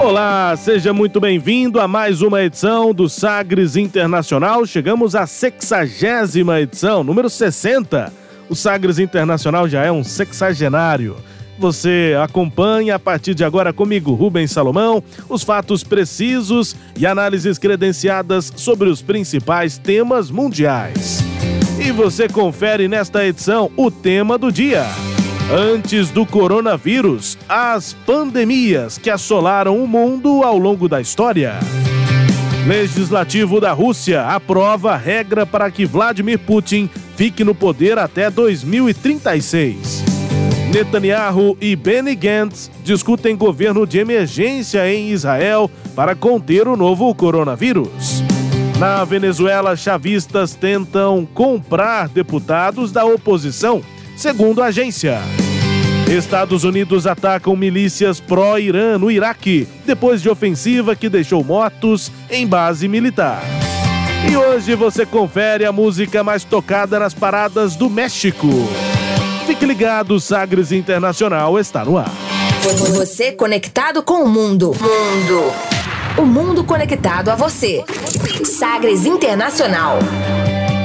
Olá, 0.00 0.56
seja 0.56 0.94
muito 0.94 1.20
bem-vindo 1.20 1.78
a 1.78 1.86
mais 1.86 2.22
uma 2.22 2.42
edição 2.42 2.94
do 2.94 3.06
Sagres 3.06 3.76
Internacional. 3.76 4.64
Chegamos 4.64 5.14
à 5.14 5.26
sexagésima 5.26 6.58
edição, 6.58 7.04
número 7.04 7.28
60. 7.28 8.10
O 8.48 8.56
Sagres 8.56 8.98
Internacional 8.98 9.68
já 9.68 9.84
é 9.84 9.92
um 9.92 10.02
sexagenário. 10.02 11.16
Você 11.58 12.16
acompanha 12.20 12.94
a 12.94 12.98
partir 12.98 13.34
de 13.34 13.44
agora 13.44 13.74
comigo, 13.74 14.14
Rubens 14.14 14.50
Salomão, 14.52 15.04
os 15.28 15.42
fatos 15.44 15.84
precisos 15.84 16.74
e 16.98 17.06
análises 17.06 17.58
credenciadas 17.58 18.50
sobre 18.56 18.88
os 18.88 19.02
principais 19.02 19.76
temas 19.76 20.30
mundiais. 20.30 21.22
E 21.78 21.92
você 21.92 22.26
confere 22.26 22.88
nesta 22.88 23.26
edição 23.26 23.70
o 23.76 23.90
tema 23.90 24.38
do 24.38 24.50
dia. 24.50 24.86
Antes 25.52 26.10
do 26.10 26.24
coronavírus, 26.24 27.36
as 27.48 27.92
pandemias 27.92 28.96
que 28.96 29.10
assolaram 29.10 29.82
o 29.82 29.88
mundo 29.88 30.44
ao 30.44 30.56
longo 30.56 30.88
da 30.88 31.00
história. 31.00 31.54
Legislativo 32.68 33.60
da 33.60 33.72
Rússia 33.72 34.26
aprova 34.26 34.96
regra 34.96 35.44
para 35.44 35.68
que 35.68 35.84
Vladimir 35.84 36.38
Putin 36.38 36.88
fique 37.16 37.42
no 37.42 37.52
poder 37.52 37.98
até 37.98 38.30
2036. 38.30 40.04
Netanyahu 40.72 41.58
e 41.60 41.74
Benny 41.74 42.14
Gantz 42.14 42.70
discutem 42.84 43.34
governo 43.34 43.84
de 43.84 43.98
emergência 43.98 44.88
em 44.88 45.10
Israel 45.10 45.68
para 45.96 46.14
conter 46.14 46.68
o 46.68 46.76
novo 46.76 47.12
coronavírus. 47.12 48.22
Na 48.78 49.04
Venezuela, 49.04 49.74
chavistas 49.74 50.54
tentam 50.54 51.26
comprar 51.34 52.08
deputados 52.08 52.92
da 52.92 53.04
oposição 53.04 53.82
segundo 54.20 54.62
a 54.62 54.66
agência. 54.66 55.18
Estados 56.10 56.64
Unidos 56.64 57.06
atacam 57.06 57.54
milícias 57.54 58.18
pró-Irã 58.18 58.98
no 58.98 59.10
Iraque, 59.10 59.68
depois 59.86 60.20
de 60.20 60.28
ofensiva 60.28 60.96
que 60.96 61.08
deixou 61.08 61.44
mortos 61.44 62.10
em 62.28 62.46
base 62.46 62.88
militar. 62.88 63.42
E 64.28 64.36
hoje 64.36 64.74
você 64.74 65.06
confere 65.06 65.64
a 65.64 65.72
música 65.72 66.24
mais 66.24 66.42
tocada 66.42 66.98
nas 66.98 67.14
paradas 67.14 67.76
do 67.76 67.88
México. 67.88 68.48
Fique 69.46 69.64
ligado, 69.64 70.18
Sagres 70.18 70.72
Internacional 70.72 71.58
está 71.58 71.84
no 71.84 71.96
ar. 71.96 72.10
Você 72.90 73.32
conectado 73.32 74.02
com 74.02 74.24
o 74.24 74.28
mundo. 74.28 74.72
Mundo. 74.80 75.52
O 76.18 76.22
mundo 76.26 76.64
conectado 76.64 77.30
a 77.30 77.36
você. 77.36 77.84
Sagres 78.44 79.06
Internacional. 79.06 79.98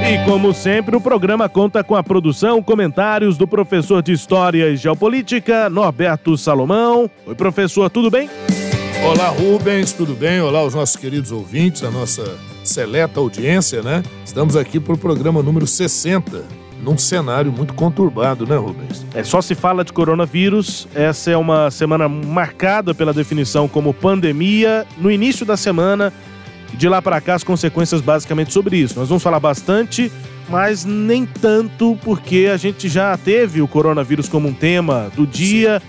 E 0.07 0.23
como 0.23 0.53
sempre, 0.53 0.95
o 0.95 1.01
programa 1.01 1.49
conta 1.49 1.83
com 1.83 1.95
a 1.95 2.03
produção, 2.03 2.61
comentários 2.61 3.37
do 3.37 3.47
professor 3.47 4.03
de 4.03 4.11
História 4.11 4.69
e 4.69 4.77
Geopolítica, 4.77 5.67
Norberto 5.67 6.37
Salomão. 6.37 7.09
Oi, 7.25 7.33
professor, 7.33 7.89
tudo 7.89 8.11
bem? 8.11 8.29
Olá, 9.03 9.29
Rubens, 9.29 9.93
tudo 9.93 10.13
bem? 10.13 10.39
Olá, 10.41 10.63
os 10.63 10.75
nossos 10.75 10.95
queridos 10.95 11.31
ouvintes, 11.31 11.83
a 11.83 11.89
nossa 11.89 12.37
seleta 12.63 13.19
audiência, 13.19 13.81
né? 13.81 14.03
Estamos 14.23 14.55
aqui 14.55 14.79
para 14.79 14.93
o 14.93 14.97
programa 14.97 15.41
número 15.41 15.65
60, 15.65 16.43
num 16.83 16.99
cenário 16.99 17.51
muito 17.51 17.73
conturbado, 17.73 18.45
né, 18.45 18.55
Rubens? 18.57 19.03
É 19.11 19.23
só 19.23 19.41
se 19.41 19.55
fala 19.55 19.83
de 19.83 19.91
coronavírus. 19.91 20.87
Essa 20.93 21.31
é 21.31 21.37
uma 21.37 21.71
semana 21.71 22.07
marcada 22.07 22.93
pela 22.93 23.11
definição 23.11 23.67
como 23.67 23.91
pandemia. 23.91 24.85
No 24.99 25.09
início 25.09 25.47
da 25.47 25.57
semana, 25.57 26.13
de 26.75 26.87
lá 26.89 27.01
para 27.01 27.19
cá 27.21 27.35
as 27.35 27.43
consequências 27.43 28.01
basicamente 28.01 28.51
sobre 28.51 28.77
isso. 28.77 28.99
Nós 28.99 29.07
vamos 29.07 29.23
falar 29.23 29.39
bastante, 29.39 30.11
mas 30.49 30.85
nem 30.85 31.25
tanto 31.25 31.97
porque 32.03 32.49
a 32.51 32.57
gente 32.57 32.87
já 32.89 33.17
teve 33.17 33.61
o 33.61 33.67
coronavírus 33.67 34.29
como 34.29 34.47
um 34.47 34.53
tema 34.53 35.11
do 35.15 35.25
dia 35.25 35.81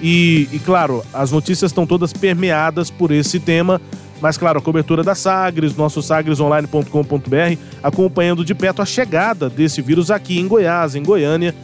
e, 0.00 0.48
e, 0.52 0.58
claro, 0.58 1.04
as 1.12 1.30
notícias 1.30 1.70
estão 1.70 1.86
todas 1.86 2.12
permeadas 2.12 2.90
por 2.90 3.10
esse 3.10 3.40
tema. 3.40 3.80
Mas, 4.20 4.38
claro, 4.38 4.58
a 4.58 4.62
cobertura 4.62 5.02
da 5.02 5.14
Sagres, 5.14 5.76
nosso 5.76 6.00
sagresonline.com.br, 6.02 7.58
acompanhando 7.82 8.44
de 8.44 8.54
perto 8.54 8.80
a 8.80 8.86
chegada 8.86 9.50
desse 9.50 9.82
vírus 9.82 10.10
aqui 10.10 10.38
em 10.38 10.48
Goiás, 10.48 10.94
em 10.94 11.02
Goiânia. 11.02 11.54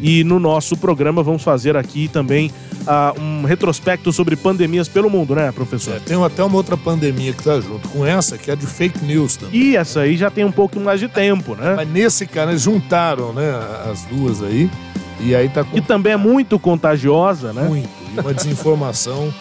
E 0.00 0.24
no 0.24 0.38
nosso 0.38 0.76
programa 0.76 1.22
vamos 1.22 1.42
fazer 1.42 1.76
aqui 1.76 2.08
também 2.08 2.50
uh, 2.82 3.20
um 3.20 3.44
retrospecto 3.44 4.12
sobre 4.12 4.36
pandemias 4.36 4.88
pelo 4.88 5.10
mundo, 5.10 5.34
né, 5.34 5.50
professor? 5.52 5.96
É, 5.96 5.98
tem 5.98 6.22
até 6.22 6.42
uma 6.44 6.56
outra 6.56 6.76
pandemia 6.76 7.32
que 7.32 7.42
tá 7.42 7.60
junto 7.60 7.88
com 7.88 8.04
essa, 8.04 8.36
que 8.36 8.50
é 8.50 8.56
de 8.56 8.66
fake 8.66 9.04
news 9.04 9.36
também. 9.36 9.60
E 9.60 9.76
essa 9.76 10.00
aí 10.00 10.16
já 10.16 10.30
tem 10.30 10.44
um 10.44 10.52
pouco 10.52 10.78
mais 10.80 11.00
de 11.00 11.08
tempo, 11.08 11.54
né? 11.54 11.74
Mas 11.76 11.88
nesse 11.88 12.26
cara, 12.26 12.50
eles 12.50 12.62
juntaram, 12.62 13.32
né, 13.32 13.52
as 13.90 14.02
duas 14.04 14.42
aí. 14.42 14.70
E 15.20 15.34
aí 15.34 15.48
tá 15.48 15.64
com... 15.64 15.70
Que 15.70 15.80
também 15.80 16.12
é 16.12 16.16
muito 16.16 16.58
contagiosa, 16.58 17.52
né? 17.52 17.62
Muito. 17.62 17.88
E 18.14 18.20
uma 18.20 18.34
desinformação 18.34 19.32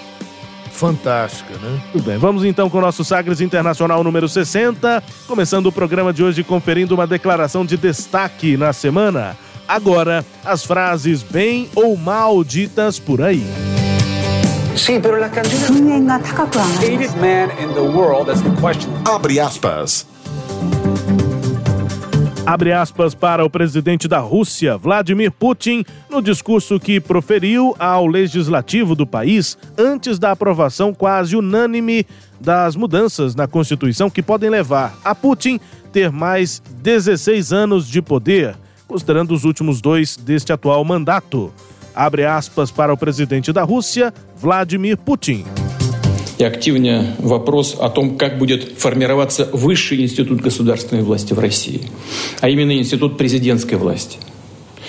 fantástica, 0.72 1.54
né? 1.54 1.82
Tudo 1.92 2.04
bem, 2.04 2.18
vamos 2.18 2.44
então 2.44 2.70
com 2.70 2.78
o 2.78 2.82
nosso 2.82 3.04
Sagres 3.04 3.40
Internacional 3.40 4.04
número 4.04 4.28
60, 4.28 5.02
começando 5.26 5.68
o 5.68 5.72
programa 5.72 6.12
de 6.12 6.22
hoje 6.22 6.44
conferindo 6.44 6.94
uma 6.94 7.08
declaração 7.08 7.66
de 7.66 7.78
destaque 7.78 8.58
na 8.58 8.74
semana. 8.74 9.38
Agora, 9.68 10.26
as 10.44 10.64
frases 10.64 11.24
bem 11.24 11.70
ou 11.76 11.98
mal 11.98 12.44
ditas 12.44 13.00
por 13.00 13.22
aí. 13.22 13.44
Sim, 14.76 15.00
pero 15.02 15.18
la 15.18 15.28
Hated 15.28 17.16
man 17.18 17.50
in 17.60 17.74
the 17.74 17.82
world, 17.82 18.28
that's 18.28 18.42
the 18.42 18.50
question. 18.62 18.92
Abre 19.06 19.40
aspas. 19.40 20.06
Abre 22.46 22.72
aspas 22.72 23.16
para 23.16 23.44
o 23.44 23.50
presidente 23.50 24.08
da 24.08 24.20
Rússia, 24.20 24.78
Vladimir 24.78 25.32
Putin, 25.32 25.84
no 26.08 26.22
discurso 26.22 26.80
que 26.80 27.00
proferiu 27.00 27.76
ao 27.80 28.06
legislativo 28.06 28.94
do 28.94 29.08
país 29.08 29.58
antes 29.76 30.20
da 30.20 30.32
aprovação 30.32 30.94
quase 30.94 31.36
unânime 31.36 32.06
das 32.40 32.76
mudanças 32.76 33.34
na 33.34 33.48
Constituição 33.48 34.12
que 34.12 34.22
podem 34.22 34.52
levar 34.52 34.96
a 35.04 35.16
Putin 35.16 35.60
ter 35.92 36.12
mais 36.12 36.62
16 36.84 37.52
anos 37.52 37.88
de 37.88 38.00
poder 38.00 38.56
considerando 38.88 39.34
os 39.34 39.44
últimos 39.44 39.82
dois 39.82 40.18
deste 40.18 40.52
atual 40.52 40.84
mandato. 40.86 41.52
Abre 41.94 42.26
aspas 42.26 42.72
para 42.72 42.94
o 42.94 42.98
presidente 42.98 43.54
da 43.54 43.64
Rússia, 43.64 44.14
Vladimir 44.42 44.98
Putin. 44.98 45.46
и 46.38 46.44
активнее 46.44 47.16
вопрос 47.20 47.78
о 47.80 47.90
том, 47.90 48.18
как 48.18 48.38
будет 48.38 48.78
формироваться 48.78 49.50
высший 49.54 50.02
институт 50.02 50.42
государственной 50.42 51.04
власти 51.04 51.34
в 51.34 51.40
России, 51.40 51.84
а 52.42 52.50
именно 52.50 52.78
институт 52.78 53.18
президентской 53.18 53.76
власти. 53.76 54.18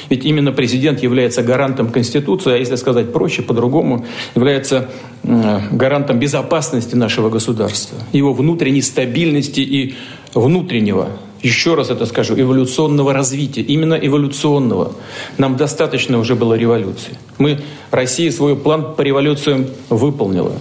Ведь 0.08 0.24
именно 0.24 0.52
президент 0.52 1.02
является 1.02 1.42
гарантом 1.42 1.90
Конституции, 1.90 2.52
а 2.52 2.56
если 2.56 2.76
сказать 2.76 3.12
проще, 3.12 3.42
по-другому, 3.42 4.06
является 4.34 4.88
гарантом 5.22 6.18
безопасности 6.18 6.94
нашего 6.94 7.28
государства, 7.28 7.98
его 8.12 8.32
внутренней 8.32 8.82
стабильности 8.82 9.60
и 9.60 9.94
внутреннего 10.32 11.10
еще 11.46 11.74
раз 11.76 11.90
это 11.90 12.06
скажу, 12.06 12.34
эволюционного 12.34 13.12
развития, 13.12 13.62
именно 13.62 13.94
эволюционного. 13.94 14.92
Нам 15.38 15.56
достаточно 15.56 16.18
уже 16.18 16.34
было 16.34 16.54
революции. 16.54 17.16
Мы, 17.38 17.60
Россия, 17.91 18.30
свой 18.32 18.56
план 18.56 18.94
по 18.97 19.03
революциям 19.03 19.66
выполнила. 19.88 20.53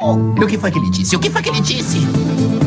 O 0.00 0.46
que 0.46 0.58
foi 0.58 0.70
que 0.70 0.78
ele 0.78 0.90
disse? 0.90 1.16
O 1.16 1.20
que 1.20 1.30
foi 1.30 1.42
que 1.42 1.50
ele 1.50 1.60
disse? 1.60 1.98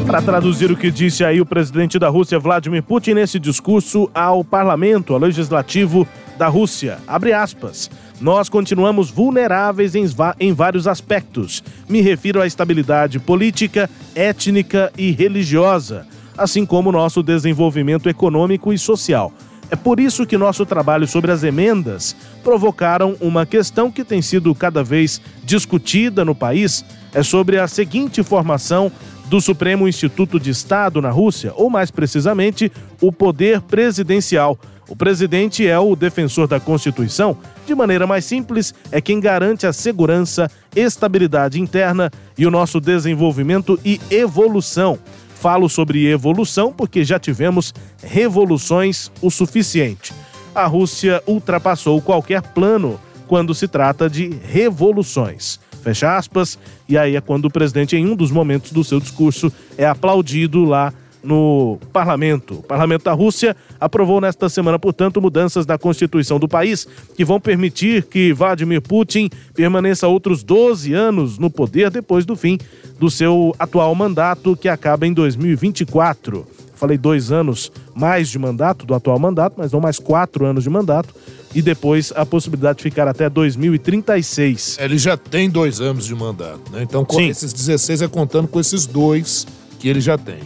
Para 0.05 0.21
traduzir 0.21 0.71
o 0.71 0.75
que 0.75 0.89
disse 0.89 1.23
aí 1.23 1.41
o 1.41 1.45
presidente 1.45 1.99
da 1.99 2.09
Rússia, 2.09 2.39
Vladimir 2.39 2.81
Putin, 2.81 3.13
nesse 3.13 3.39
discurso 3.39 4.09
ao 4.13 4.43
parlamento, 4.43 5.13
ao 5.13 5.19
legislativo 5.19 6.07
da 6.37 6.47
Rússia. 6.47 6.99
Abre 7.07 7.33
aspas. 7.33 7.89
Nós 8.19 8.49
continuamos 8.49 9.09
vulneráveis 9.09 9.95
em, 9.95 10.05
em 10.39 10.53
vários 10.53 10.87
aspectos. 10.87 11.63
Me 11.87 12.01
refiro 12.01 12.41
à 12.41 12.47
estabilidade 12.47 13.19
política, 13.19 13.89
étnica 14.15 14.91
e 14.97 15.11
religiosa, 15.11 16.07
assim 16.37 16.65
como 16.65 16.91
nosso 16.91 17.21
desenvolvimento 17.21 18.09
econômico 18.09 18.71
e 18.71 18.77
social. 18.77 19.31
É 19.69 19.75
por 19.75 19.99
isso 19.99 20.25
que 20.25 20.37
nosso 20.37 20.65
trabalho 20.65 21.05
sobre 21.05 21.31
as 21.31 21.43
emendas 21.43 22.15
provocaram 22.41 23.17
uma 23.19 23.45
questão 23.45 23.91
que 23.91 24.03
tem 24.03 24.21
sido 24.21 24.55
cada 24.55 24.81
vez 24.81 25.19
discutida 25.43 26.23
no 26.23 26.33
país, 26.33 26.85
é 27.13 27.21
sobre 27.21 27.59
a 27.59 27.67
seguinte 27.67 28.23
formação 28.23 28.89
do 29.25 29.41
Supremo 29.41 29.87
Instituto 29.87 30.39
de 30.39 30.49
Estado 30.49 31.01
na 31.01 31.09
Rússia, 31.09 31.51
ou 31.55 31.69
mais 31.69 31.91
precisamente, 31.91 32.71
o 33.01 33.11
poder 33.11 33.61
presidencial. 33.61 34.57
O 34.87 34.95
presidente 34.95 35.67
é 35.67 35.77
o 35.77 35.95
defensor 35.95 36.47
da 36.47 36.59
Constituição. 36.59 37.37
De 37.65 37.75
maneira 37.75 38.07
mais 38.07 38.23
simples, 38.23 38.73
é 38.91 39.01
quem 39.01 39.19
garante 39.19 39.67
a 39.67 39.73
segurança, 39.73 40.49
estabilidade 40.75 41.59
interna 41.59 42.09
e 42.37 42.45
o 42.45 42.51
nosso 42.51 42.79
desenvolvimento 42.79 43.77
e 43.83 43.99
evolução. 44.09 44.97
Falo 45.35 45.67
sobre 45.67 46.07
evolução 46.07 46.71
porque 46.71 47.03
já 47.03 47.19
tivemos 47.19 47.73
revoluções 48.01 49.11
o 49.21 49.29
suficiente. 49.29 50.13
A 50.55 50.65
Rússia 50.65 51.21
ultrapassou 51.27 52.01
qualquer 52.01 52.41
plano 52.41 52.99
quando 53.27 53.53
se 53.53 53.67
trata 53.67 54.09
de 54.09 54.29
revoluções. 54.43 55.59
Fecha 55.83 56.17
aspas. 56.17 56.57
E 56.89 56.97
aí 56.97 57.15
é 57.15 57.21
quando 57.21 57.45
o 57.45 57.51
presidente, 57.51 57.95
em 57.95 58.05
um 58.05 58.15
dos 58.15 58.31
momentos 58.31 58.71
do 58.71 58.83
seu 58.83 58.99
discurso, 58.99 59.51
é 59.77 59.85
aplaudido 59.85 60.65
lá 60.65 60.93
no 61.27 61.77
parlamento. 61.91 62.55
O 62.55 62.63
parlamento 62.63 63.03
da 63.03 63.11
Rússia 63.11 63.53
aprovou 63.79 64.21
nesta 64.21 64.47
semana, 64.47 64.79
portanto, 64.79 65.21
mudanças 65.21 65.65
na 65.65 65.77
Constituição 65.77 66.39
do 66.39 66.47
país 66.47 66.87
que 67.17 67.25
vão 67.25 67.37
permitir 67.37 68.03
que 68.03 68.31
Vladimir 68.31 68.81
Putin 68.81 69.29
permaneça 69.53 70.07
outros 70.07 70.41
12 70.41 70.93
anos 70.93 71.37
no 71.37 71.49
poder 71.49 71.91
depois 71.91 72.25
do 72.25 72.37
fim 72.37 72.57
do 72.97 73.11
seu 73.11 73.53
atual 73.59 73.93
mandato, 73.93 74.55
que 74.55 74.69
acaba 74.69 75.05
em 75.05 75.11
2024. 75.11 76.47
Falei 76.75 76.97
dois 76.97 77.29
anos 77.31 77.71
mais 77.93 78.29
de 78.29 78.39
mandato 78.39 78.85
do 78.85 78.93
atual 78.93 79.19
mandato, 79.19 79.55
mas 79.57 79.71
não 79.71 79.81
mais 79.81 79.99
quatro 79.99 80.45
anos 80.45 80.63
de 80.63 80.69
mandato. 80.69 81.13
E 81.53 81.61
depois 81.61 82.13
a 82.15 82.25
possibilidade 82.25 82.77
de 82.77 82.83
ficar 82.83 83.07
até 83.07 83.29
2036. 83.29 84.77
Ele 84.79 84.97
já 84.97 85.17
tem 85.17 85.49
dois 85.49 85.81
anos 85.81 86.05
de 86.05 86.15
mandato, 86.15 86.71
né? 86.71 86.83
Então, 86.83 87.03
com 87.03 87.17
Sim. 87.17 87.29
esses 87.29 87.51
16 87.51 88.03
é 88.03 88.07
contando 88.07 88.47
com 88.47 88.59
esses 88.59 88.85
dois 88.85 89.45
que 89.79 89.89
ele 89.89 89.99
já 89.99 90.17
tem. 90.17 90.39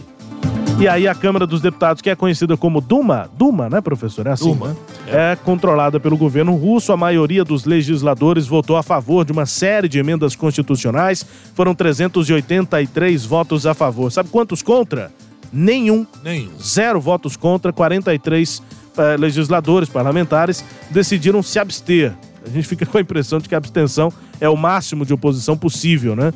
E 0.78 0.88
aí 0.88 1.06
a 1.06 1.14
Câmara 1.14 1.46
dos 1.46 1.60
Deputados, 1.60 2.02
que 2.02 2.10
é 2.10 2.16
conhecida 2.16 2.56
como 2.56 2.80
Duma, 2.80 3.30
Duma, 3.36 3.70
né, 3.70 3.80
professor? 3.80 4.26
É 4.26 4.32
assim, 4.32 4.52
Duma, 4.52 4.68
né? 4.68 4.76
É 5.06 5.36
controlada 5.36 6.00
pelo 6.00 6.16
governo 6.16 6.54
russo. 6.56 6.92
A 6.92 6.96
maioria 6.96 7.44
dos 7.44 7.64
legisladores 7.64 8.46
votou 8.46 8.76
a 8.76 8.82
favor 8.82 9.24
de 9.24 9.32
uma 9.32 9.46
série 9.46 9.88
de 9.88 9.98
emendas 9.98 10.34
constitucionais. 10.34 11.24
Foram 11.54 11.74
383 11.74 13.24
votos 13.24 13.66
a 13.66 13.74
favor. 13.74 14.10
Sabe 14.10 14.28
quantos 14.30 14.60
contra? 14.62 15.12
Nenhum. 15.52 16.06
Nenhum. 16.24 16.50
Zero 16.60 17.00
votos 17.00 17.36
contra, 17.36 17.72
43 17.72 18.62
eh, 18.96 19.16
legisladores 19.16 19.88
parlamentares 19.88 20.64
decidiram 20.90 21.42
se 21.42 21.58
abster. 21.58 22.12
A 22.44 22.50
gente 22.50 22.66
fica 22.66 22.84
com 22.84 22.98
a 22.98 23.00
impressão 23.00 23.38
de 23.38 23.48
que 23.48 23.54
a 23.54 23.58
abstenção 23.58 24.12
é 24.40 24.48
o 24.48 24.56
máximo 24.56 25.06
de 25.06 25.14
oposição 25.14 25.56
possível, 25.56 26.16
né? 26.16 26.32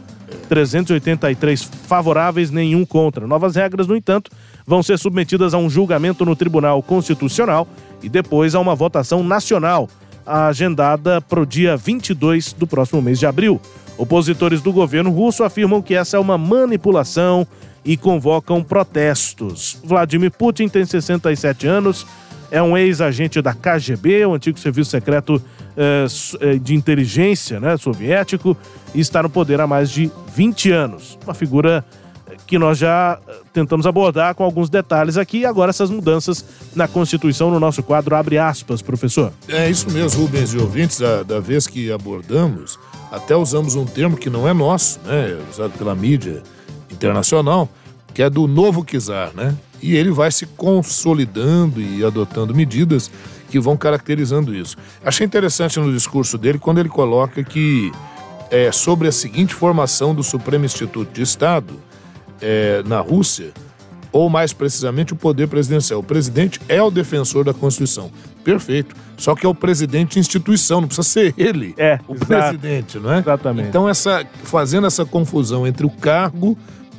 383 0.48 1.62
favoráveis, 1.86 2.50
nenhum 2.50 2.84
contra. 2.84 3.26
Novas 3.26 3.56
regras, 3.56 3.86
no 3.86 3.96
entanto, 3.96 4.30
vão 4.66 4.82
ser 4.82 4.98
submetidas 4.98 5.54
a 5.54 5.58
um 5.58 5.68
julgamento 5.68 6.24
no 6.24 6.36
Tribunal 6.36 6.82
Constitucional 6.82 7.66
e 8.02 8.08
depois 8.08 8.54
a 8.54 8.60
uma 8.60 8.74
votação 8.74 9.22
nacional, 9.22 9.88
agendada 10.24 11.20
para 11.20 11.40
o 11.40 11.46
dia 11.46 11.76
22 11.76 12.52
do 12.52 12.66
próximo 12.66 13.00
mês 13.02 13.18
de 13.18 13.26
abril. 13.26 13.60
Opositores 13.98 14.60
do 14.60 14.72
governo 14.72 15.10
russo 15.10 15.42
afirmam 15.42 15.80
que 15.80 15.94
essa 15.94 16.16
é 16.16 16.20
uma 16.20 16.36
manipulação 16.36 17.46
e 17.84 17.96
convocam 17.96 18.62
protestos. 18.62 19.78
Vladimir 19.82 20.32
Putin 20.32 20.68
tem 20.68 20.84
67 20.84 21.66
anos, 21.66 22.06
é 22.50 22.60
um 22.60 22.76
ex-agente 22.76 23.40
da 23.40 23.54
KGB, 23.54 24.26
o 24.26 24.34
antigo 24.34 24.58
serviço 24.58 24.90
secreto 24.90 25.42
de 26.62 26.74
inteligência 26.74 27.60
né, 27.60 27.76
soviético, 27.76 28.56
e 28.94 29.00
está 29.00 29.22
no 29.22 29.28
poder 29.28 29.60
há 29.60 29.66
mais 29.66 29.90
de 29.90 30.10
20 30.34 30.70
anos. 30.70 31.18
Uma 31.24 31.34
figura 31.34 31.84
eh, 32.26 32.36
que 32.46 32.58
nós 32.58 32.78
já 32.78 33.18
eh, 33.28 33.32
tentamos 33.52 33.86
abordar 33.86 34.34
com 34.34 34.42
alguns 34.42 34.70
detalhes 34.70 35.18
aqui, 35.18 35.44
agora 35.44 35.70
essas 35.70 35.90
mudanças 35.90 36.44
na 36.74 36.88
Constituição, 36.88 37.50
no 37.50 37.60
nosso 37.60 37.82
quadro, 37.82 38.16
abre 38.16 38.38
aspas, 38.38 38.80
professor. 38.80 39.32
É 39.48 39.68
isso 39.68 39.90
mesmo, 39.90 40.22
Rubens 40.22 40.54
e 40.54 40.58
ouvintes, 40.58 40.98
da, 40.98 41.22
da 41.22 41.40
vez 41.40 41.66
que 41.66 41.92
abordamos, 41.92 42.78
até 43.12 43.36
usamos 43.36 43.74
um 43.74 43.84
termo 43.84 44.16
que 44.16 44.30
não 44.30 44.48
é 44.48 44.54
nosso, 44.54 44.98
né? 45.04 45.38
Usado 45.50 45.72
pela 45.76 45.94
mídia 45.94 46.42
internacional, 46.90 47.68
que 48.14 48.22
é 48.22 48.30
do 48.30 48.46
novo 48.46 48.84
czar, 48.84 49.32
né? 49.34 49.54
E 49.82 49.94
ele 49.94 50.10
vai 50.10 50.32
se 50.32 50.46
consolidando 50.46 51.80
e 51.82 52.02
adotando 52.02 52.54
medidas 52.54 53.10
que 53.56 53.60
vão 53.60 53.76
caracterizando 53.76 54.54
isso. 54.54 54.76
Achei 55.02 55.26
interessante 55.26 55.80
no 55.80 55.90
discurso 55.90 56.36
dele 56.36 56.58
quando 56.58 56.78
ele 56.78 56.90
coloca 56.90 57.42
que 57.42 57.90
é, 58.50 58.70
sobre 58.70 59.08
a 59.08 59.12
seguinte 59.12 59.54
formação 59.54 60.14
do 60.14 60.22
Supremo 60.22 60.66
Instituto 60.66 61.10
de 61.10 61.22
Estado 61.22 61.74
é, 62.40 62.82
na 62.86 63.00
Rússia, 63.00 63.52
ou 64.12 64.28
mais 64.28 64.52
precisamente 64.52 65.14
o 65.14 65.16
poder 65.16 65.48
presidencial. 65.48 66.00
O 66.00 66.02
presidente 66.02 66.60
é 66.68 66.82
o 66.82 66.90
defensor 66.90 67.44
da 67.44 67.54
Constituição. 67.54 68.10
Perfeito. 68.44 68.94
Só 69.16 69.34
que 69.34 69.46
é 69.46 69.48
o 69.48 69.54
presidente 69.54 70.18
instituição, 70.18 70.82
não 70.82 70.88
precisa 70.88 71.08
ser 71.08 71.34
ele 71.38 71.74
É, 71.78 71.98
o 72.06 72.14
exato. 72.14 72.26
presidente, 72.26 72.98
não 72.98 73.12
é? 73.12 73.18
Exatamente. 73.18 73.68
Então, 73.68 73.88
essa, 73.88 74.24
fazendo 74.44 74.86
essa 74.86 75.04
confusão 75.06 75.66
entre 75.66 75.86
o 75.86 75.90
cargo 75.90 76.56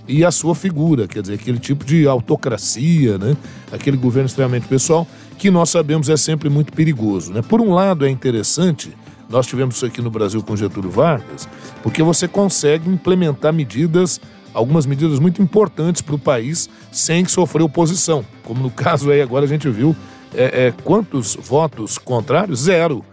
e 0.08 0.24
a 0.24 0.32
sua 0.32 0.56
figura, 0.56 1.08
quer 1.08 1.22
dizer, 1.22 1.34
aquele 1.34 1.60
tipo 1.60 1.84
de 1.84 2.08
autocracia, 2.08 3.18
né? 3.18 3.36
aquele 3.72 3.98
governo 3.98 4.28
extremamente 4.28 4.68
pessoal, 4.68 5.08
que 5.38 5.52
nós 5.52 5.70
sabemos 5.70 6.10
é 6.10 6.18
sempre 6.18 6.50
muito 6.50 6.72
perigoso. 6.72 7.34
Né? 7.34 7.42
Por 7.42 7.62
um 7.62 7.74
lado, 7.74 8.06
é 8.06 8.10
interessante, 8.10 8.96
nós 9.30 9.46
tivemos 9.46 9.76
isso 9.76 9.86
aqui 9.86 10.02
no 10.02 10.10
Brasil 10.10 10.42
com 10.42 10.56
Getúlio 10.56 10.90
Vargas, 10.90 11.48
porque 11.84 12.02
você 12.02 12.28
consegue 12.28 12.90
implementar 12.90 13.54
medidas, 13.54 14.22
algumas 14.54 14.86
medidas 14.86 15.20
muito 15.20 15.42
importantes 15.42 16.02
para 16.02 16.16
o 16.16 16.20
país, 16.20 16.70
sem 16.92 17.26
sofrer 17.26 17.64
oposição. 17.64 18.26
Como 18.44 18.62
no 18.64 18.72
caso 18.72 19.12
aí, 19.12 19.22
agora 19.22 19.46
a 19.46 19.48
gente 19.48 19.70
viu 19.70 19.96
é, 20.34 20.68
é, 20.68 20.74
quantos 20.84 21.36
votos 21.36 21.98
contrários? 21.98 22.62
Zero. 22.62 23.04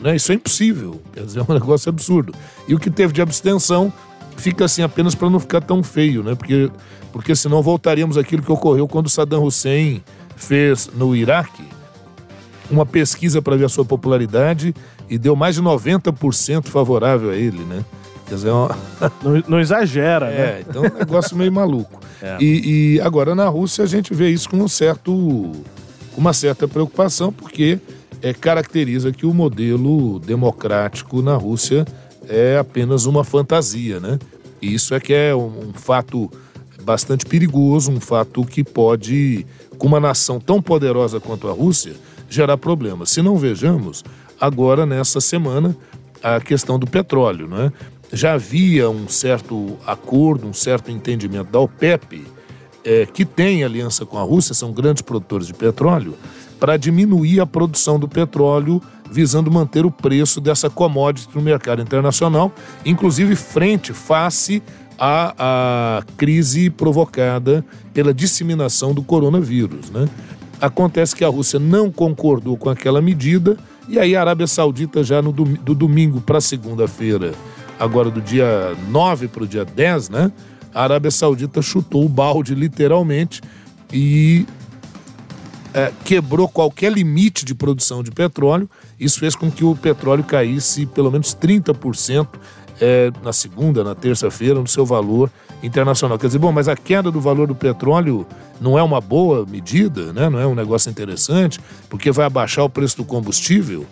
Né? 0.00 0.16
Isso 0.16 0.30
é 0.30 0.34
impossível. 0.34 1.00
Quer 1.12 1.24
dizer, 1.24 1.40
é 1.40 1.42
um 1.42 1.52
negócio 1.54 1.88
absurdo. 1.88 2.32
E 2.68 2.74
o 2.74 2.78
que 2.78 2.90
teve 2.90 3.12
de 3.12 3.22
abstenção 3.22 3.92
fica 4.36 4.64
assim 4.64 4.82
apenas 4.82 5.14
para 5.14 5.30
não 5.30 5.40
ficar 5.40 5.60
tão 5.60 5.82
feio, 5.82 6.22
né? 6.22 6.34
Porque, 6.34 6.70
porque 7.12 7.34
senão 7.34 7.62
voltaríamos 7.62 8.16
àquilo 8.16 8.42
que 8.42 8.52
ocorreu 8.52 8.86
quando 8.86 9.08
Saddam 9.08 9.44
Hussein 9.44 10.02
fez 10.36 10.90
no 10.94 11.16
Iraque 11.16 11.64
uma 12.70 12.84
pesquisa 12.84 13.40
para 13.40 13.56
ver 13.56 13.64
a 13.64 13.68
sua 13.68 13.84
popularidade 13.84 14.74
e 15.08 15.18
deu 15.18 15.36
mais 15.36 15.54
de 15.54 15.62
90% 15.62 16.66
favorável 16.66 17.30
a 17.30 17.36
ele, 17.36 17.64
né? 17.64 17.84
Quer 18.26 18.34
dizer, 18.34 18.48
é 18.48 18.52
uma... 18.52 18.76
Não, 19.22 19.42
não 19.46 19.60
exagera, 19.60 20.26
né? 20.26 20.36
É, 20.36 20.64
então 20.68 20.84
é 20.84 20.92
um 20.92 20.98
negócio 20.98 21.36
meio 21.36 21.52
maluco. 21.52 22.00
É. 22.22 22.38
E, 22.40 22.94
e 22.94 23.00
agora 23.02 23.34
na 23.34 23.46
Rússia 23.46 23.84
a 23.84 23.86
gente 23.86 24.14
vê 24.14 24.30
isso 24.30 24.48
com 24.48 24.56
um 24.56 24.66
certo, 24.66 25.52
uma 26.16 26.32
certa 26.32 26.66
preocupação, 26.66 27.30
porque 27.30 27.78
é, 28.22 28.32
caracteriza 28.32 29.12
que 29.12 29.26
o 29.26 29.34
modelo 29.34 30.18
democrático 30.18 31.20
na 31.20 31.36
Rússia 31.36 31.84
é 32.26 32.56
apenas 32.56 33.04
uma 33.04 33.22
fantasia, 33.22 34.00
né? 34.00 34.18
Isso 34.60 34.94
é 34.94 35.00
que 35.00 35.12
é 35.12 35.34
um, 35.34 35.68
um 35.68 35.72
fato 35.72 36.30
bastante 36.82 37.26
perigoso, 37.26 37.90
um 37.90 38.00
fato 38.00 38.44
que 38.44 38.62
pode, 38.62 39.46
com 39.78 39.86
uma 39.86 40.00
nação 40.00 40.38
tão 40.38 40.62
poderosa 40.62 41.18
quanto 41.20 41.48
a 41.48 41.52
Rússia, 41.52 41.94
gerar 42.28 42.56
problemas. 42.56 43.10
Se 43.10 43.22
não 43.22 43.36
vejamos, 43.36 44.04
agora 44.40 44.86
nessa 44.86 45.20
semana, 45.20 45.76
a 46.22 46.40
questão 46.40 46.78
do 46.78 46.86
petróleo, 46.86 47.46
né? 47.46 47.72
Já 48.12 48.34
havia 48.34 48.88
um 48.88 49.08
certo 49.08 49.76
acordo, 49.84 50.46
um 50.46 50.52
certo 50.52 50.90
entendimento 50.90 51.50
da 51.50 51.58
OPEP, 51.58 52.24
eh, 52.84 53.06
que 53.12 53.24
tem 53.24 53.64
aliança 53.64 54.06
com 54.06 54.16
a 54.16 54.22
Rússia, 54.22 54.54
são 54.54 54.72
grandes 54.72 55.02
produtores 55.02 55.48
de 55.48 55.54
petróleo, 55.54 56.14
para 56.60 56.76
diminuir 56.76 57.40
a 57.40 57.46
produção 57.46 57.98
do 57.98 58.08
petróleo, 58.08 58.80
visando 59.10 59.50
manter 59.50 59.86
o 59.86 59.90
preço 59.90 60.40
dessa 60.40 60.68
commodity 60.68 61.28
no 61.34 61.42
mercado 61.42 61.82
internacional, 61.82 62.52
inclusive 62.84 63.34
frente, 63.36 63.92
face 63.92 64.62
à, 64.98 65.34
à 65.38 66.02
crise 66.16 66.70
provocada 66.70 67.64
pela 67.92 68.12
disseminação 68.12 68.94
do 68.94 69.02
coronavírus. 69.02 69.90
Né? 69.90 70.08
Acontece 70.60 71.14
que 71.14 71.24
a 71.24 71.28
Rússia 71.28 71.58
não 71.58 71.90
concordou 71.90 72.56
com 72.56 72.70
aquela 72.70 73.00
medida, 73.00 73.56
e 73.88 73.98
aí 73.98 74.16
a 74.16 74.20
Arábia 74.20 74.46
Saudita, 74.46 75.04
já 75.04 75.22
no 75.22 75.32
do 75.32 75.74
domingo 75.74 76.20
para 76.20 76.40
segunda-feira, 76.40 77.32
agora 77.78 78.10
do 78.10 78.20
dia 78.20 78.74
9 78.88 79.28
para 79.28 79.44
o 79.44 79.46
dia 79.46 79.64
10, 79.64 80.08
né? 80.08 80.32
A 80.74 80.82
Arábia 80.82 81.10
Saudita 81.10 81.62
chutou 81.62 82.04
o 82.04 82.08
balde 82.08 82.54
literalmente 82.54 83.40
e 83.92 84.46
é, 85.74 85.92
quebrou 86.04 86.48
qualquer 86.48 86.92
limite 86.92 87.44
de 87.44 87.54
produção 87.54 88.02
de 88.02 88.10
petróleo. 88.10 88.68
Isso 88.98 89.18
fez 89.18 89.34
com 89.34 89.50
que 89.50 89.64
o 89.64 89.74
petróleo 89.74 90.24
caísse 90.24 90.86
pelo 90.86 91.10
menos 91.10 91.34
30% 91.34 92.28
é, 92.80 93.10
na 93.22 93.32
segunda, 93.32 93.82
na 93.82 93.94
terça-feira, 93.94 94.60
no 94.60 94.66
seu 94.66 94.84
valor 94.84 95.30
internacional. 95.62 96.18
Quer 96.18 96.26
dizer, 96.26 96.38
bom, 96.38 96.52
mas 96.52 96.68
a 96.68 96.76
queda 96.76 97.10
do 97.10 97.20
valor 97.20 97.46
do 97.46 97.54
petróleo 97.54 98.26
não 98.60 98.78
é 98.78 98.82
uma 98.82 99.00
boa 99.00 99.46
medida, 99.46 100.12
né? 100.12 100.28
não 100.28 100.38
é 100.38 100.46
um 100.46 100.54
negócio 100.54 100.90
interessante, 100.90 101.60
porque 101.88 102.10
vai 102.10 102.26
abaixar 102.26 102.64
o 102.64 102.70
preço 102.70 102.98
do 102.98 103.04
combustível. 103.04 103.86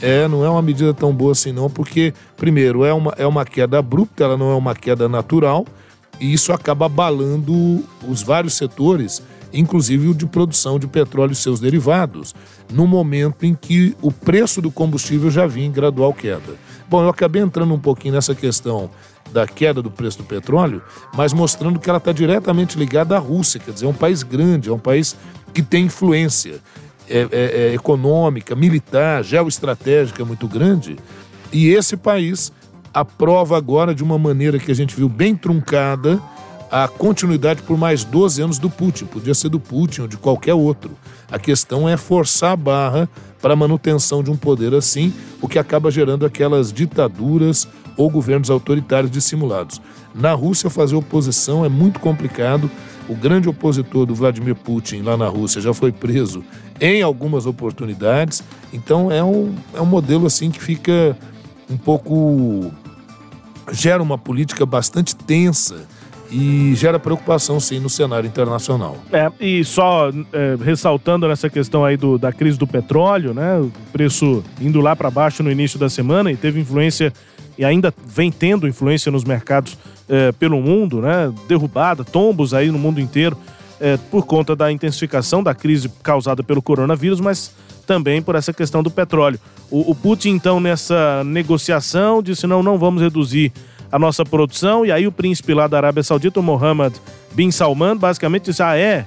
É, 0.00 0.26
não 0.26 0.44
é 0.44 0.48
uma 0.48 0.62
medida 0.62 0.94
tão 0.94 1.12
boa 1.12 1.32
assim 1.32 1.52
não, 1.52 1.68
porque, 1.68 2.14
primeiro, 2.36 2.84
é 2.84 2.92
uma, 2.92 3.14
é 3.18 3.26
uma 3.26 3.44
queda 3.44 3.78
abrupta, 3.78 4.24
ela 4.24 4.36
não 4.36 4.50
é 4.50 4.54
uma 4.54 4.74
queda 4.74 5.08
natural, 5.08 5.66
e 6.18 6.32
isso 6.32 6.52
acaba 6.52 6.86
abalando 6.86 7.84
os 8.08 8.22
vários 8.22 8.54
setores, 8.54 9.22
inclusive 9.52 10.08
o 10.08 10.14
de 10.14 10.26
produção 10.26 10.78
de 10.78 10.86
petróleo 10.86 11.32
e 11.32 11.36
seus 11.36 11.60
derivados, 11.60 12.34
no 12.72 12.86
momento 12.86 13.44
em 13.44 13.54
que 13.54 13.96
o 14.00 14.12
preço 14.12 14.60
do 14.60 14.70
combustível 14.70 15.30
já 15.30 15.46
vinha 15.46 15.66
em 15.66 15.72
gradual 15.72 16.12
queda. 16.12 16.54
Bom, 16.88 17.02
eu 17.02 17.08
acabei 17.08 17.42
entrando 17.42 17.72
um 17.72 17.78
pouquinho 17.78 18.14
nessa 18.14 18.34
questão 18.34 18.90
da 19.32 19.46
queda 19.46 19.80
do 19.80 19.90
preço 19.90 20.18
do 20.18 20.24
petróleo, 20.24 20.82
mas 21.14 21.32
mostrando 21.32 21.78
que 21.78 21.88
ela 21.88 21.98
está 21.98 22.12
diretamente 22.12 22.78
ligada 22.78 23.16
à 23.16 23.18
Rússia, 23.18 23.60
quer 23.60 23.72
dizer, 23.72 23.86
é 23.86 23.88
um 23.88 23.94
país 23.94 24.22
grande, 24.22 24.68
é 24.68 24.72
um 24.72 24.78
país 24.78 25.16
que 25.54 25.62
tem 25.62 25.86
influência 25.86 26.60
é, 27.08 27.20
é, 27.20 27.28
é, 27.32 27.74
econômica, 27.74 28.54
militar, 28.54 29.22
geoestratégica 29.22 30.24
muito 30.24 30.48
grande, 30.48 30.96
e 31.52 31.68
esse 31.68 31.96
país 31.96 32.52
aprova 32.92 33.56
agora 33.56 33.94
de 33.94 34.02
uma 34.02 34.18
maneira 34.18 34.58
que 34.58 34.70
a 34.70 34.74
gente 34.74 34.96
viu 34.96 35.08
bem 35.08 35.34
truncada 35.34 36.20
a 36.70 36.86
continuidade 36.86 37.62
por 37.62 37.76
mais 37.76 38.04
12 38.04 38.42
anos 38.42 38.58
do 38.58 38.70
Putin. 38.70 39.06
Podia 39.06 39.34
ser 39.34 39.48
do 39.48 39.58
Putin 39.58 40.02
ou 40.02 40.08
de 40.08 40.16
qualquer 40.16 40.54
outro. 40.54 40.92
A 41.30 41.38
questão 41.38 41.88
é 41.88 41.96
forçar 41.96 42.52
a 42.52 42.56
barra 42.56 43.08
para 43.42 43.54
a 43.54 43.56
manutenção 43.56 44.22
de 44.22 44.30
um 44.30 44.36
poder 44.36 44.74
assim, 44.74 45.12
o 45.40 45.48
que 45.48 45.58
acaba 45.58 45.90
gerando 45.90 46.24
aquelas 46.24 46.72
ditaduras 46.72 47.66
ou 47.96 48.08
governos 48.08 48.50
autoritários 48.50 49.10
dissimulados. 49.10 49.80
Na 50.14 50.32
Rússia, 50.32 50.70
fazer 50.70 50.94
oposição 50.94 51.64
é 51.64 51.68
muito 51.68 51.98
complicado. 51.98 52.70
O 53.08 53.14
grande 53.14 53.48
opositor 53.48 54.06
do 54.06 54.14
Vladimir 54.14 54.54
Putin 54.54 55.02
lá 55.02 55.16
na 55.16 55.26
Rússia 55.26 55.60
já 55.60 55.74
foi 55.74 55.90
preso 55.90 56.44
em 56.80 57.02
algumas 57.02 57.46
oportunidades. 57.46 58.42
Então 58.72 59.10
é 59.10 59.22
um, 59.24 59.54
é 59.74 59.80
um 59.80 59.86
modelo 59.86 60.26
assim 60.26 60.50
que 60.50 60.62
fica 60.62 61.16
um 61.68 61.76
pouco. 61.76 62.70
gera 63.72 64.02
uma 64.02 64.18
política 64.18 64.64
bastante 64.64 65.16
tensa 65.16 65.86
e 66.30 66.74
gera 66.74 66.98
preocupação, 66.98 67.58
sim, 67.58 67.78
no 67.80 67.90
cenário 67.90 68.26
internacional. 68.26 68.96
É, 69.12 69.30
e 69.40 69.64
só 69.64 70.10
é, 70.32 70.56
ressaltando 70.62 71.26
nessa 71.26 71.50
questão 71.50 71.84
aí 71.84 71.96
do, 71.96 72.16
da 72.18 72.32
crise 72.32 72.58
do 72.58 72.66
petróleo, 72.66 73.34
né? 73.34 73.58
O 73.58 73.72
preço 73.92 74.44
indo 74.60 74.80
lá 74.80 74.94
para 74.94 75.10
baixo 75.10 75.42
no 75.42 75.50
início 75.50 75.78
da 75.78 75.88
semana 75.88 76.30
e 76.30 76.36
teve 76.36 76.60
influência 76.60 77.12
e 77.58 77.64
ainda 77.64 77.92
vem 78.06 78.30
tendo 78.30 78.68
influência 78.68 79.10
nos 79.10 79.24
mercados 79.24 79.76
é, 80.08 80.32
pelo 80.32 80.60
mundo, 80.60 81.00
né? 81.00 81.32
Derrubada, 81.48 82.04
tombos 82.04 82.54
aí 82.54 82.70
no 82.70 82.78
mundo 82.78 83.00
inteiro 83.00 83.36
é, 83.80 83.96
por 83.96 84.26
conta 84.26 84.54
da 84.54 84.70
intensificação 84.70 85.42
da 85.42 85.54
crise 85.54 85.90
causada 86.02 86.42
pelo 86.42 86.60
coronavírus, 86.60 87.20
mas 87.20 87.52
também 87.86 88.22
por 88.22 88.34
essa 88.34 88.52
questão 88.52 88.82
do 88.82 88.90
petróleo. 88.90 89.40
O, 89.70 89.90
o 89.90 89.94
Putin, 89.94 90.30
então, 90.30 90.60
nessa 90.60 91.24
negociação, 91.24 92.22
disse: 92.22 92.46
não, 92.46 92.62
não 92.62 92.78
vamos 92.78 93.02
reduzir 93.02 93.52
a 93.90 93.98
nossa 93.98 94.24
produção. 94.24 94.84
E 94.84 94.92
aí 94.92 95.06
o 95.06 95.12
príncipe 95.12 95.54
lá 95.54 95.66
da 95.66 95.76
Arábia 95.76 96.02
Saudita, 96.02 96.40
o 96.40 96.42
Mohammed 96.42 96.94
bin 97.32 97.50
Salman, 97.50 97.96
basicamente 97.96 98.44
disse: 98.44 98.62
ah, 98.62 98.76
é? 98.76 99.06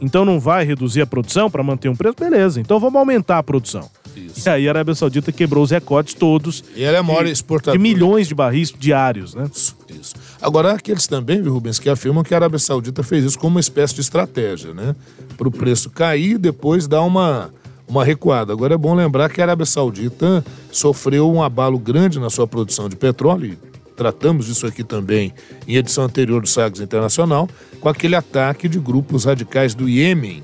Então 0.00 0.24
não 0.24 0.40
vai 0.40 0.64
reduzir 0.64 1.00
a 1.00 1.06
produção 1.06 1.48
para 1.48 1.62
manter 1.62 1.88
um 1.88 1.94
preço? 1.94 2.16
Beleza, 2.18 2.60
então 2.60 2.80
vamos 2.80 2.98
aumentar 2.98 3.38
a 3.38 3.42
produção. 3.42 3.88
Isso. 4.16 4.46
E 4.46 4.50
aí 4.50 4.68
a 4.68 4.70
Arábia 4.70 4.94
Saudita 4.94 5.32
quebrou 5.32 5.62
os 5.62 5.70
recordes 5.70 6.14
todos. 6.14 6.62
E 6.74 6.82
ela 6.82 6.96
é 6.96 7.00
a 7.00 7.02
maior 7.02 7.24
exportadora. 7.26 7.78
De 7.78 7.82
milhões 7.82 8.28
de 8.28 8.34
barris 8.34 8.74
diários, 8.76 9.34
né? 9.34 9.48
Isso, 9.52 9.76
isso. 9.88 10.14
Agora, 10.40 10.72
aqueles 10.72 11.06
também, 11.06 11.40
viu, 11.40 11.52
Rubens, 11.52 11.78
que 11.78 11.88
afirmam 11.88 12.22
que 12.22 12.34
a 12.34 12.38
Arábia 12.38 12.58
Saudita 12.58 13.02
fez 13.02 13.24
isso 13.24 13.38
como 13.38 13.56
uma 13.56 13.60
espécie 13.60 13.94
de 13.94 14.00
estratégia, 14.00 14.74
né? 14.74 14.94
Para 15.38 15.48
o 15.48 15.50
preço 15.50 15.88
cair 15.88 16.32
e 16.32 16.38
depois 16.38 16.86
dar 16.86 17.02
uma, 17.02 17.50
uma 17.88 18.04
recuada. 18.04 18.52
Agora 18.52 18.74
é 18.74 18.78
bom 18.78 18.94
lembrar 18.94 19.30
que 19.30 19.40
a 19.40 19.44
Arábia 19.44 19.66
Saudita 19.66 20.44
sofreu 20.70 21.30
um 21.30 21.42
abalo 21.42 21.78
grande 21.78 22.18
na 22.18 22.28
sua 22.28 22.46
produção 22.46 22.88
de 22.88 22.96
petróleo, 22.96 23.56
tratamos 24.02 24.46
disso 24.46 24.66
aqui 24.66 24.82
também 24.82 25.32
em 25.66 25.76
edição 25.76 26.02
anterior 26.02 26.42
do 26.42 26.48
Sagres 26.48 26.80
Internacional, 26.80 27.48
com 27.80 27.88
aquele 27.88 28.16
ataque 28.16 28.68
de 28.68 28.80
grupos 28.80 29.24
radicais 29.26 29.76
do 29.76 29.88
Iêmen, 29.88 30.42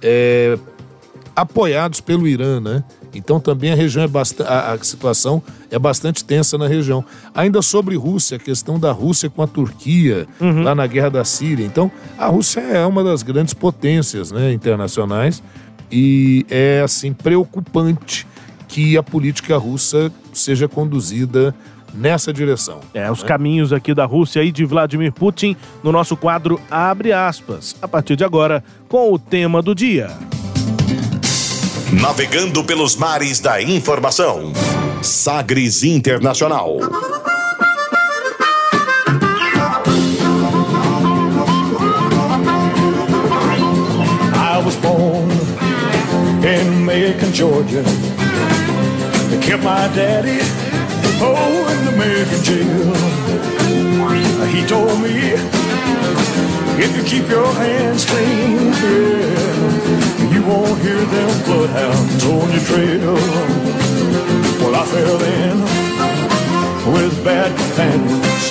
é, 0.00 0.56
apoiados 1.34 2.00
pelo 2.00 2.28
Irã, 2.28 2.60
né? 2.60 2.84
Então 3.12 3.40
também 3.40 3.72
a 3.72 3.74
região 3.74 4.04
é 4.04 4.06
bastante, 4.06 4.48
a, 4.48 4.74
a, 4.74 4.78
situação 4.78 5.42
é 5.72 5.76
bastante 5.76 6.24
tensa 6.24 6.56
na 6.56 6.68
região. 6.68 7.04
Ainda 7.34 7.60
sobre 7.62 7.96
Rússia, 7.96 8.36
a 8.36 8.40
questão 8.40 8.78
da 8.78 8.92
Rússia 8.92 9.28
com 9.28 9.42
a 9.42 9.46
Turquia, 9.48 10.28
uhum. 10.40 10.62
lá 10.62 10.72
na 10.72 10.86
guerra 10.86 11.10
da 11.10 11.24
Síria. 11.24 11.66
Então, 11.66 11.90
a 12.16 12.26
Rússia 12.26 12.60
é 12.60 12.86
uma 12.86 13.02
das 13.02 13.24
grandes 13.24 13.54
potências 13.54 14.30
né, 14.30 14.52
internacionais 14.52 15.42
e 15.90 16.46
é 16.48 16.80
assim 16.84 17.12
preocupante 17.12 18.24
que 18.68 18.96
a 18.96 19.02
política 19.02 19.56
russa 19.56 20.12
seja 20.32 20.68
conduzida 20.68 21.52
nessa 21.94 22.32
direção. 22.32 22.80
É, 22.94 23.10
os 23.10 23.22
né? 23.22 23.28
caminhos 23.28 23.72
aqui 23.72 23.94
da 23.94 24.04
Rússia 24.04 24.42
e 24.42 24.52
de 24.52 24.64
Vladimir 24.64 25.12
Putin 25.12 25.56
no 25.82 25.92
nosso 25.92 26.16
quadro 26.16 26.60
Abre 26.70 27.12
aspas. 27.12 27.76
A 27.80 27.88
partir 27.88 28.16
de 28.16 28.24
agora, 28.24 28.62
com 28.88 29.12
o 29.12 29.18
tema 29.18 29.62
do 29.62 29.74
dia. 29.74 30.10
Navegando 31.92 32.62
pelos 32.64 32.94
mares 32.96 33.40
da 33.40 33.60
informação. 33.60 34.52
Sagres 35.02 35.82
Internacional. 35.82 36.78
I 44.34 44.62
was 44.64 44.76
born 44.76 45.30
in 46.44 46.84
Macon, 46.84 47.32
Georgia. 47.32 47.82
Kept 49.40 49.64
my 49.64 49.88
daddy 49.94 50.69
oh 51.22 51.68
in 51.72 51.84
the 51.86 51.92
American 51.94 52.42
jail. 52.42 52.94
He 54.46 54.66
told 54.66 55.00
me 55.02 55.16
if 56.82 56.96
you 56.96 57.02
keep 57.04 57.28
your 57.28 57.52
hands 57.54 58.04
clean, 58.04 58.72
yeah 58.72 59.40
you 60.40 60.46
won't 60.46 60.80
hear 60.80 60.96
them 60.96 61.44
bloodhounds 61.44 62.24
on 62.24 62.50
your 62.50 62.64
trail. 62.70 63.14
Well, 64.60 64.74
I 64.74 64.84
fell 64.86 65.22
in 65.22 65.56
with 66.94 67.24
bad 67.24 67.50
companions, 67.58 68.44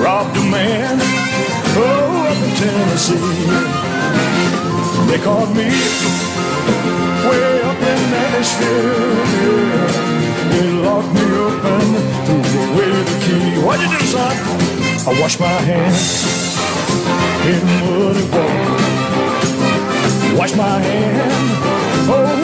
robbed 0.00 0.36
a 0.36 0.44
man, 0.50 0.98
oh, 1.76 2.26
up 2.30 2.38
in 2.46 2.52
Tennessee. 2.56 3.78
They 5.08 5.18
caught 5.22 5.50
me 5.54 5.68
way 7.28 7.62
up 7.62 7.80
in 7.92 8.00
Nashville. 8.10 9.18
Yeah. 9.38 10.17
They 10.50 10.70
locked 10.84 11.12
me 11.14 11.26
up 11.44 11.64
and 11.64 12.44
threw 12.46 12.62
away 12.72 12.90
the 12.90 13.16
key. 13.24 13.60
What'd 13.64 13.82
you 13.82 13.98
do, 13.98 14.04
son? 14.06 14.34
I 15.06 15.20
washed 15.20 15.40
my 15.40 15.46
hands 15.46 16.00
in 17.46 17.58
muddy 17.90 18.24
water. 18.32 18.88
Oh, 22.10 22.38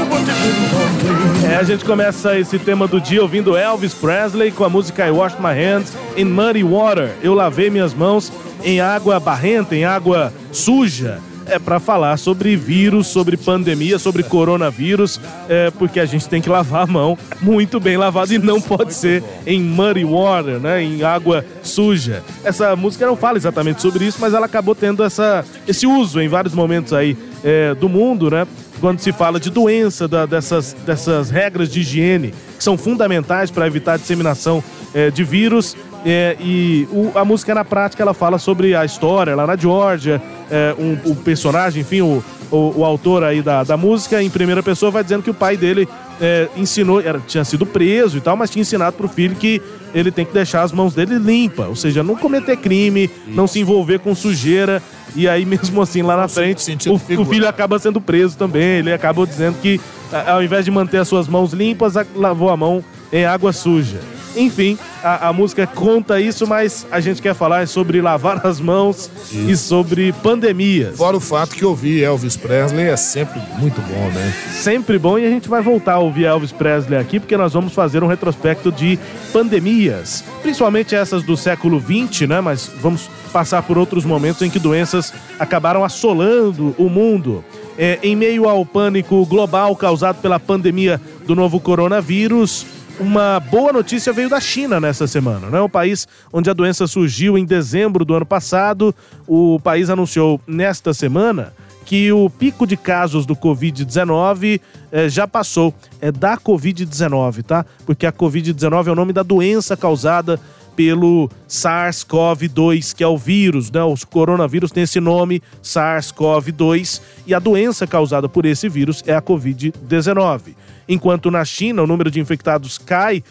é, 1.46 1.56
a 1.56 1.62
gente 1.62 1.84
começa 1.84 2.38
esse 2.38 2.58
tema 2.58 2.88
do 2.88 3.00
dia 3.00 3.22
ouvindo 3.22 3.56
Elvis 3.56 3.94
Presley 3.94 4.50
com 4.50 4.64
a 4.64 4.68
música 4.68 5.06
I 5.06 5.10
Washed 5.10 5.40
My 5.40 5.54
Hands 5.54 5.92
in 6.16 6.24
Muddy 6.24 6.64
Water. 6.64 7.14
Eu 7.22 7.34
lavei 7.34 7.70
minhas 7.70 7.94
mãos 7.94 8.32
em 8.62 8.80
água 8.80 9.20
barrenta, 9.20 9.76
em 9.76 9.84
água 9.84 10.32
suja 10.52 11.20
é 11.48 11.58
para 11.58 11.78
falar 11.78 12.16
sobre 12.16 12.56
vírus, 12.56 13.06
sobre 13.06 13.36
pandemia, 13.36 13.98
sobre 13.98 14.22
coronavírus, 14.22 15.20
é, 15.48 15.70
porque 15.70 16.00
a 16.00 16.04
gente 16.04 16.28
tem 16.28 16.40
que 16.40 16.48
lavar 16.48 16.82
a 16.82 16.86
mão 16.86 17.18
muito 17.40 17.78
bem 17.78 17.96
lavado 17.96 18.32
e 18.32 18.38
não 18.38 18.60
pode 18.60 18.94
ser 18.94 19.22
em 19.46 19.60
muddy 19.60 20.04
water, 20.04 20.58
né, 20.58 20.82
em 20.82 21.02
água 21.02 21.44
suja. 21.62 22.22
Essa 22.44 22.74
música 22.76 23.06
não 23.06 23.16
fala 23.16 23.36
exatamente 23.36 23.80
sobre 23.82 24.04
isso, 24.04 24.18
mas 24.20 24.34
ela 24.34 24.46
acabou 24.46 24.74
tendo 24.74 25.02
essa, 25.02 25.44
esse 25.66 25.86
uso 25.86 26.20
em 26.20 26.28
vários 26.28 26.54
momentos 26.54 26.92
aí 26.92 27.16
é, 27.42 27.74
do 27.74 27.88
mundo, 27.88 28.30
né? 28.30 28.46
Quando 28.80 28.98
se 29.00 29.12
fala 29.12 29.38
de 29.38 29.50
doença, 29.50 30.08
da, 30.08 30.26
dessas, 30.26 30.74
dessas 30.84 31.30
regras 31.30 31.70
de 31.70 31.80
higiene 31.80 32.34
que 32.58 32.64
são 32.64 32.76
fundamentais 32.76 33.50
para 33.50 33.66
evitar 33.66 33.94
a 33.94 33.96
disseminação 33.96 34.62
é, 34.92 35.10
de 35.10 35.24
vírus, 35.24 35.76
é, 36.04 36.36
e 36.38 36.86
o, 36.92 37.12
a 37.14 37.24
música 37.24 37.54
na 37.54 37.64
prática 37.64 38.02
ela 38.02 38.12
fala 38.12 38.38
sobre 38.38 38.74
a 38.76 38.84
história 38.84 39.34
lá 39.34 39.46
na 39.46 39.56
Geórgia, 39.56 40.20
é, 40.50 40.74
um, 40.78 41.10
o 41.10 41.16
personagem, 41.16 41.82
enfim, 41.82 42.00
o, 42.00 42.22
o, 42.50 42.80
o, 42.80 42.84
autor 42.84 43.24
aí 43.24 43.42
da, 43.42 43.64
da 43.64 43.76
música, 43.76 44.22
em 44.22 44.30
primeira 44.30 44.62
pessoa, 44.62 44.90
vai 44.90 45.02
dizendo 45.02 45.22
que 45.22 45.30
o 45.30 45.34
pai 45.34 45.56
dele 45.56 45.88
é, 46.20 46.48
ensinou, 46.56 47.00
era, 47.00 47.20
tinha 47.20 47.44
sido 47.44 47.66
preso 47.66 48.18
e 48.18 48.20
tal, 48.20 48.36
mas 48.36 48.50
tinha 48.50 48.62
ensinado 48.62 48.96
pro 48.96 49.08
filho 49.08 49.34
que 49.34 49.60
ele 49.94 50.10
tem 50.10 50.24
que 50.24 50.32
deixar 50.32 50.62
as 50.62 50.72
mãos 50.72 50.94
dele 50.94 51.18
limpas, 51.18 51.68
ou 51.68 51.76
seja, 51.76 52.02
não 52.02 52.16
cometer 52.16 52.56
crime, 52.56 53.10
não 53.28 53.46
se 53.46 53.60
envolver 53.60 54.00
com 54.00 54.14
sujeira. 54.14 54.82
E 55.14 55.28
aí, 55.28 55.44
mesmo 55.46 55.80
assim, 55.80 56.02
lá 56.02 56.16
na 56.16 56.28
frente, 56.28 56.64
o, 56.88 56.94
o, 56.94 57.24
filho 57.24 57.48
acaba 57.48 57.78
sendo 57.78 58.00
preso 58.00 58.36
também. 58.36 58.78
Ele 58.78 58.92
acaba 58.92 59.24
dizendo 59.24 59.56
que, 59.60 59.80
ao 60.26 60.42
invés 60.42 60.64
de 60.64 60.70
manter 60.70 60.98
as 60.98 61.08
suas 61.08 61.28
mãos 61.28 61.52
limpas, 61.52 61.94
lavou 62.14 62.50
a 62.50 62.56
mão 62.56 62.84
em 63.14 63.24
água 63.24 63.52
suja. 63.52 64.00
Enfim, 64.36 64.76
a, 65.00 65.28
a, 65.28 65.32
música 65.32 65.64
conta 65.64 66.20
isso, 66.20 66.44
mas 66.44 66.84
a 66.90 66.98
gente 66.98 67.22
quer 67.22 67.34
falar 67.34 67.68
sobre 67.68 68.00
lavar 68.00 68.44
as 68.44 68.58
mãos 68.58 69.08
e 69.32 69.56
sobre 69.56 70.12
pandemias. 70.12 70.96
Fora 70.96 71.16
o 71.16 71.20
fato 71.20 71.54
que 71.54 71.64
ouvir 71.64 72.02
Elvis 72.02 72.36
Presley 72.36 72.86
é 72.86 72.96
sempre 72.96 73.40
muito 73.58 73.80
bom, 73.80 74.10
né? 74.10 74.34
Sempre 74.52 74.98
bom 74.98 75.16
e 75.16 75.24
a 75.24 75.30
gente 75.30 75.48
vai 75.48 75.62
voltar 75.62 75.94
a 75.94 75.98
ouvir 76.00 76.24
Elvis 76.24 76.50
Presley 76.50 76.98
aqui 76.98 77.20
porque 77.20 77.36
nós 77.36 77.52
vamos 77.52 77.72
fazer 77.72 78.02
um 78.02 78.08
retrospecto 78.08 78.72
de 78.72 78.98
pandemias, 79.32 80.24
principalmente 80.42 80.96
essas 80.96 81.22
do 81.22 81.36
século 81.36 81.78
20, 81.78 82.26
né? 82.26 82.40
Mas 82.40 82.68
vamos 82.80 83.08
passar 83.32 83.62
por 83.62 83.78
outros 83.78 84.04
momentos 84.04 84.42
em 84.42 84.50
que 84.50 84.58
doenças 84.58 85.12
acabaram 85.38 85.84
assolando 85.84 86.74
o 86.76 86.88
mundo. 86.88 87.44
É, 87.76 87.98
em 88.04 88.14
meio 88.14 88.48
ao 88.48 88.64
pânico 88.64 89.26
global 89.26 89.74
causado 89.74 90.20
pela 90.20 90.38
pandemia 90.38 91.00
do 91.26 91.34
novo 91.34 91.58
coronavírus, 91.58 92.64
uma 92.98 93.40
boa 93.40 93.72
notícia 93.72 94.12
veio 94.12 94.28
da 94.28 94.40
China 94.40 94.80
nessa 94.80 95.06
semana, 95.06 95.48
né? 95.50 95.60
O 95.60 95.68
país 95.68 96.06
onde 96.32 96.48
a 96.48 96.52
doença 96.52 96.86
surgiu 96.86 97.36
em 97.36 97.44
dezembro 97.44 98.04
do 98.04 98.14
ano 98.14 98.26
passado, 98.26 98.94
o 99.26 99.58
país 99.60 99.90
anunciou 99.90 100.40
nesta 100.46 100.94
semana 100.94 101.52
que 101.84 102.10
o 102.12 102.30
pico 102.30 102.66
de 102.66 102.76
casos 102.76 103.26
do 103.26 103.36
Covid-19 103.36 104.60
eh, 104.90 105.08
já 105.08 105.28
passou. 105.28 105.74
É 106.00 106.10
da 106.10 106.36
Covid-19, 106.36 107.42
tá? 107.42 107.64
Porque 107.84 108.06
a 108.06 108.12
Covid-19 108.12 108.86
é 108.86 108.90
o 108.90 108.94
nome 108.94 109.12
da 109.12 109.22
doença 109.22 109.76
causada 109.76 110.40
pelo 110.76 111.30
SARS-CoV-2, 111.48 112.94
que 112.94 113.02
é 113.02 113.06
o 113.06 113.16
vírus, 113.16 113.70
né? 113.70 113.82
O 113.82 113.94
coronavírus 114.08 114.70
tem 114.70 114.82
esse 114.82 115.00
nome, 115.00 115.42
SARS-CoV-2, 115.62 117.00
e 117.26 117.34
a 117.34 117.38
doença 117.38 117.86
causada 117.86 118.28
por 118.28 118.44
esse 118.44 118.68
vírus 118.68 119.02
é 119.06 119.14
a 119.14 119.22
Covid-19. 119.22 120.54
Enquanto 120.88 121.30
na 121.30 121.44
China 121.44 121.82
o 121.82 121.86
número 121.86 122.10
de 122.10 122.20
infectados 122.20 122.76
cai, 122.78 123.22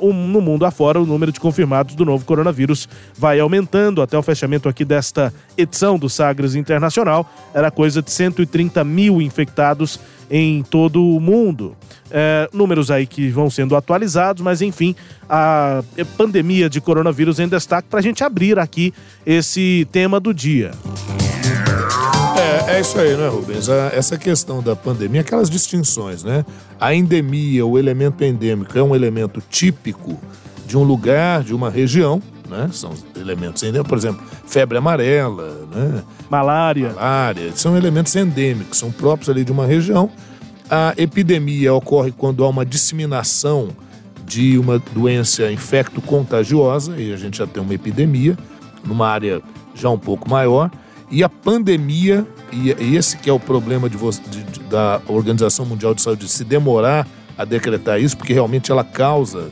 uh, 0.00 0.12
no 0.12 0.40
mundo 0.40 0.64
afora 0.64 1.00
o 1.00 1.06
número 1.06 1.30
de 1.30 1.38
confirmados 1.38 1.94
do 1.94 2.04
novo 2.04 2.24
coronavírus 2.24 2.88
vai 3.16 3.38
aumentando. 3.38 4.02
Até 4.02 4.18
o 4.18 4.22
fechamento 4.22 4.68
aqui 4.68 4.84
desta 4.84 5.32
edição 5.56 5.98
do 5.98 6.08
Sagres 6.08 6.54
Internacional, 6.54 7.30
era 7.54 7.70
coisa 7.70 8.02
de 8.02 8.10
130 8.10 8.82
mil 8.84 9.22
infectados 9.22 10.00
em 10.30 10.62
todo 10.62 11.02
o 11.02 11.20
mundo. 11.20 11.76
É, 12.10 12.48
números 12.52 12.90
aí 12.90 13.06
que 13.06 13.28
vão 13.28 13.50
sendo 13.50 13.76
atualizados, 13.76 14.42
mas 14.42 14.62
enfim, 14.62 14.94
a 15.28 15.82
pandemia 16.16 16.68
de 16.68 16.80
coronavírus 16.80 17.38
em 17.38 17.46
destaque 17.46 17.88
para 17.88 17.98
a 17.98 18.02
gente 18.02 18.24
abrir 18.24 18.58
aqui 18.58 18.94
esse 19.26 19.86
tema 19.92 20.18
do 20.18 20.32
dia. 20.32 20.70
É, 22.38 22.76
é 22.76 22.80
isso 22.80 22.98
aí, 22.98 23.16
né, 23.16 23.28
Rubens? 23.28 23.68
Essa 23.68 24.16
questão 24.16 24.62
da 24.62 24.74
pandemia, 24.74 25.20
aquelas 25.20 25.50
distinções, 25.50 26.22
né? 26.22 26.44
A 26.80 26.94
endemia, 26.94 27.66
o 27.66 27.78
elemento 27.78 28.24
endêmico, 28.24 28.78
é 28.78 28.82
um 28.82 28.94
elemento 28.94 29.42
típico 29.50 30.18
de 30.66 30.76
um 30.76 30.82
lugar, 30.82 31.42
de 31.42 31.54
uma 31.54 31.68
região, 31.68 32.22
né? 32.48 32.68
São 32.72 32.92
elementos 33.16 33.62
endêmicos, 33.62 33.88
por 33.88 33.98
exemplo, 33.98 34.26
febre 34.46 34.78
amarela, 34.78 35.66
né? 35.72 36.02
Malária. 36.30 36.92
Malária, 36.94 37.52
são 37.54 37.76
elementos 37.76 38.14
endêmicos, 38.16 38.78
são 38.78 38.90
próprios 38.90 39.28
ali 39.28 39.44
de 39.44 39.52
uma 39.52 39.66
região 39.66 40.10
a 40.70 40.92
epidemia 40.96 41.72
ocorre 41.72 42.12
quando 42.12 42.44
há 42.44 42.48
uma 42.48 42.64
disseminação 42.64 43.68
de 44.26 44.58
uma 44.58 44.78
doença 44.78 45.50
infecto-contagiosa, 45.50 47.00
e 47.00 47.12
a 47.12 47.16
gente 47.16 47.38
já 47.38 47.46
tem 47.46 47.62
uma 47.62 47.72
epidemia 47.72 48.36
numa 48.84 49.08
área 49.08 49.40
já 49.74 49.88
um 49.88 49.98
pouco 49.98 50.28
maior, 50.28 50.70
e 51.10 51.24
a 51.24 51.28
pandemia, 51.28 52.26
e 52.52 52.70
esse 52.94 53.16
que 53.16 53.30
é 53.30 53.32
o 53.32 53.40
problema 53.40 53.88
de, 53.88 53.96
de, 53.96 54.42
de, 54.42 54.60
da 54.64 55.00
Organização 55.08 55.64
Mundial 55.64 55.94
de 55.94 56.02
Saúde, 56.02 56.28
se 56.28 56.44
demorar 56.44 57.06
a 57.38 57.44
decretar 57.44 57.98
isso, 57.98 58.16
porque 58.16 58.34
realmente 58.34 58.70
ela 58.70 58.84
causa 58.84 59.50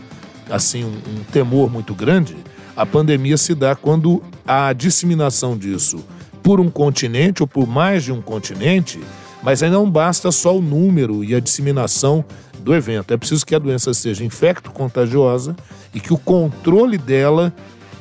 assim 0.51 0.85
um, 0.85 0.89
um 0.89 1.25
temor 1.33 1.71
muito 1.71 1.95
grande, 1.95 2.37
a 2.77 2.85
pandemia 2.85 3.37
se 3.37 3.55
dá 3.55 3.75
quando 3.75 4.23
a 4.47 4.73
disseminação 4.73 5.57
disso 5.57 6.05
por 6.43 6.61
um 6.61 6.71
continente 6.71 7.43
ou 7.43 7.49
por 7.49 7.67
mais 7.67 8.05
de 8.05 8.13
um 8.13 8.21
continente 8.21 9.01
mas 9.47 9.63
aí 9.63 9.71
não 9.71 9.89
basta 9.89 10.33
só 10.33 10.57
o 10.57 10.61
número 10.61 11.23
e 11.23 11.33
a 11.33 11.39
disseminação 11.39 12.25
do 12.59 12.75
evento. 12.75 13.15
É 13.15 13.17
preciso 13.17 13.47
que 13.47 13.55
a 13.55 13.61
doença 13.61 13.95
seja 13.95 14.25
infecto-contagiosa 14.25 15.55
e 15.95 16.01
que 16.01 16.13
o 16.13 16.19
controle 16.19 16.99
dela 16.99 17.55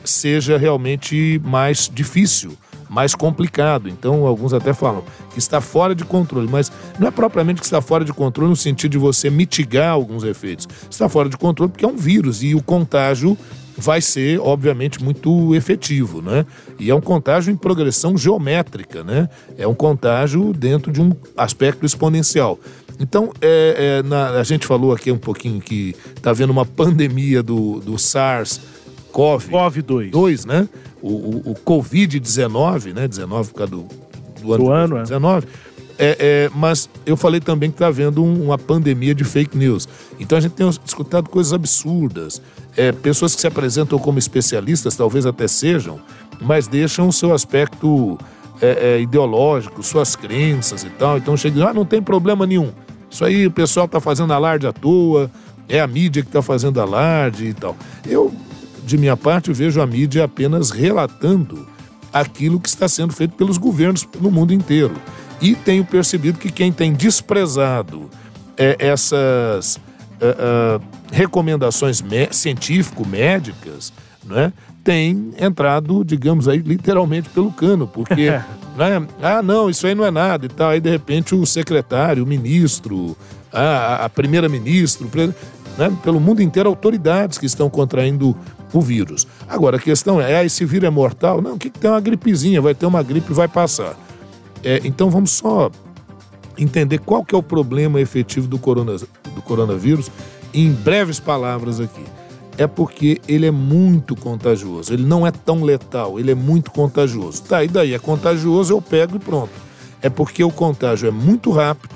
seja 0.03 0.58
realmente 0.58 1.39
mais 1.46 1.88
difícil, 1.94 2.58
mais 2.89 3.13
complicado. 3.13 3.88
Então, 3.88 4.25
alguns 4.25 4.53
até 4.53 4.74
falam 4.74 5.03
que 5.34 5.38
está 5.38 5.62
fora 5.62 5.94
de 5.94 6.03
controle, 6.03 6.48
mas 6.50 6.72
não 6.98 7.08
é 7.08 7.12
propriamente 7.12 7.60
que 7.60 7.67
está 7.67 7.79
fora 7.79 8.03
de 8.03 8.12
controle 8.12 8.50
no 8.50 8.55
sentido 8.55 8.94
de 8.94 8.98
você 8.98 9.29
mitigar 9.29 9.91
alguns 9.91 10.24
efeitos. 10.24 10.67
Está 10.89 11.08
fora 11.08 11.29
de 11.29 11.38
controle 11.38 11.72
porque 11.72 11.86
é 11.86 11.88
um 11.88 11.96
vírus 11.96 12.41
e 12.41 12.55
o 12.55 12.63
contágio 12.63 13.38
vai 13.77 14.01
ser, 14.01 14.40
obviamente, 14.40 15.03
muito 15.03 15.53
efetivo, 15.55 16.22
né? 16.22 16.46
E 16.79 16.90
é 16.90 16.96
um 16.96 17.01
contágio 17.01 17.51
em 17.51 17.55
progressão 17.55 18.18
geométrica, 18.18 19.03
né? 19.03 19.29
É 19.57 19.68
um 19.68 19.74
contágio 19.74 20.53
dentro 20.53 20.92
de 20.92 21.01
um 21.01 21.11
aspecto 21.35 21.85
exponencial. 21.85 22.59
Então, 23.00 23.31
é, 23.42 24.01
é, 24.01 24.03
na, 24.03 24.31
a 24.31 24.44
gente 24.44 24.66
falou 24.66 24.94
aqui 24.94 25.11
um 25.11 25.18
pouquinho 25.18 25.59
que 25.59 25.96
está 26.16 26.29
havendo 26.29 26.51
uma 26.51 26.66
pandemia 26.66 27.44
do, 27.44 27.81
do 27.81 27.94
SARS-CoV-2, 27.94 30.11
CoV 30.11 30.48
né? 30.48 30.70
O, 31.01 31.09
o, 31.09 31.51
o 31.51 31.55
Covid-19, 31.55 32.94
né? 32.94 33.07
19 33.07 33.50
por 33.50 33.57
causa 33.57 33.72
do, 33.72 33.88
do 34.42 34.53
ano, 34.53 34.64
do 34.64 34.72
ano 34.72 35.01
19. 35.01 35.46
É. 35.46 35.75
É, 35.98 36.18
é, 36.20 36.51
mas 36.53 36.90
eu 37.05 37.16
falei 37.16 37.40
também 37.40 37.70
que 37.70 37.75
está 37.75 37.88
havendo 37.88 38.24
um, 38.24 38.46
uma 38.46 38.58
pandemia 38.58 39.16
de 39.16 39.24
fake 39.24 39.58
news. 39.58 39.88
Então 40.20 40.38
a 40.38 40.42
gente 40.42 40.51
tem 40.51 40.68
escutado 40.86 41.29
coisas 41.29 41.53
absurdas. 41.53 42.42
É, 42.75 42.92
pessoas 42.92 43.34
que 43.34 43.42
se 43.42 43.48
apresentam 43.48 43.98
como 43.98 44.20
especialistas, 44.20 44.96
talvez 44.96 45.25
até 45.25 45.48
sejam, 45.48 46.00
mas 46.42 46.68
deixam 46.68 47.08
o 47.08 47.14
seu 47.14 47.34
aspecto 47.34 48.18
é, 48.62 48.96
é 48.96 49.01
ideológico, 49.01 49.81
suas 49.81 50.16
crenças 50.16 50.84
e 50.84 50.90
tal. 50.90 51.18
Então 51.18 51.38
chega 51.38 51.70
ah, 51.70 51.74
não 51.74 51.86
tem 51.86 52.01
problema 52.01 52.46
nenhum. 52.46 52.72
Isso 53.10 53.24
aí 53.24 53.48
o 53.48 53.51
pessoal 53.51 53.86
está 53.86 54.01
fazendo 54.01 54.34
alarde 54.34 54.68
à 54.68 54.74
toa, 54.74 55.31
é 55.70 55.79
a 55.79 55.88
mídia 55.88 56.22
que 56.22 56.29
está 56.29 56.42
fazendo 56.42 56.81
alarde 56.81 57.46
e 57.46 57.53
tal. 57.53 57.75
Eu, 58.05 58.34
de 58.86 58.98
minha 58.98 59.16
parte, 59.16 59.53
vejo 59.53 59.81
a 59.81 59.88
mídia 59.88 60.25
apenas 60.25 60.72
relatando 60.72 61.66
aquilo 62.12 62.60
que 62.60 62.70
está 62.70 62.88
sendo 62.88 63.14
feito 63.14 63.36
pelos 63.36 63.58
governos 63.58 64.08
no 64.20 64.31
mundo 64.31 64.53
inteiro. 64.53 64.94
E 65.41 65.55
tenho 65.55 65.85
percebido 65.85 66.39
que 66.39 66.51
quem 66.51 66.71
tem 66.71 66.93
desprezado 66.93 68.09
é, 68.57 68.75
essas 68.79 69.75
uh, 69.75 70.79
uh, 70.79 70.83
recomendações 71.11 72.03
científico-médicas, 72.31 73.91
né, 74.24 74.51
tem 74.83 75.33
entrado, 75.39 76.03
digamos 76.05 76.48
aí, 76.48 76.59
literalmente 76.59 77.29
pelo 77.29 77.51
cano, 77.51 77.87
porque, 77.87 78.29
né, 78.77 79.05
ah, 79.21 79.41
não, 79.41 79.69
isso 79.69 79.85
aí 79.87 79.95
não 79.95 80.05
é 80.05 80.11
nada 80.11 80.45
e 80.45 80.50
tal. 80.50 80.69
Aí, 80.69 80.79
de 80.79 80.89
repente, 80.89 81.33
o 81.33 81.45
secretário, 81.45 82.24
o 82.24 82.27
ministro, 82.27 83.17
a, 83.51 84.05
a 84.05 84.09
primeira-ministro, 84.09 85.09
né, 85.77 85.91
pelo 86.03 86.19
mundo 86.19 86.41
inteiro, 86.41 86.69
autoridades 86.69 87.37
que 87.37 87.45
estão 87.45 87.69
contraindo 87.69 88.35
o 88.71 88.81
vírus. 88.81 89.25
Agora, 89.48 89.77
a 89.77 89.79
questão 89.79 90.21
é, 90.21 90.35
ah, 90.35 90.43
esse 90.43 90.65
vírus 90.65 90.87
é 90.87 90.91
mortal? 90.91 91.41
Não, 91.41 91.53
o 91.53 91.57
que, 91.57 91.69
que 91.69 91.79
tem 91.79 91.89
uma 91.89 92.01
gripezinha? 92.01 92.61
Vai 92.61 92.75
ter 92.75 92.85
uma 92.85 93.01
gripe 93.01 93.31
e 93.31 93.33
vai 93.33 93.48
passar. 93.48 93.95
É, 94.65 94.81
então 94.83 95.11
vamos 95.11 95.29
só 95.29 95.69
entender 96.57 96.97
qual 96.97 97.23
que 97.23 97.35
é 97.35 97.37
o 97.37 97.43
problema 97.43 98.01
efetivo 98.01 98.47
do, 98.47 98.57
corona, 98.57 98.97
do 98.97 99.41
coronavírus 99.43 100.09
em 100.51 100.71
breves 100.71 101.19
palavras 101.19 101.79
aqui. 101.79 102.03
É 102.57 102.65
porque 102.65 103.21
ele 103.27 103.45
é 103.45 103.51
muito 103.51 104.15
contagioso. 104.15 104.91
Ele 104.91 105.03
não 105.03 105.27
é 105.27 105.31
tão 105.31 105.63
letal, 105.63 106.19
ele 106.19 106.31
é 106.31 106.35
muito 106.35 106.71
contagioso. 106.71 107.43
Tá, 107.43 107.63
e 107.63 107.67
daí? 107.67 107.93
É 107.93 107.99
contagioso, 107.99 108.73
eu 108.73 108.81
pego 108.81 109.17
e 109.17 109.19
pronto. 109.19 109.51
É 110.01 110.09
porque 110.09 110.43
o 110.43 110.49
contágio 110.49 111.07
é 111.07 111.11
muito 111.11 111.51
rápido, 111.51 111.95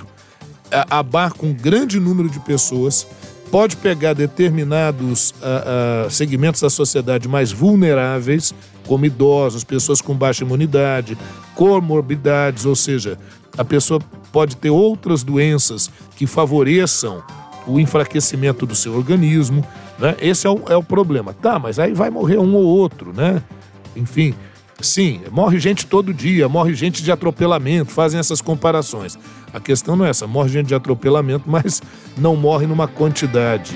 abarca 0.89 1.45
um 1.45 1.53
grande 1.53 1.99
número 1.99 2.29
de 2.29 2.39
pessoas, 2.39 3.07
pode 3.49 3.77
pegar 3.77 4.13
determinados 4.13 5.31
uh, 5.31 6.07
uh, 6.07 6.11
segmentos 6.11 6.61
da 6.61 6.69
sociedade 6.69 7.27
mais 7.27 7.51
vulneráveis, 7.51 8.53
como 8.89 9.05
idosos, 9.05 9.63
pessoas 9.63 10.01
com 10.01 10.15
baixa 10.15 10.43
imunidade, 10.43 11.15
comorbidades, 11.53 12.65
ou 12.65 12.75
seja, 12.75 13.19
a 13.55 13.63
pessoa 13.63 14.01
pode 14.31 14.57
ter 14.57 14.71
outras 14.71 15.21
doenças 15.21 15.91
que 16.15 16.25
favoreçam 16.25 17.21
o 17.67 17.79
enfraquecimento 17.79 18.65
do 18.65 18.73
seu 18.73 18.95
organismo, 18.95 19.63
né? 19.99 20.15
Esse 20.19 20.47
é 20.47 20.49
o, 20.49 20.63
é 20.69 20.75
o 20.75 20.81
problema. 20.81 21.35
Tá, 21.35 21.59
mas 21.59 21.77
aí 21.77 21.93
vai 21.93 22.09
morrer 22.09 22.39
um 22.39 22.55
ou 22.55 22.63
outro, 22.63 23.13
né? 23.13 23.43
Enfim, 23.95 24.33
sim, 24.81 25.21
morre 25.31 25.59
gente 25.59 25.85
todo 25.85 26.11
dia, 26.11 26.49
morre 26.49 26.73
gente 26.73 27.03
de 27.03 27.11
atropelamento, 27.11 27.91
fazem 27.91 28.19
essas 28.19 28.41
comparações. 28.41 29.19
A 29.53 29.59
questão 29.59 29.95
não 29.95 30.03
é 30.03 30.09
essa, 30.09 30.25
morre 30.25 30.49
gente 30.49 30.65
de 30.65 30.73
atropelamento, 30.73 31.43
mas 31.45 31.79
não 32.17 32.35
morre 32.35 32.65
numa 32.65 32.87
quantidade 32.87 33.75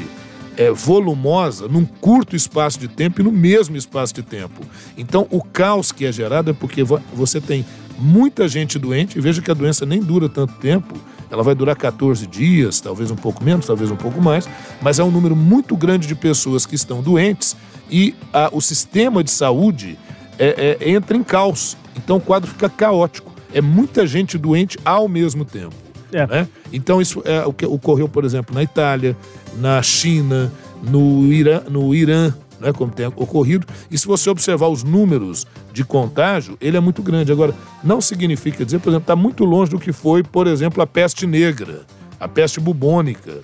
é, 0.57 0.71
volumosa 0.71 1.67
num 1.67 1.85
curto 1.85 2.35
espaço 2.35 2.79
de 2.79 2.87
tempo 2.87 3.21
e 3.21 3.23
no 3.23 3.31
mesmo 3.31 3.75
espaço 3.75 4.13
de 4.13 4.23
tempo. 4.23 4.61
Então, 4.97 5.27
o 5.29 5.41
caos 5.43 5.91
que 5.91 6.05
é 6.05 6.11
gerado 6.11 6.51
é 6.51 6.53
porque 6.53 6.83
você 6.83 7.39
tem 7.41 7.65
muita 7.97 8.47
gente 8.47 8.79
doente, 8.79 9.17
e 9.17 9.21
veja 9.21 9.41
que 9.41 9.51
a 9.51 9.53
doença 9.53 9.85
nem 9.85 10.01
dura 10.01 10.27
tanto 10.27 10.53
tempo, 10.55 10.95
ela 11.29 11.41
vai 11.41 11.55
durar 11.55 11.75
14 11.75 12.27
dias, 12.27 12.79
talvez 12.79 13.09
um 13.09 13.15
pouco 13.15 13.43
menos, 13.43 13.65
talvez 13.65 13.89
um 13.89 13.95
pouco 13.95 14.21
mais, 14.21 14.47
mas 14.81 14.99
é 14.99 15.03
um 15.03 15.09
número 15.09 15.35
muito 15.35 15.75
grande 15.75 16.07
de 16.07 16.13
pessoas 16.13 16.65
que 16.65 16.75
estão 16.75 17.01
doentes 17.01 17.55
e 17.89 18.15
a, 18.31 18.49
o 18.51 18.61
sistema 18.61 19.23
de 19.23 19.31
saúde 19.31 19.97
é, 20.37 20.77
é, 20.79 20.89
entra 20.91 21.17
em 21.17 21.23
caos. 21.23 21.75
Então 21.95 22.17
o 22.17 22.21
quadro 22.21 22.49
fica 22.49 22.69
caótico. 22.69 23.31
É 23.53 23.61
muita 23.61 24.05
gente 24.05 24.37
doente 24.37 24.77
ao 24.85 25.07
mesmo 25.07 25.45
tempo. 25.45 25.75
É. 26.11 26.27
Né? 26.27 26.47
Então 26.71 27.01
isso 27.01 27.21
é 27.25 27.43
o 27.45 27.53
que 27.53 27.65
ocorreu, 27.65 28.07
por 28.07 28.23
exemplo, 28.23 28.53
na 28.53 28.61
Itália, 28.61 29.17
na 29.57 29.81
China, 29.81 30.51
no 30.81 31.31
Irã, 31.31 31.61
no 31.69 31.93
Irã 31.93 32.33
né, 32.63 32.71
como 32.71 32.91
tem 32.91 33.05
ocorrido. 33.07 33.67
E 33.91 33.97
se 33.97 34.07
você 34.07 34.29
observar 34.29 34.67
os 34.67 34.83
números 34.83 35.45
de 35.71 35.83
contágio, 35.83 36.57
ele 36.61 36.77
é 36.77 36.79
muito 36.79 37.03
grande. 37.03 37.31
Agora, 37.31 37.53
não 37.83 37.99
significa 37.99 38.63
dizer, 38.63 38.79
por 38.79 38.89
exemplo, 38.89 39.03
está 39.03 39.15
muito 39.15 39.43
longe 39.43 39.71
do 39.71 39.79
que 39.79 39.91
foi, 39.91 40.23
por 40.23 40.47
exemplo, 40.47 40.81
a 40.81 40.87
peste 40.87 41.27
negra, 41.27 41.81
a 42.19 42.27
peste 42.27 42.59
bubônica, 42.59 43.41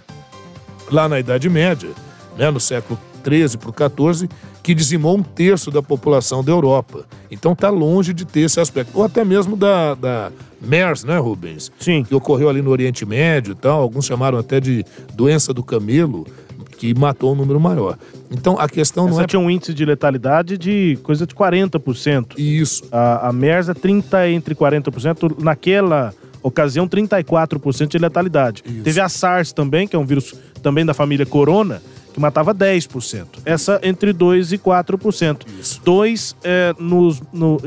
lá 0.89 1.09
na 1.09 1.19
Idade 1.19 1.49
Média, 1.49 1.89
né, 2.37 2.49
no 2.49 2.59
século 2.59 2.97
13 3.19 3.57
para 3.57 3.69
o 3.69 3.73
14, 3.73 4.29
que 4.63 4.73
dizimou 4.73 5.17
um 5.17 5.23
terço 5.23 5.71
da 5.71 5.81
população 5.81 6.43
da 6.43 6.51
Europa. 6.51 7.05
Então 7.29 7.53
está 7.53 7.69
longe 7.69 8.13
de 8.13 8.25
ter 8.25 8.41
esse 8.41 8.59
aspecto. 8.59 8.91
Ou 8.95 9.03
até 9.03 9.23
mesmo 9.23 9.55
da, 9.55 9.95
da 9.95 10.31
MERS, 10.61 11.03
né, 11.03 11.17
Rubens? 11.17 11.71
Sim. 11.79 12.03
Que 12.03 12.15
ocorreu 12.15 12.49
ali 12.49 12.61
no 12.61 12.69
Oriente 12.69 13.05
Médio 13.05 13.51
e 13.53 13.55
tal. 13.55 13.81
Alguns 13.81 14.05
chamaram 14.05 14.37
até 14.37 14.59
de 14.59 14.85
doença 15.13 15.53
do 15.53 15.63
camelo, 15.63 16.25
que 16.77 16.93
matou 16.93 17.33
um 17.33 17.35
número 17.35 17.59
maior. 17.59 17.97
Então 18.31 18.57
a 18.59 18.69
questão 18.69 19.05
Essa 19.07 19.15
não 19.15 19.23
é. 19.23 19.27
tinha 19.27 19.39
um 19.39 19.49
índice 19.49 19.73
de 19.73 19.83
letalidade 19.83 20.57
de 20.57 20.97
coisa 21.03 21.25
de 21.25 21.35
40%. 21.35 22.37
Isso. 22.37 22.83
A, 22.91 23.29
a 23.29 23.33
MERS 23.33 23.69
é 23.69 23.73
30 23.73 24.29
entre 24.29 24.55
40%. 24.55 25.41
Naquela 25.41 26.13
ocasião, 26.41 26.87
34% 26.87 27.87
de 27.87 27.97
letalidade. 27.97 28.63
Isso. 28.65 28.83
Teve 28.83 29.01
a 29.01 29.09
SARS 29.09 29.51
também, 29.51 29.87
que 29.87 29.95
é 29.95 29.99
um 29.99 30.05
vírus 30.05 30.33
também 30.61 30.85
da 30.85 30.93
família 30.93 31.25
Corona, 31.25 31.81
que 32.13 32.19
matava 32.19 32.53
10%. 32.53 33.25
Essa 33.45 33.79
entre 33.83 34.13
2% 34.13 34.53
e 34.53 34.57
4%. 34.57 35.45
Isso. 35.59 35.81
2% 35.81 36.35
é, 36.43 36.73
nos, 36.79 37.21
no, 37.31 37.59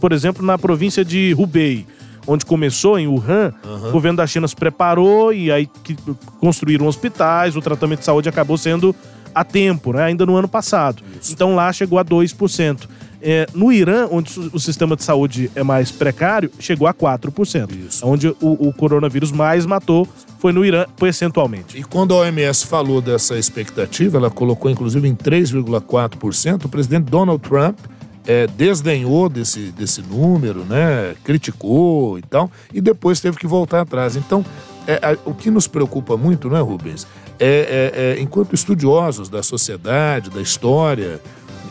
por 0.00 0.12
exemplo, 0.12 0.44
na 0.44 0.58
província 0.58 1.04
de 1.04 1.34
Hubei, 1.38 1.86
onde 2.26 2.46
começou, 2.46 2.98
em 2.98 3.06
Wuhan, 3.06 3.52
o 3.88 3.90
governo 3.90 4.16
da 4.16 4.26
China 4.26 4.46
se 4.46 4.56
preparou 4.56 5.32
e 5.32 5.50
aí 5.50 5.68
que, 5.82 5.96
construíram 6.40 6.86
hospitais, 6.86 7.56
o 7.56 7.60
tratamento 7.60 8.00
de 8.00 8.04
saúde 8.04 8.28
acabou 8.28 8.56
sendo 8.56 8.94
a 9.34 9.44
tempo, 9.44 9.92
né? 9.92 10.04
ainda 10.04 10.26
no 10.26 10.36
ano 10.36 10.48
passado. 10.48 11.02
Isso. 11.20 11.32
Então 11.32 11.54
lá 11.54 11.72
chegou 11.72 11.98
a 11.98 12.04
2%. 12.04 12.88
É, 13.24 13.46
no 13.54 13.70
Irã, 13.72 14.08
onde 14.10 14.32
o 14.52 14.58
sistema 14.58 14.96
de 14.96 15.04
saúde 15.04 15.48
é 15.54 15.62
mais 15.62 15.92
precário, 15.92 16.50
chegou 16.58 16.88
a 16.88 16.92
4%. 16.94 17.70
Isso. 17.88 18.04
Onde 18.06 18.28
o, 18.28 18.36
o 18.68 18.72
coronavírus 18.72 19.30
mais 19.30 19.64
matou 19.64 20.08
foi 20.40 20.52
no 20.52 20.64
Irã, 20.64 20.86
percentualmente. 20.98 21.78
E 21.78 21.84
quando 21.84 22.14
a 22.14 22.18
OMS 22.18 22.66
falou 22.66 23.00
dessa 23.00 23.38
expectativa, 23.38 24.18
ela 24.18 24.28
colocou 24.30 24.68
inclusive 24.70 25.06
em 25.06 25.14
3,4%, 25.14 26.64
o 26.64 26.68
presidente 26.68 27.04
Donald 27.10 27.40
Trump 27.42 27.78
é, 28.26 28.46
desdenhou 28.46 29.28
desse, 29.28 29.70
desse 29.72 30.02
número, 30.02 30.64
né? 30.64 31.14
criticou 31.24 32.18
e 32.18 32.22
tal, 32.22 32.50
e 32.72 32.80
depois 32.80 33.20
teve 33.20 33.36
que 33.36 33.46
voltar 33.46 33.80
atrás. 33.82 34.16
Então, 34.16 34.44
é, 34.86 34.94
a- 34.94 35.16
o 35.24 35.34
que 35.34 35.50
nos 35.50 35.66
preocupa 35.66 36.16
muito, 36.16 36.48
né, 36.48 36.60
Rubens? 36.60 37.06
É, 37.38 37.46
é- 37.94 38.00
é, 38.18 38.20
enquanto 38.22 38.54
estudiosos 38.54 39.28
da 39.28 39.42
sociedade, 39.42 40.30
da 40.30 40.40
história, 40.40 41.20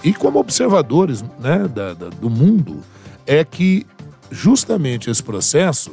e 0.04 0.14
como 0.14 0.40
observadores 0.40 1.24
né, 1.40 1.68
da- 1.74 1.94
da- 1.94 2.10
do 2.10 2.30
mundo, 2.30 2.80
é 3.26 3.44
que 3.44 3.86
justamente 4.32 5.10
esse 5.10 5.22
processo 5.22 5.92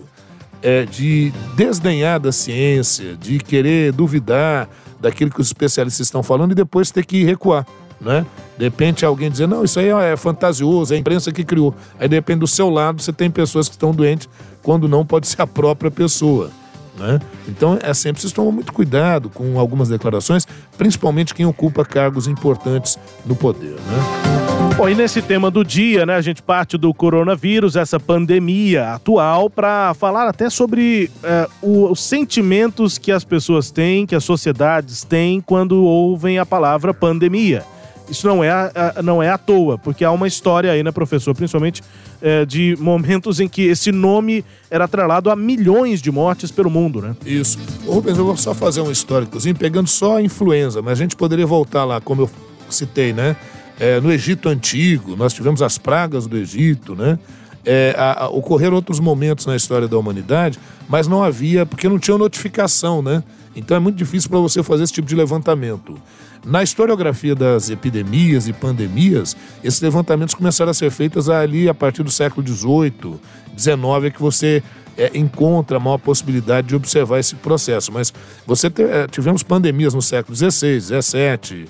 é, 0.62 0.84
de 0.84 1.32
desdenhar 1.56 2.18
da 2.18 2.32
ciência, 2.32 3.14
de 3.16 3.38
querer 3.38 3.92
duvidar 3.92 4.68
daquilo 5.00 5.30
que 5.30 5.40
os 5.40 5.46
especialistas 5.46 6.06
estão 6.08 6.22
falando 6.22 6.50
e 6.52 6.54
depois 6.54 6.90
ter 6.90 7.04
que 7.04 7.22
recuar, 7.22 7.64
né? 8.00 8.26
De 8.56 8.64
repente 8.64 9.04
alguém 9.04 9.30
dizer, 9.30 9.46
não, 9.46 9.62
isso 9.62 9.78
aí 9.78 9.88
é 9.88 10.16
fantasioso, 10.16 10.92
é 10.92 10.96
a 10.96 11.00
imprensa 11.00 11.30
que 11.30 11.44
criou. 11.44 11.72
Aí 12.00 12.08
de 12.08 12.16
repente 12.16 12.40
do 12.40 12.46
seu 12.48 12.68
lado 12.68 13.00
você 13.00 13.12
tem 13.12 13.30
pessoas 13.30 13.68
que 13.68 13.74
estão 13.76 13.92
doentes, 13.92 14.28
quando 14.60 14.88
não 14.88 15.06
pode 15.06 15.28
ser 15.28 15.40
a 15.42 15.46
própria 15.46 15.90
pessoa. 15.92 16.50
Né? 16.98 17.20
Então 17.46 17.78
é 17.80 17.94
sempre 17.94 18.20
vocês 18.20 18.32
tomam 18.32 18.50
muito 18.50 18.72
cuidado 18.72 19.30
com 19.30 19.58
algumas 19.58 19.88
declarações, 19.88 20.46
principalmente 20.76 21.34
quem 21.34 21.46
ocupa 21.46 21.84
cargos 21.84 22.26
importantes 22.26 22.98
no 23.24 23.36
poder. 23.36 23.74
Né? 23.74 24.74
Bom, 24.76 24.88
e 24.88 24.94
nesse 24.94 25.20
tema 25.22 25.50
do 25.50 25.64
dia, 25.64 26.04
né, 26.06 26.14
a 26.14 26.20
gente 26.20 26.42
parte 26.42 26.76
do 26.76 26.92
coronavírus, 26.94 27.74
essa 27.76 27.98
pandemia 27.98 28.92
atual, 28.94 29.48
para 29.50 29.92
falar 29.94 30.28
até 30.28 30.48
sobre 30.50 31.10
é, 31.22 31.48
o- 31.62 31.90
os 31.90 32.00
sentimentos 32.02 32.96
que 32.98 33.10
as 33.10 33.24
pessoas 33.24 33.70
têm, 33.70 34.06
que 34.06 34.14
as 34.14 34.22
sociedades 34.24 35.02
têm 35.04 35.40
quando 35.40 35.82
ouvem 35.82 36.38
a 36.38 36.46
palavra 36.46 36.92
pandemia. 36.94 37.64
Isso 38.10 38.26
não 38.26 38.42
é, 38.42 38.50
a- 38.50 39.00
não 39.02 39.22
é 39.22 39.28
à 39.28 39.36
toa, 39.36 39.76
porque 39.76 40.04
há 40.04 40.10
uma 40.10 40.26
história 40.26 40.72
aí, 40.72 40.82
né, 40.82 40.90
professor? 40.90 41.34
Principalmente 41.34 41.82
é, 42.22 42.44
de 42.46 42.76
momentos 42.80 43.38
em 43.38 43.46
que 43.48 43.62
esse 43.62 43.92
nome 43.92 44.44
era 44.70 44.84
atrelado 44.84 45.30
a 45.30 45.36
milhões 45.36 46.00
de 46.02 46.10
mortes 46.10 46.50
pelo 46.50 46.70
mundo, 46.70 47.00
né? 47.02 47.14
Isso. 47.24 47.58
Ô, 47.86 47.92
Rubens, 47.92 48.16
eu 48.18 48.24
vou 48.24 48.36
só 48.36 48.54
fazer 48.54 48.80
um 48.80 48.90
históricozinho, 48.90 49.54
pegando 49.54 49.88
só 49.88 50.16
a 50.16 50.22
influenza, 50.22 50.80
mas 50.82 50.92
a 50.98 51.02
gente 51.02 51.14
poderia 51.14 51.46
voltar 51.46 51.84
lá, 51.84 52.00
como 52.00 52.22
eu 52.22 52.30
citei, 52.70 53.12
né? 53.12 53.36
É, 53.78 54.00
no 54.00 54.10
Egito 54.10 54.48
Antigo, 54.48 55.14
nós 55.14 55.32
tivemos 55.32 55.62
as 55.62 55.78
pragas 55.78 56.26
do 56.26 56.36
Egito, 56.36 56.96
né? 56.96 57.18
É, 57.64 57.94
a- 57.98 58.24
a- 58.24 58.28
ocorreram 58.28 58.74
outros 58.76 58.98
momentos 58.98 59.44
na 59.46 59.54
história 59.54 59.86
da 59.86 59.96
humanidade, 59.98 60.58
mas 60.88 61.06
não 61.06 61.22
havia, 61.22 61.66
porque 61.66 61.88
não 61.88 61.98
tinha 61.98 62.16
notificação, 62.18 63.02
né? 63.02 63.22
Então 63.54 63.76
é 63.76 63.80
muito 63.80 63.96
difícil 63.96 64.30
para 64.30 64.38
você 64.38 64.62
fazer 64.62 64.84
esse 64.84 64.92
tipo 64.92 65.06
de 65.06 65.14
levantamento. 65.14 65.96
Na 66.44 66.62
historiografia 66.62 67.34
das 67.34 67.68
epidemias 67.68 68.48
e 68.48 68.52
pandemias, 68.52 69.36
esses 69.62 69.80
levantamentos 69.80 70.34
começaram 70.34 70.70
a 70.70 70.74
ser 70.74 70.90
feitos 70.90 71.28
ali 71.28 71.68
a 71.68 71.74
partir 71.74 72.02
do 72.02 72.10
século 72.10 72.46
XVIII, 72.46 73.20
XIX, 73.56 74.04
é 74.04 74.10
que 74.10 74.20
você 74.20 74.62
é, 74.96 75.10
encontra 75.16 75.76
a 75.76 75.80
maior 75.80 75.98
possibilidade 75.98 76.68
de 76.68 76.74
observar 76.76 77.18
esse 77.20 77.34
processo. 77.36 77.92
Mas 77.92 78.12
você 78.46 78.68
te- 78.70 78.82
é, 78.82 79.06
tivemos 79.06 79.42
pandemias 79.42 79.94
no 79.94 80.02
século 80.02 80.34
XVI, 80.36 80.80
XVII, 80.80 81.66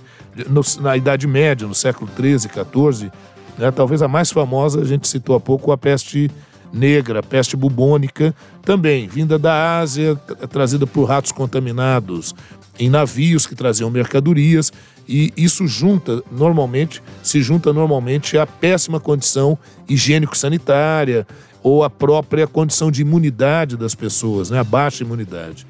no- 0.48 0.62
na 0.81 0.96
Idade 0.96 1.26
Média, 1.26 1.66
no 1.66 1.74
século 1.74 2.09
XIII, 2.16 2.38
XIV. 2.48 3.11
Né? 3.59 3.70
Talvez 3.70 4.00
a 4.02 4.09
mais 4.09 4.31
famosa, 4.31 4.81
a 4.81 4.85
gente 4.85 5.09
citou 5.09 5.35
há 5.35 5.40
pouco, 5.40 5.72
a 5.72 5.76
peste 5.78 6.31
negra, 6.72 7.22
peste 7.22 7.57
bubônica, 7.57 8.35
também 8.62 9.09
vinda 9.09 9.38
da 9.38 9.78
Ásia, 9.78 10.14
tra- 10.16 10.46
trazida 10.46 10.87
por 10.87 11.04
ratos 11.04 11.33
contaminados 11.33 12.35
em 12.78 12.88
navios 12.88 13.46
que 13.46 13.54
traziam 13.54 13.90
mercadorias. 13.90 14.72
E 15.09 15.33
isso 15.37 15.66
junta, 15.66 16.22
normalmente, 16.31 17.02
se 17.22 17.40
junta 17.42 17.72
normalmente 17.72 18.37
à 18.37 18.46
péssima 18.46 19.00
condição 19.00 19.59
higiênico-sanitária 19.88 21.26
ou 21.62 21.83
à 21.83 21.90
própria 21.90 22.46
condição 22.46 22.90
de 22.90 23.02
imunidade 23.02 23.76
das 23.76 23.94
pessoas, 23.94 24.50
né? 24.50 24.59
a 24.59 24.64
baixa 24.64 25.02
imunidade. 25.02 25.66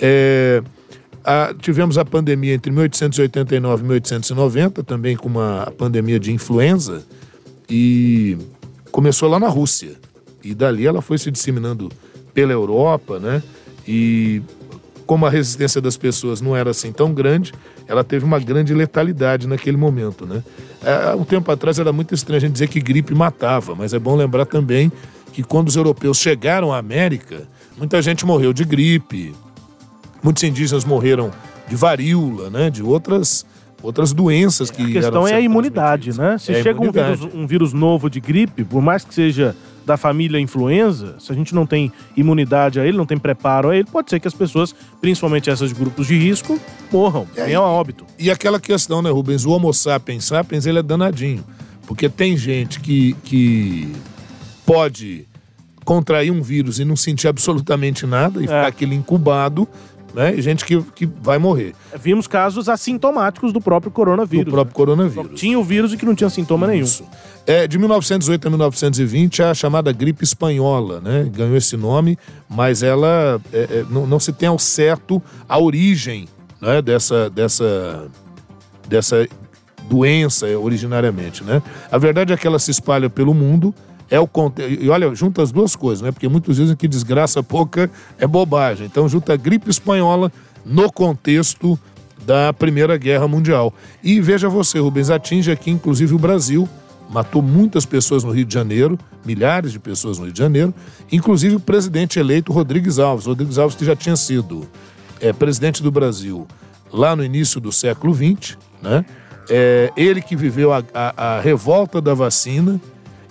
É, 0.00 0.62
a- 1.24 1.54
tivemos 1.58 1.96
a 1.96 2.04
pandemia 2.04 2.54
entre 2.54 2.70
1889 2.72 3.82
e 3.82 3.86
1890, 3.86 4.82
também 4.82 5.16
com 5.16 5.28
uma 5.28 5.72
pandemia 5.78 6.18
de 6.18 6.32
influenza, 6.32 7.04
e 7.70 8.36
começou 8.90 9.28
lá 9.28 9.38
na 9.38 9.48
Rússia. 9.48 9.92
E 10.42 10.54
dali 10.54 10.86
ela 10.86 11.00
foi 11.00 11.18
se 11.18 11.30
disseminando 11.30 11.90
pela 12.34 12.52
Europa, 12.52 13.18
né? 13.18 13.42
E 13.86 14.42
como 15.06 15.26
a 15.26 15.30
resistência 15.30 15.80
das 15.80 15.96
pessoas 15.96 16.40
não 16.40 16.56
era 16.56 16.70
assim 16.70 16.92
tão 16.92 17.12
grande, 17.12 17.52
ela 17.86 18.02
teve 18.02 18.24
uma 18.24 18.38
grande 18.38 18.72
letalidade 18.72 19.46
naquele 19.46 19.76
momento, 19.76 20.26
né? 20.26 20.42
Há 20.82 21.14
um 21.16 21.24
tempo 21.24 21.50
atrás 21.50 21.78
era 21.78 21.92
muito 21.92 22.14
estranho 22.14 22.38
a 22.38 22.40
gente 22.40 22.52
dizer 22.52 22.68
que 22.68 22.80
gripe 22.80 23.14
matava, 23.14 23.74
mas 23.74 23.92
é 23.92 23.98
bom 23.98 24.16
lembrar 24.16 24.46
também 24.46 24.90
que 25.32 25.42
quando 25.42 25.68
os 25.68 25.76
europeus 25.76 26.18
chegaram 26.18 26.72
à 26.72 26.78
América, 26.78 27.42
muita 27.76 28.00
gente 28.02 28.24
morreu 28.24 28.52
de 28.52 28.64
gripe, 28.64 29.34
muitos 30.22 30.42
indígenas 30.42 30.84
morreram 30.84 31.30
de 31.68 31.76
varíola, 31.76 32.50
né? 32.50 32.70
De 32.70 32.82
outras 32.82 33.44
outras 33.82 34.12
doenças 34.12 34.70
que 34.70 34.82
A 34.82 34.92
questão 34.92 35.26
é 35.26 35.34
a 35.34 35.40
imunidade, 35.40 36.16
né? 36.16 36.38
Se 36.38 36.52
É 36.52 36.62
chega 36.62 36.80
um 36.80 36.92
vírus, 36.92 37.34
um 37.34 37.46
vírus 37.46 37.72
novo 37.72 38.08
de 38.08 38.20
gripe, 38.20 38.62
por 38.62 38.80
mais 38.80 39.04
que 39.04 39.12
seja 39.12 39.56
da 39.84 39.96
família 39.96 40.38
influenza, 40.38 41.16
se 41.18 41.32
a 41.32 41.34
gente 41.34 41.54
não 41.54 41.66
tem 41.66 41.92
imunidade 42.16 42.78
a 42.78 42.86
ele, 42.86 42.96
não 42.96 43.06
tem 43.06 43.18
preparo 43.18 43.70
a 43.70 43.76
ele, 43.76 43.88
pode 43.90 44.10
ser 44.10 44.20
que 44.20 44.28
as 44.28 44.34
pessoas, 44.34 44.74
principalmente 45.00 45.50
essas 45.50 45.70
de 45.70 45.74
grupos 45.74 46.06
de 46.06 46.16
risco, 46.16 46.58
morram, 46.92 47.26
É, 47.36 47.46
venham 47.46 47.64
a 47.64 47.68
óbito. 47.68 48.04
E 48.18 48.30
aquela 48.30 48.60
questão, 48.60 49.02
né, 49.02 49.10
Rubens? 49.10 49.44
O 49.44 49.50
Homo 49.50 49.72
sapiens 49.72 50.24
sapiens, 50.24 50.66
ele 50.66 50.78
é 50.78 50.82
danadinho. 50.82 51.44
Porque 51.86 52.08
tem 52.08 52.36
gente 52.36 52.80
que, 52.80 53.14
que 53.24 53.92
pode 54.64 55.26
contrair 55.84 56.30
um 56.30 56.40
vírus 56.40 56.78
e 56.78 56.84
não 56.84 56.96
sentir 56.96 57.28
absolutamente 57.28 58.06
nada 58.06 58.38
e 58.38 58.42
ficar 58.42 58.68
aquele 58.68 58.94
incubado. 58.94 59.68
Né? 60.14 60.34
E 60.34 60.42
gente 60.42 60.64
que, 60.64 60.80
que 60.94 61.06
vai 61.06 61.38
morrer. 61.38 61.74
Vimos 62.00 62.26
casos 62.26 62.68
assintomáticos 62.68 63.52
do 63.52 63.60
próprio 63.60 63.90
coronavírus. 63.90 64.46
Do 64.46 64.52
próprio 64.52 64.74
coronavírus. 64.74 65.30
Né? 65.30 65.36
Tinha 65.36 65.58
o 65.58 65.64
vírus 65.64 65.92
e 65.92 65.96
que 65.96 66.04
não 66.04 66.14
tinha 66.14 66.30
sintoma 66.30 66.74
Isso. 66.74 67.02
nenhum. 67.02 67.14
É, 67.46 67.66
de 67.66 67.78
1908 67.78 68.46
a 68.46 68.50
1920, 68.50 69.42
a 69.42 69.54
chamada 69.54 69.90
gripe 69.92 70.22
espanhola, 70.22 71.00
né? 71.00 71.28
Ganhou 71.32 71.56
esse 71.56 71.76
nome, 71.76 72.16
mas 72.48 72.82
ela 72.82 73.40
é, 73.52 73.58
é, 73.58 73.84
não, 73.90 74.06
não, 74.06 74.20
se 74.20 74.32
tem 74.32 74.48
ao 74.48 74.58
certo 74.58 75.20
a 75.48 75.58
origem 75.58 76.28
né? 76.60 76.80
dessa, 76.80 77.28
dessa, 77.28 78.06
dessa 78.88 79.28
doença 79.88 80.46
originariamente, 80.56 81.42
né? 81.42 81.60
A 81.90 81.98
verdade 81.98 82.32
é 82.32 82.36
que 82.36 82.46
ela 82.46 82.58
se 82.58 82.70
espalha 82.70 83.10
pelo 83.10 83.34
mundo, 83.34 83.74
é 84.12 84.20
o 84.20 84.28
e 84.68 84.90
olha, 84.90 85.14
junta 85.14 85.42
as 85.42 85.50
duas 85.50 85.74
coisas, 85.74 86.02
né? 86.02 86.12
Porque 86.12 86.28
muitos 86.28 86.56
dizem 86.56 86.76
que 86.76 86.86
desgraça 86.86 87.42
pouca 87.42 87.90
é 88.18 88.26
bobagem. 88.26 88.84
Então 88.84 89.08
junta 89.08 89.32
a 89.32 89.36
gripe 89.38 89.70
espanhola 89.70 90.30
no 90.66 90.92
contexto 90.92 91.78
da 92.26 92.52
Primeira 92.52 92.98
Guerra 92.98 93.26
Mundial. 93.26 93.72
E 94.04 94.20
veja 94.20 94.50
você, 94.50 94.78
Rubens, 94.78 95.08
atinge 95.08 95.50
aqui 95.50 95.70
inclusive 95.70 96.14
o 96.14 96.18
Brasil, 96.18 96.68
matou 97.08 97.40
muitas 97.40 97.86
pessoas 97.86 98.22
no 98.22 98.32
Rio 98.32 98.44
de 98.44 98.52
Janeiro, 98.52 98.98
milhares 99.24 99.72
de 99.72 99.78
pessoas 99.78 100.18
no 100.18 100.24
Rio 100.24 100.34
de 100.34 100.38
Janeiro, 100.38 100.74
inclusive 101.10 101.56
o 101.56 101.60
presidente 101.60 102.18
eleito 102.18 102.52
Rodrigues 102.52 102.98
Alves, 102.98 103.24
Rodrigues 103.24 103.56
Alves 103.56 103.74
que 103.74 103.84
já 103.86 103.96
tinha 103.96 104.14
sido 104.14 104.68
é, 105.22 105.32
presidente 105.32 105.82
do 105.82 105.90
Brasil 105.90 106.46
lá 106.92 107.16
no 107.16 107.24
início 107.24 107.58
do 107.58 107.72
século 107.72 108.14
XX, 108.14 108.58
né? 108.82 109.06
É, 109.48 109.90
ele 109.96 110.20
que 110.20 110.36
viveu 110.36 110.70
a, 110.70 110.84
a, 110.92 111.36
a 111.36 111.40
revolta 111.40 111.98
da 111.98 112.12
vacina, 112.12 112.78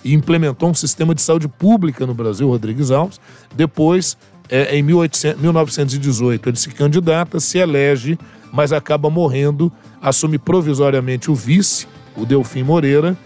e 0.04 0.14
implementou 0.14 0.70
um 0.70 0.74
sistema 0.74 1.14
de 1.14 1.22
saúde 1.22 1.48
pública 1.48 2.06
no 2.06 2.14
Brasil, 2.14 2.48
Rodrigues 2.48 2.90
Alves. 2.90 3.20
Depois, 3.54 4.16
é, 4.48 4.76
em 4.76 4.82
1800, 4.82 5.40
1918, 5.40 6.48
ele 6.48 6.56
se 6.56 6.68
candidata, 6.70 7.40
se 7.40 7.58
elege, 7.58 8.18
mas 8.52 8.72
acaba 8.72 9.08
morrendo, 9.08 9.72
assume 10.00 10.38
provisoriamente 10.38 11.30
o 11.30 11.34
vice, 11.34 11.86
o 12.16 12.26
Delfim 12.26 12.62
Moreira, 12.62 13.16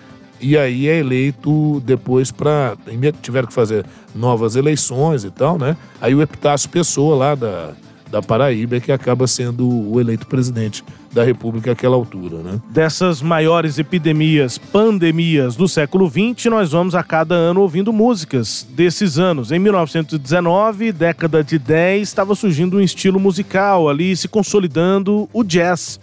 e 0.41 0.57
aí 0.57 0.87
é 0.89 0.99
eleito 0.99 1.81
depois 1.85 2.31
para. 2.31 2.77
Tiveram 3.23 3.49
que 3.49 3.55
fazer 3.55 3.87
novas 4.15 4.55
eleições 4.55 5.25
e 5.25 5.31
tal, 5.31 5.59
né? 5.59 5.77
Aí 6.01 6.15
o 6.15 6.21
Epitácio 6.21 6.69
Pessoa, 6.69 7.17
lá 7.17 7.35
da, 7.35 7.73
da 8.11 8.23
Paraíba, 8.23 8.77
é 8.77 8.81
que 8.81 8.93
acaba 8.93 9.27
sendo 9.27 9.69
o 9.69 10.01
eleito 10.01 10.27
presidente 10.27 10.85
da 11.13 11.25
República 11.25 11.73
àquela 11.73 11.97
altura. 11.97 12.39
Né? 12.39 12.61
Dessas 12.71 13.21
maiores 13.21 13.79
epidemias, 13.79 14.59
pandemias 14.59 15.57
do 15.57 15.67
século 15.67 16.09
XX, 16.09 16.47
nós 16.47 16.73
vamos 16.73 16.95
a 16.95 17.03
cada 17.03 17.35
ano 17.35 17.63
ouvindo 17.63 17.93
músicas 17.93 18.67
desses 18.71 19.19
anos. 19.19 19.51
Em 19.51 19.59
1919, 19.59 20.93
década 20.93 21.43
de 21.43 21.59
10, 21.59 22.03
estava 22.03 22.35
surgindo 22.35 22.77
um 22.77 22.81
estilo 22.81 23.19
musical 23.19 23.89
ali, 23.89 24.17
se 24.17 24.29
consolidando 24.29 25.29
o 25.33 25.43
jazz. 25.43 25.99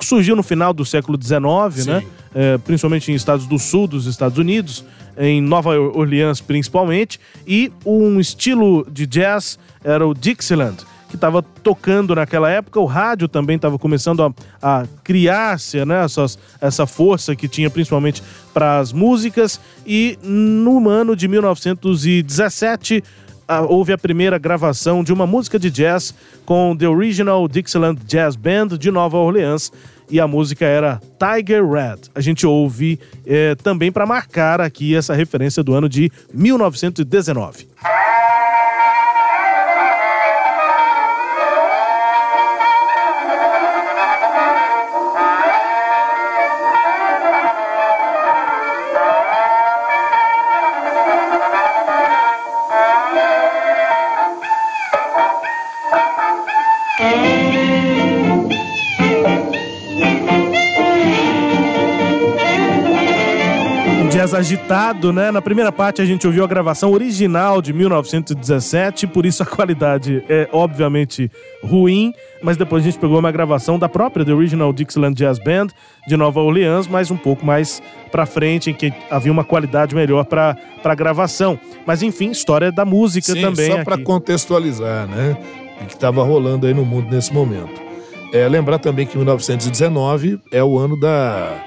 Surgiu 0.00 0.36
no 0.36 0.42
final 0.42 0.74
do 0.74 0.84
século 0.84 1.18
XIX, 1.20 1.86
né? 1.86 2.02
É, 2.34 2.58
principalmente 2.58 3.10
em 3.10 3.14
estados 3.14 3.46
do 3.46 3.58
sul 3.58 3.86
dos 3.86 4.04
Estados 4.04 4.36
Unidos, 4.36 4.84
em 5.16 5.40
Nova 5.40 5.70
Orleans 5.70 6.42
principalmente, 6.42 7.18
e 7.46 7.72
um 7.82 8.20
estilo 8.20 8.86
de 8.92 9.06
jazz 9.06 9.58
era 9.82 10.06
o 10.06 10.12
Dixieland 10.12 10.84
que 11.08 11.14
estava 11.14 11.42
tocando 11.42 12.14
naquela 12.14 12.50
época. 12.50 12.80
O 12.80 12.84
rádio 12.84 13.28
também 13.28 13.56
estava 13.56 13.78
começando 13.78 14.22
a, 14.22 14.32
a 14.62 14.86
criar-se, 15.02 15.84
né? 15.84 16.04
Essas, 16.04 16.38
essa 16.60 16.86
força 16.86 17.34
que 17.36 17.48
tinha 17.48 17.70
principalmente 17.70 18.22
para 18.52 18.78
as 18.78 18.92
músicas. 18.92 19.60
E 19.86 20.18
no 20.22 20.88
ano 20.88 21.14
de 21.16 21.28
1917 21.28 23.02
houve 23.68 23.92
a 23.92 23.98
primeira 23.98 24.38
gravação 24.38 25.04
de 25.04 25.12
uma 25.12 25.26
música 25.26 25.58
de 25.58 25.70
jazz 25.70 26.14
com 26.44 26.76
The 26.76 26.88
Original 26.88 27.46
Dixieland 27.46 28.00
Jazz 28.04 28.34
Band 28.34 28.68
de 28.78 28.90
Nova 28.90 29.16
Orleans 29.16 29.70
e 30.10 30.20
a 30.20 30.26
música 30.26 30.64
era 30.64 31.00
Tiger 31.18 31.68
Red. 31.68 31.98
A 32.14 32.20
gente 32.20 32.46
ouve 32.46 32.98
é, 33.26 33.54
também 33.56 33.90
para 33.90 34.06
marcar 34.06 34.60
aqui 34.60 34.94
essa 34.94 35.14
referência 35.14 35.62
do 35.62 35.74
ano 35.74 35.88
de 35.88 36.10
1919. 36.32 37.68
Agitado, 64.36 65.12
né? 65.12 65.30
Na 65.30 65.40
primeira 65.40 65.72
parte 65.72 66.02
a 66.02 66.04
gente 66.04 66.26
ouviu 66.26 66.44
a 66.44 66.46
gravação 66.46 66.92
original 66.92 67.62
de 67.62 67.72
1917, 67.72 69.06
por 69.06 69.24
isso 69.24 69.42
a 69.42 69.46
qualidade 69.46 70.22
é 70.28 70.48
obviamente 70.52 71.30
ruim, 71.64 72.12
mas 72.42 72.56
depois 72.56 72.82
a 72.82 72.86
gente 72.86 72.98
pegou 72.98 73.18
uma 73.18 73.32
gravação 73.32 73.78
da 73.78 73.88
própria 73.88 74.24
The 74.24 74.32
Original 74.32 74.72
Dixieland 74.72 75.14
Jazz 75.14 75.38
Band 75.38 75.68
de 76.06 76.16
Nova 76.16 76.40
Orleans, 76.40 76.86
mas 76.86 77.10
um 77.10 77.16
pouco 77.16 77.44
mais 77.44 77.82
para 78.12 78.26
frente, 78.26 78.70
em 78.70 78.74
que 78.74 78.92
havia 79.10 79.32
uma 79.32 79.44
qualidade 79.44 79.94
melhor 79.94 80.24
para 80.24 80.56
a 80.84 80.94
gravação. 80.94 81.58
Mas 81.86 82.02
enfim, 82.02 82.30
história 82.30 82.70
da 82.70 82.84
música 82.84 83.32
Sim, 83.32 83.40
também. 83.40 83.70
Só 83.70 83.84
para 83.84 83.98
contextualizar, 83.98 85.06
né? 85.08 85.36
O 85.80 85.86
que 85.86 85.94
estava 85.94 86.22
rolando 86.22 86.66
aí 86.66 86.74
no 86.74 86.84
mundo 86.84 87.10
nesse 87.10 87.32
momento. 87.32 87.82
É, 88.32 88.46
lembrar 88.48 88.78
também 88.78 89.06
que 89.06 89.16
1919 89.16 90.40
é 90.50 90.62
o 90.62 90.76
ano 90.78 90.98
da 90.98 91.64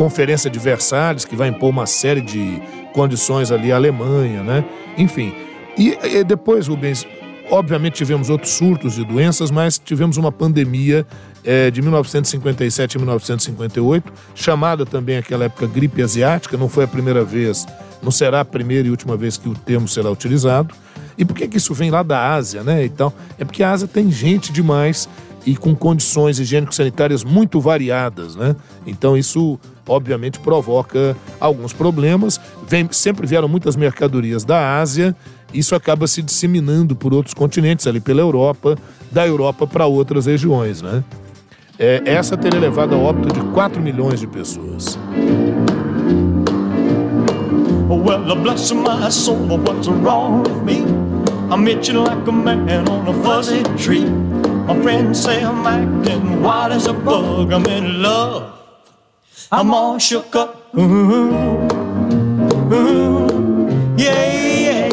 Conferência 0.00 0.48
de 0.48 0.58
Versalhes, 0.58 1.26
que 1.26 1.36
vai 1.36 1.50
impor 1.50 1.68
uma 1.68 1.84
série 1.84 2.22
de 2.22 2.58
condições 2.94 3.52
ali 3.52 3.70
à 3.70 3.76
Alemanha, 3.76 4.42
né? 4.42 4.64
Enfim. 4.96 5.34
E, 5.76 5.90
e 6.02 6.24
depois, 6.24 6.68
Rubens, 6.68 7.06
obviamente 7.50 7.96
tivemos 7.96 8.30
outros 8.30 8.50
surtos 8.52 8.94
de 8.94 9.04
doenças, 9.04 9.50
mas 9.50 9.78
tivemos 9.78 10.16
uma 10.16 10.32
pandemia 10.32 11.06
é, 11.44 11.70
de 11.70 11.82
1957 11.82 12.96
a 12.96 12.98
1958, 12.98 14.10
chamada 14.34 14.86
também 14.86 15.16
naquela 15.16 15.44
época 15.44 15.66
gripe 15.66 16.00
asiática, 16.00 16.56
não 16.56 16.70
foi 16.70 16.84
a 16.84 16.88
primeira 16.88 17.22
vez, 17.22 17.66
não 18.02 18.10
será 18.10 18.40
a 18.40 18.44
primeira 18.44 18.88
e 18.88 18.90
última 18.90 19.18
vez 19.18 19.36
que 19.36 19.50
o 19.50 19.54
termo 19.54 19.86
será 19.86 20.10
utilizado. 20.10 20.74
E 21.18 21.26
por 21.26 21.36
que, 21.36 21.46
que 21.46 21.58
isso 21.58 21.74
vem 21.74 21.90
lá 21.90 22.02
da 22.02 22.32
Ásia, 22.32 22.62
né? 22.62 22.86
Então, 22.86 23.12
é 23.38 23.44
porque 23.44 23.62
a 23.62 23.70
Ásia 23.70 23.86
tem 23.86 24.10
gente 24.10 24.50
demais 24.50 25.06
e 25.46 25.56
com 25.56 25.74
condições 25.74 26.38
higiênico-sanitárias 26.38 27.24
muito 27.24 27.60
variadas, 27.60 28.36
né? 28.36 28.54
Então 28.86 29.16
isso 29.16 29.58
obviamente 29.90 30.38
provoca 30.38 31.16
alguns 31.40 31.72
problemas. 31.72 32.40
Vem, 32.66 32.88
sempre 32.92 33.26
vieram 33.26 33.48
muitas 33.48 33.74
mercadorias 33.74 34.44
da 34.44 34.78
Ásia, 34.78 35.14
isso 35.52 35.74
acaba 35.74 36.06
se 36.06 36.22
disseminando 36.22 36.94
por 36.94 37.12
outros 37.12 37.34
continentes, 37.34 37.86
ali 37.86 38.00
pela 38.00 38.20
Europa, 38.20 38.78
da 39.10 39.26
Europa 39.26 39.66
para 39.66 39.86
outras 39.86 40.26
regiões, 40.26 40.80
né? 40.80 41.02
É, 41.78 42.02
essa 42.04 42.36
teria 42.36 42.60
levado 42.60 42.94
a 42.94 42.98
óbito 42.98 43.32
de 43.32 43.40
4 43.52 43.82
milhões 43.82 44.20
de 44.20 44.26
pessoas. 44.26 44.98
Well, 47.88 48.36
bless 48.36 48.70
my 48.72 49.10
soul, 49.10 49.58
what's 49.58 49.88
wrong 49.88 50.42
with 50.42 50.62
me? 50.64 50.84
I'm 51.50 51.66
itching 51.66 51.96
like 51.96 52.28
a 52.28 52.32
man 52.32 52.88
on 52.88 53.08
a 53.08 53.12
fuzzy 53.24 53.62
tree. 53.76 54.04
My 54.66 54.80
friends 54.82 55.20
say 55.20 55.42
I'm 55.42 55.66
acting 55.66 56.40
wild 56.40 56.72
as 56.72 56.86
a 56.86 56.92
bug. 56.92 57.52
I'm 57.52 57.66
in 57.66 58.00
love. 58.00 58.59
I'm 59.52 59.74
all 59.74 59.98
shook 59.98 60.36
up. 60.36 60.72
Ooh, 60.76 60.78
mm-hmm. 60.78 62.72
ooh, 62.72 63.26
mm-hmm. 63.26 63.98
yeah, 63.98 64.22
yeah, 64.46 64.86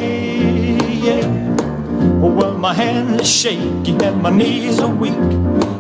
yeah. 0.90 2.18
Well, 2.18 2.58
my 2.58 2.74
hands 2.74 3.22
are 3.22 3.24
shaky 3.24 3.96
and 4.04 4.20
my 4.20 4.32
knees 4.32 4.80
are 4.80 4.90
weak. 4.90 5.14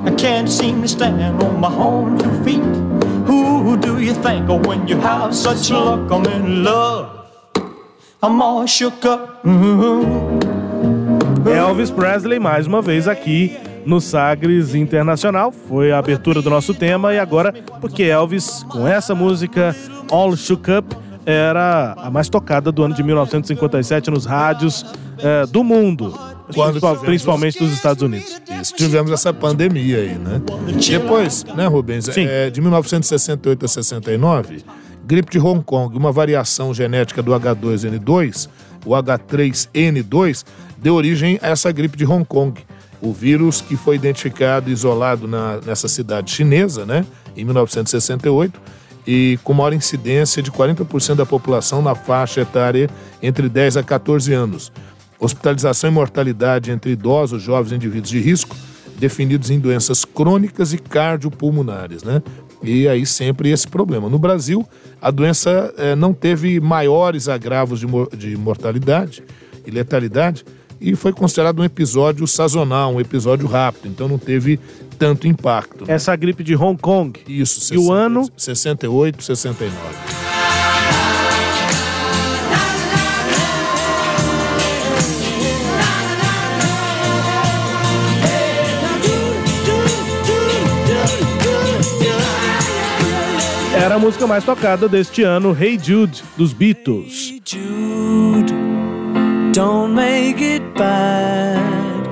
I 0.05 0.13
can't 0.13 0.47
seem 0.47 0.83
to 0.83 0.87
stand 0.87 1.41
on 1.41 1.59
my 1.59 1.73
own 1.73 2.19
two 2.19 2.43
feet. 2.43 2.61
Who 3.25 3.77
do 3.77 3.99
you 3.99 4.13
think 4.13 4.47
of 4.47 4.67
when 4.67 4.87
you 4.87 4.97
have 4.99 5.33
such 5.33 5.71
luck? 5.71 6.11
I'm 6.11 6.25
in 6.27 6.63
love. 6.63 7.25
I'm 8.21 8.39
all 8.43 8.67
shook 8.67 9.03
up. 9.05 9.43
Ooh, 9.43 10.37
Elvis 11.49 11.89
Presley 11.89 12.37
mais 12.37 12.67
uma 12.67 12.83
vez 12.83 13.07
aqui 13.07 13.57
no 13.87 14.01
Sagres 14.01 14.75
Internacional. 14.75 15.51
Foi 15.51 15.91
a 15.91 15.97
abertura 15.97 16.41
do 16.41 16.49
nosso 16.49 16.73
tema 16.73 17.13
e 17.13 17.19
agora, 17.19 17.53
porque 17.79 18.03
Elvis, 18.03 18.63
com 18.69 18.85
essa 18.85 19.15
música 19.15 19.73
All 20.11 20.35
Shook 20.35 20.69
Up, 20.69 20.95
era 21.25 21.93
a 21.97 22.11
mais 22.11 22.27
tocada 22.27 22.71
do 22.71 22.83
ano 22.83 22.93
de 22.93 23.01
1957 23.01 24.11
nos 24.11 24.25
rádios 24.25 24.85
é, 25.17 25.45
do 25.45 25.63
mundo. 25.63 26.13
Quando 26.53 26.79
principalmente 27.01 27.59
dos 27.59 27.73
Estados 27.73 28.01
Unidos. 28.01 28.41
Isso, 28.61 28.73
tivemos 28.75 29.11
essa 29.11 29.33
pandemia 29.33 29.97
aí, 29.97 30.15
né? 30.15 30.41
Depois, 30.89 31.45
né, 31.55 31.67
Rubens? 31.67 32.05
Sim. 32.05 32.25
É, 32.25 32.49
de 32.49 32.61
1968 32.61 33.65
a 33.65 33.67
69, 33.67 34.63
gripe 35.05 35.31
de 35.31 35.39
Hong 35.39 35.61
Kong, 35.61 35.97
uma 35.97 36.11
variação 36.11 36.73
genética 36.73 37.21
do 37.21 37.31
H2N2, 37.31 38.47
o 38.85 38.91
H3N2, 38.91 40.45
deu 40.77 40.95
origem 40.95 41.37
a 41.41 41.49
essa 41.49 41.69
gripe 41.71 41.97
de 41.97 42.05
Hong 42.05 42.23
Kong 42.23 42.61
O 43.01 43.13
vírus 43.13 43.61
que 43.61 43.75
foi 43.75 43.95
identificado 43.95 44.69
e 44.69 44.73
isolado 44.73 45.27
na, 45.27 45.59
nessa 45.65 45.87
cidade 45.87 46.31
chinesa, 46.31 46.85
né, 46.85 47.05
em 47.35 47.45
1968, 47.45 48.59
e 49.05 49.39
com 49.43 49.53
maior 49.53 49.73
incidência 49.73 50.43
de 50.43 50.51
40% 50.51 51.15
da 51.15 51.25
população 51.25 51.81
na 51.81 51.95
faixa 51.95 52.41
etária 52.41 52.89
entre 53.21 53.47
10 53.47 53.77
a 53.77 53.83
14 53.83 54.33
anos. 54.33 54.71
Hospitalização 55.19 55.89
e 55.89 55.93
mortalidade 55.93 56.71
entre 56.71 56.91
idosos, 56.91 57.41
jovens 57.41 57.71
e 57.71 57.75
indivíduos 57.75 58.09
de 58.09 58.19
risco, 58.19 58.55
definidos 58.99 59.49
em 59.49 59.59
doenças 59.59 60.03
crônicas 60.03 60.73
e 60.73 60.77
cardiopulmonares, 60.77 62.03
né? 62.03 62.21
E 62.61 62.87
aí 62.87 63.05
sempre 63.05 63.51
esse 63.51 63.67
problema. 63.67 64.09
No 64.09 64.17
Brasil, 64.17 64.67
a 64.99 65.11
doença 65.11 65.73
eh, 65.77 65.95
não 65.95 66.11
teve 66.11 66.59
maiores 66.59 67.29
agravos 67.29 67.79
de, 67.79 67.87
de 68.17 68.35
mortalidade 68.35 69.23
e 69.65 69.69
letalidade 69.69 70.43
e 70.79 70.95
foi 70.95 71.11
considerado 71.13 71.59
um 71.59 71.63
episódio 71.63 72.27
sazonal, 72.27 72.93
um 72.93 73.01
episódio 73.01 73.47
rápido, 73.47 73.87
então 73.87 74.07
não 74.07 74.17
teve 74.17 74.59
tanto 74.97 75.27
impacto. 75.27 75.85
Né? 75.85 75.93
Essa 75.93 76.15
gripe 76.15 76.43
de 76.43 76.55
Hong 76.55 76.79
Kong. 76.79 77.19
Isso, 77.27 77.59
60, 77.61 77.75
e 77.75 77.77
o 77.77 77.91
ano? 77.91 78.29
68, 78.35 79.23
69. 79.23 79.73
Era 93.87 93.95
a 93.95 93.99
música 93.99 94.27
mais 94.27 94.43
tocada 94.43 94.89
deste 94.89 95.23
ano, 95.23 95.55
Hey 95.57 95.79
Jude, 95.81 96.23
dos 96.35 96.51
Beatles. 96.51 97.29
Hey 97.29 97.41
Jude, 97.45 98.53
don't 99.57 99.95
make 99.95 100.39
it 100.39 100.61
bad. 100.75 102.05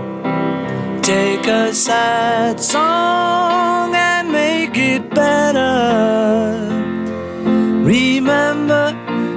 Take 1.04 1.46
a 1.46 1.72
sad 1.72 2.60
song 2.60 3.94
and 3.94 4.32
make 4.32 4.76
it 4.76 5.04
better. 5.14 6.58
Remember 7.84 8.86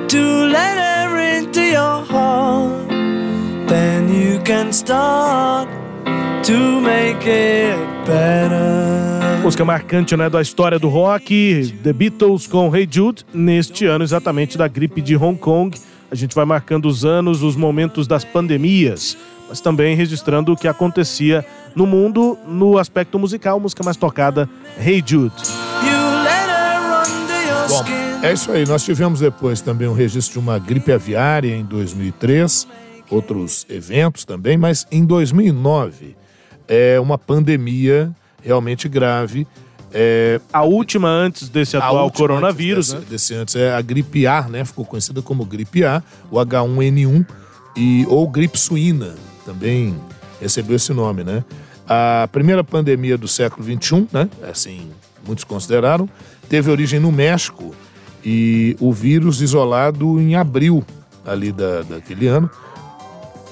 to 0.08 0.22
let 0.46 0.78
her 0.78 1.18
into 1.36 1.60
your 1.60 2.02
heart. 2.06 2.88
Then 3.68 4.08
you 4.08 4.40
can 4.42 4.72
start 4.72 5.68
to 6.44 6.80
make 6.80 7.26
it 7.26 7.76
better. 8.06 9.42
Música 9.42 9.66
marcante 9.66 10.16
né, 10.16 10.30
da 10.30 10.40
história 10.40 10.78
do 10.78 10.88
rock, 10.88 11.74
The 11.82 11.92
Beatles 11.92 12.46
com 12.46 12.74
Hey 12.74 12.88
Jude, 12.90 13.22
neste 13.34 13.84
ano 13.84 14.02
exatamente 14.02 14.56
da 14.56 14.66
gripe 14.66 15.02
de 15.02 15.14
Hong 15.14 15.36
Kong. 15.36 15.78
A 16.10 16.14
gente 16.14 16.34
vai 16.34 16.44
marcando 16.44 16.86
os 16.86 17.04
anos, 17.04 17.42
os 17.42 17.54
momentos 17.54 18.06
das 18.06 18.24
pandemias, 18.24 19.16
mas 19.48 19.60
também 19.60 19.94
registrando 19.94 20.52
o 20.52 20.56
que 20.56 20.66
acontecia 20.66 21.44
no 21.74 21.86
mundo 21.86 22.38
no 22.46 22.78
aspecto 22.78 23.18
musical, 23.18 23.60
música 23.60 23.82
mais 23.84 23.96
tocada, 23.96 24.48
Hey 24.78 25.02
Jude. 25.04 25.34
Bom, 27.68 27.84
é 28.22 28.32
isso 28.32 28.50
aí. 28.50 28.66
Nós 28.66 28.82
tivemos 28.82 29.20
depois 29.20 29.60
também 29.60 29.86
um 29.86 29.92
registro 29.92 30.34
de 30.34 30.38
uma 30.38 30.58
gripe 30.58 30.90
aviária 30.90 31.54
em 31.54 31.64
2003, 31.64 32.66
outros 33.10 33.66
eventos 33.68 34.24
também, 34.24 34.56
mas 34.56 34.86
em 34.90 35.04
2009 35.04 36.16
é 36.66 36.98
uma 36.98 37.18
pandemia 37.18 38.10
realmente 38.42 38.88
grave. 38.88 39.46
É, 39.92 40.40
a 40.52 40.62
última 40.62 41.08
antes 41.08 41.48
desse 41.48 41.76
atual 41.76 42.10
coronavírus, 42.10 42.92
antes 42.92 43.08
desse, 43.08 43.32
desse 43.32 43.34
antes 43.34 43.56
é 43.56 43.72
a 43.74 43.80
gripe 43.80 44.26
A, 44.26 44.42
né? 44.42 44.64
Ficou 44.64 44.84
conhecida 44.84 45.22
como 45.22 45.44
gripe 45.44 45.84
A, 45.84 46.02
o 46.30 46.36
H1N1 46.36 47.26
e 47.76 48.06
ou 48.08 48.28
gripe 48.28 48.58
suína, 48.58 49.14
também 49.46 49.96
recebeu 50.40 50.76
esse 50.76 50.92
nome, 50.92 51.24
né? 51.24 51.42
A 51.88 52.28
primeira 52.30 52.62
pandemia 52.62 53.16
do 53.16 53.26
século 53.26 53.62
21, 53.64 54.08
né? 54.12 54.28
Assim, 54.50 54.90
muitos 55.26 55.44
consideraram, 55.44 56.08
teve 56.48 56.70
origem 56.70 57.00
no 57.00 57.10
México 57.10 57.74
e 58.22 58.76
o 58.78 58.92
vírus 58.92 59.40
isolado 59.40 60.20
em 60.20 60.34
abril 60.34 60.84
ali 61.24 61.50
da, 61.50 61.82
daquele 61.82 62.26
ano 62.26 62.50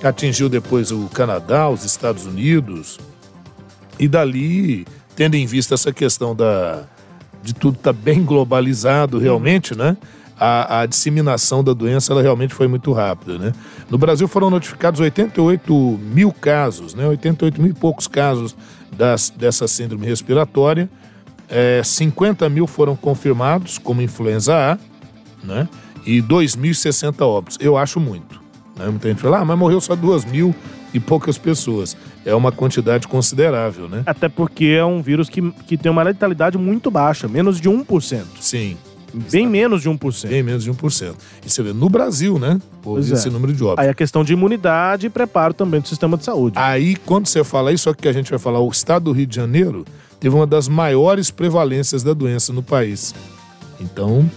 atingiu 0.03 0.49
depois 0.49 0.91
o 0.91 1.09
Canadá, 1.09 1.69
os 1.69 1.85
Estados 1.85 2.27
Unidos, 2.27 2.99
e 3.99 4.07
dali, 4.07 4.87
tendo 5.17 5.35
em 5.35 5.47
vista 5.47 5.75
essa 5.75 5.93
questão 5.93 6.37
da, 6.37 6.85
de 7.43 7.55
tudo 7.55 7.79
estar 7.79 7.93
tá 7.93 7.99
bem 7.99 8.23
globalizado 8.23 9.19
realmente, 9.19 9.77
né? 9.77 9.97
A, 10.39 10.81
a, 10.81 10.87
disseminação 10.87 11.65
da 11.65 11.73
doença 11.73 12.13
ela 12.13 12.21
realmente 12.21 12.53
foi 12.53 12.69
muito 12.69 12.93
rápida, 12.93 13.39
né? 13.39 13.55
No 13.91 13.97
Brasil 13.97 14.29
foram 14.29 14.51
notificados 14.51 15.01
88 15.01 15.73
mil 16.13 16.31
casos, 16.31 16.95
né? 16.95 17.07
88 17.09 17.63
mil 17.63 17.71
e 17.71 17.75
poucos 17.75 18.07
casos 18.07 18.55
das, 18.93 19.31
dessa 19.31 19.67
síndrome 19.67 20.07
respiratória. 20.07 20.91
É, 21.49 21.81
50 21.83 22.47
mil 22.51 22.67
foram 22.67 22.95
confirmados 22.95 23.79
como 23.79 24.03
influenza 24.03 24.55
A, 24.55 24.79
né? 25.43 25.67
E 26.05 26.21
2.060 26.21 27.23
óbitos. 27.23 27.57
Eu 27.59 27.79
acho 27.79 27.99
muito. 27.99 28.39
Né? 28.77 28.87
Muita 28.89 29.09
gente 29.09 29.23
fala, 29.23 29.39
ah, 29.39 29.45
mas 29.45 29.59
morreu 29.59 29.81
só 29.81 29.97
2 29.97 30.27
mil 30.27 30.55
e 30.97 31.01
poucas 31.01 31.37
pessoas. 31.37 31.95
É 32.25 32.35
uma 32.35 32.51
quantidade 32.51 33.07
considerável, 33.07 33.87
né? 33.87 34.03
Até 34.07 34.31
porque 34.31 34.65
é 34.65 34.85
um 34.85 35.03
vírus 35.03 35.29
que, 35.29 35.43
que 35.67 35.77
tem 35.77 35.93
uma 35.93 36.03
letalidade 36.03 36.57
muito 36.57 36.91
baixa, 36.91 37.29
menos 37.29 37.61
de 37.61 37.69
1%. 37.69 38.25
Sim. 38.41 38.79
Bem 39.31 39.47
menos 39.47 39.83
de 39.83 39.91
1%. 39.91 40.29
Bem 40.29 40.43
menos 40.43 40.65
de 40.65 40.73
1%. 40.73 41.15
E 41.45 41.51
você 41.51 41.63
vê, 41.63 41.73
no 41.75 41.91
Brasil, 41.91 42.39
né? 42.39 42.59
Houve 42.83 43.13
esse 43.13 43.29
é. 43.29 43.31
número 43.31 43.53
de 43.53 43.63
óbitos. 43.63 43.85
Aí 43.85 43.91
a 43.91 43.95
questão 43.95 44.25
de 44.25 44.33
imunidade 44.33 45.07
e 45.07 45.11
preparo 45.11 45.53
também 45.53 45.81
do 45.81 45.89
sistema 45.89 46.17
de 46.17 46.25
saúde. 46.25 46.59
Aí, 46.59 46.97
quando 46.97 47.27
você 47.27 47.45
fala 47.45 47.73
isso, 47.73 47.85
só 47.85 47.95
que 47.95 48.09
a 48.09 48.13
gente 48.13 48.31
vai 48.31 48.39
falar, 48.39 48.61
o 48.61 48.71
estado 48.71 49.05
do 49.05 49.13
Rio 49.13 49.27
de 49.27 49.37
Janeiro 49.37 49.85
teve 50.19 50.35
uma 50.35 50.47
das 50.47 50.67
maiores 50.67 51.31
prevalências 51.31 52.03
da 52.03 52.15
doença 52.15 52.53
no 52.55 52.63
país. 52.63 53.15
Então, 53.79 54.29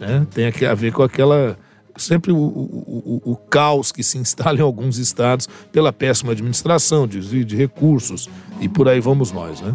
né, 0.00 0.26
tem 0.34 0.46
a 0.66 0.74
ver 0.74 0.92
com 0.92 1.02
aquela 1.02 1.56
sempre 1.96 2.32
o, 2.32 2.36
o, 2.36 3.22
o, 3.24 3.36
caos 3.36 3.92
que 3.92 4.02
se 4.02 4.18
instala 4.18 4.58
em 4.58 4.62
alguns 4.62 4.98
estados 4.98 5.48
pela 5.70 5.92
péssima 5.92 6.32
administração, 6.32 7.06
desvio 7.06 7.44
de 7.44 7.56
recursos 7.56 8.28
e 8.60 8.68
por 8.68 8.88
aí 8.88 9.00
vamos 9.00 9.32
nós, 9.32 9.60
né? 9.60 9.74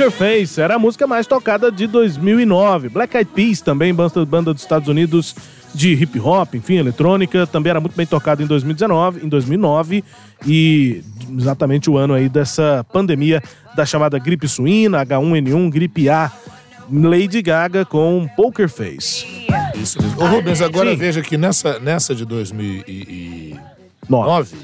Poker 0.00 0.10
Face 0.10 0.58
era 0.58 0.76
a 0.76 0.78
música 0.78 1.06
mais 1.06 1.26
tocada 1.26 1.70
de 1.70 1.86
2009. 1.86 2.88
Black 2.88 3.14
Eyed 3.14 3.30
Peas 3.34 3.60
também, 3.60 3.92
banda, 3.92 4.54
dos 4.54 4.62
Estados 4.62 4.88
Unidos 4.88 5.36
de 5.74 5.92
hip 5.92 6.18
hop, 6.18 6.54
enfim, 6.54 6.76
eletrônica, 6.76 7.46
também 7.46 7.68
era 7.68 7.80
muito 7.80 7.94
bem 7.94 8.06
tocada 8.06 8.42
em 8.42 8.46
2019, 8.46 9.26
em 9.26 9.28
2009 9.28 10.02
e 10.46 11.02
exatamente 11.36 11.90
o 11.90 11.98
ano 11.98 12.14
aí 12.14 12.30
dessa 12.30 12.82
pandemia 12.90 13.42
da 13.76 13.84
chamada 13.84 14.18
gripe 14.18 14.48
suína, 14.48 15.04
H1N1, 15.04 15.70
gripe 15.70 16.08
A. 16.08 16.32
Lady 16.90 17.42
Gaga 17.42 17.84
com 17.84 18.26
Poker 18.34 18.70
Face. 18.70 19.26
Isso 19.74 20.02
mesmo. 20.02 20.22
Ô 20.22 20.26
Rubens, 20.28 20.62
agora 20.62 20.92
Sim. 20.92 20.96
veja 20.96 21.20
que 21.20 21.36
nessa, 21.36 21.78
nessa 21.78 22.14
de 22.14 22.24
2009, 22.24 24.56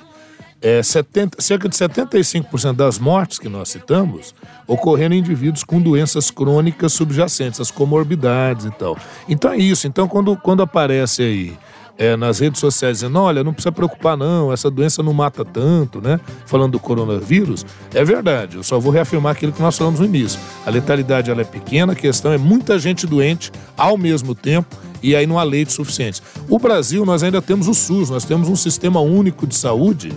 é, 0.67 0.83
70, 0.83 1.41
cerca 1.41 1.69
de 1.69 1.77
75% 1.77 2.73
das 2.73 2.99
mortes 2.99 3.39
que 3.39 3.49
nós 3.49 3.69
citamos 3.69 4.35
ocorreram 4.67 5.15
em 5.15 5.21
indivíduos 5.21 5.63
com 5.63 5.81
doenças 5.81 6.29
crônicas 6.29 6.93
subjacentes, 6.93 7.61
as 7.61 7.71
comorbidades 7.71 8.67
e 8.67 8.73
tal. 8.73 8.99
Então 9.29 9.53
é 9.53 9.59
isso. 9.59 9.87
Então, 9.87 10.09
quando, 10.09 10.37
quando 10.37 10.65
aparece 10.65 11.23
aí 11.23 11.57
é, 11.97 12.17
nas 12.17 12.41
redes 12.41 12.59
sociais 12.59 12.97
dizendo, 12.97 13.17
olha, 13.21 13.45
não 13.45 13.53
precisa 13.53 13.71
preocupar 13.71 14.17
não, 14.17 14.53
essa 14.53 14.69
doença 14.69 15.05
não 15.05 15.13
mata 15.13 15.45
tanto, 15.45 16.01
né? 16.01 16.19
Falando 16.47 16.73
do 16.73 16.81
coronavírus, 16.81 17.65
é 17.95 18.05
verdade. 18.05 18.57
Eu 18.57 18.65
só 18.65 18.81
vou 18.81 18.91
reafirmar 18.91 19.37
aquilo 19.37 19.53
que 19.53 19.63
nós 19.63 19.79
falamos 19.79 20.01
no 20.01 20.07
início. 20.07 20.41
A 20.67 20.71
letalidade 20.71 21.31
ela 21.31 21.43
é 21.43 21.45
pequena, 21.45 21.93
a 21.93 21.97
questão 21.97 22.33
é 22.33 22.39
muita 22.39 22.77
gente 22.77 23.07
doente 23.07 23.53
ao 23.77 23.97
mesmo 23.97 24.35
tempo 24.35 24.77
e 25.01 25.15
aí 25.15 25.29
não 25.29 25.39
há 25.39 25.45
leite 25.45 25.73
suficiente. 25.73 26.21
O 26.49 26.59
Brasil, 26.59 27.07
nós 27.07 27.23
ainda 27.23 27.41
temos 27.41 27.69
o 27.69 27.75
SUS, 27.75 28.11
nós 28.11 28.25
temos 28.25 28.49
um 28.49 28.57
sistema 28.57 28.99
único 28.99 29.47
de 29.47 29.55
saúde 29.55 30.13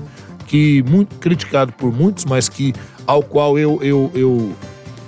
que 0.49 0.83
muito 0.89 1.15
criticado 1.17 1.71
por 1.73 1.93
muitos, 1.93 2.25
mas 2.25 2.49
que 2.49 2.73
ao 3.05 3.21
qual 3.21 3.57
eu, 3.57 3.79
eu, 3.83 4.11
eu 4.15 4.55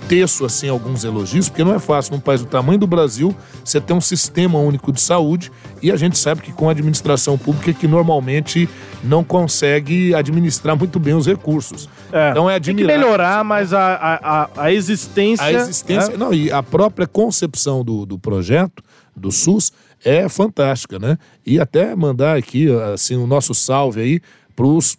teço 0.08 0.44
assim 0.44 0.68
alguns 0.68 1.02
elogios, 1.02 1.48
porque 1.48 1.64
não 1.64 1.74
é 1.74 1.80
fácil 1.80 2.14
num 2.14 2.20
país 2.20 2.40
do 2.40 2.46
tamanho 2.46 2.78
do 2.78 2.86
Brasil 2.86 3.34
você 3.64 3.80
ter 3.80 3.92
um 3.92 4.00
sistema 4.00 4.56
único 4.60 4.92
de 4.92 5.00
saúde 5.00 5.50
e 5.82 5.90
a 5.90 5.96
gente 5.96 6.16
sabe 6.16 6.42
que 6.42 6.52
com 6.52 6.68
a 6.68 6.72
administração 6.72 7.36
pública 7.36 7.72
que 7.72 7.88
normalmente 7.88 8.68
não 9.02 9.24
consegue 9.24 10.14
administrar 10.14 10.76
muito 10.76 11.00
bem 11.00 11.14
os 11.14 11.26
recursos. 11.26 11.88
É, 12.12 12.30
então 12.30 12.48
é 12.48 12.54
admirável. 12.54 12.86
Tem 12.86 13.00
que 13.00 13.04
melhorar, 13.04 13.42
mas 13.42 13.72
a, 13.72 13.94
a, 14.22 14.50
a 14.56 14.72
existência. 14.72 15.44
A 15.44 15.52
existência. 15.52 16.12
É... 16.12 16.16
Não, 16.16 16.32
e 16.32 16.52
a 16.52 16.62
própria 16.62 17.06
concepção 17.06 17.82
do, 17.82 18.06
do 18.06 18.16
projeto 18.16 18.80
do 19.16 19.32
SUS 19.32 19.72
é 20.04 20.28
fantástica, 20.28 21.00
né? 21.00 21.18
E 21.44 21.58
até 21.58 21.96
mandar 21.96 22.36
aqui 22.36 22.68
assim 22.94 23.16
o 23.16 23.26
nosso 23.26 23.54
salve 23.54 24.00
aí 24.00 24.20
para 24.54 24.66
os 24.66 24.96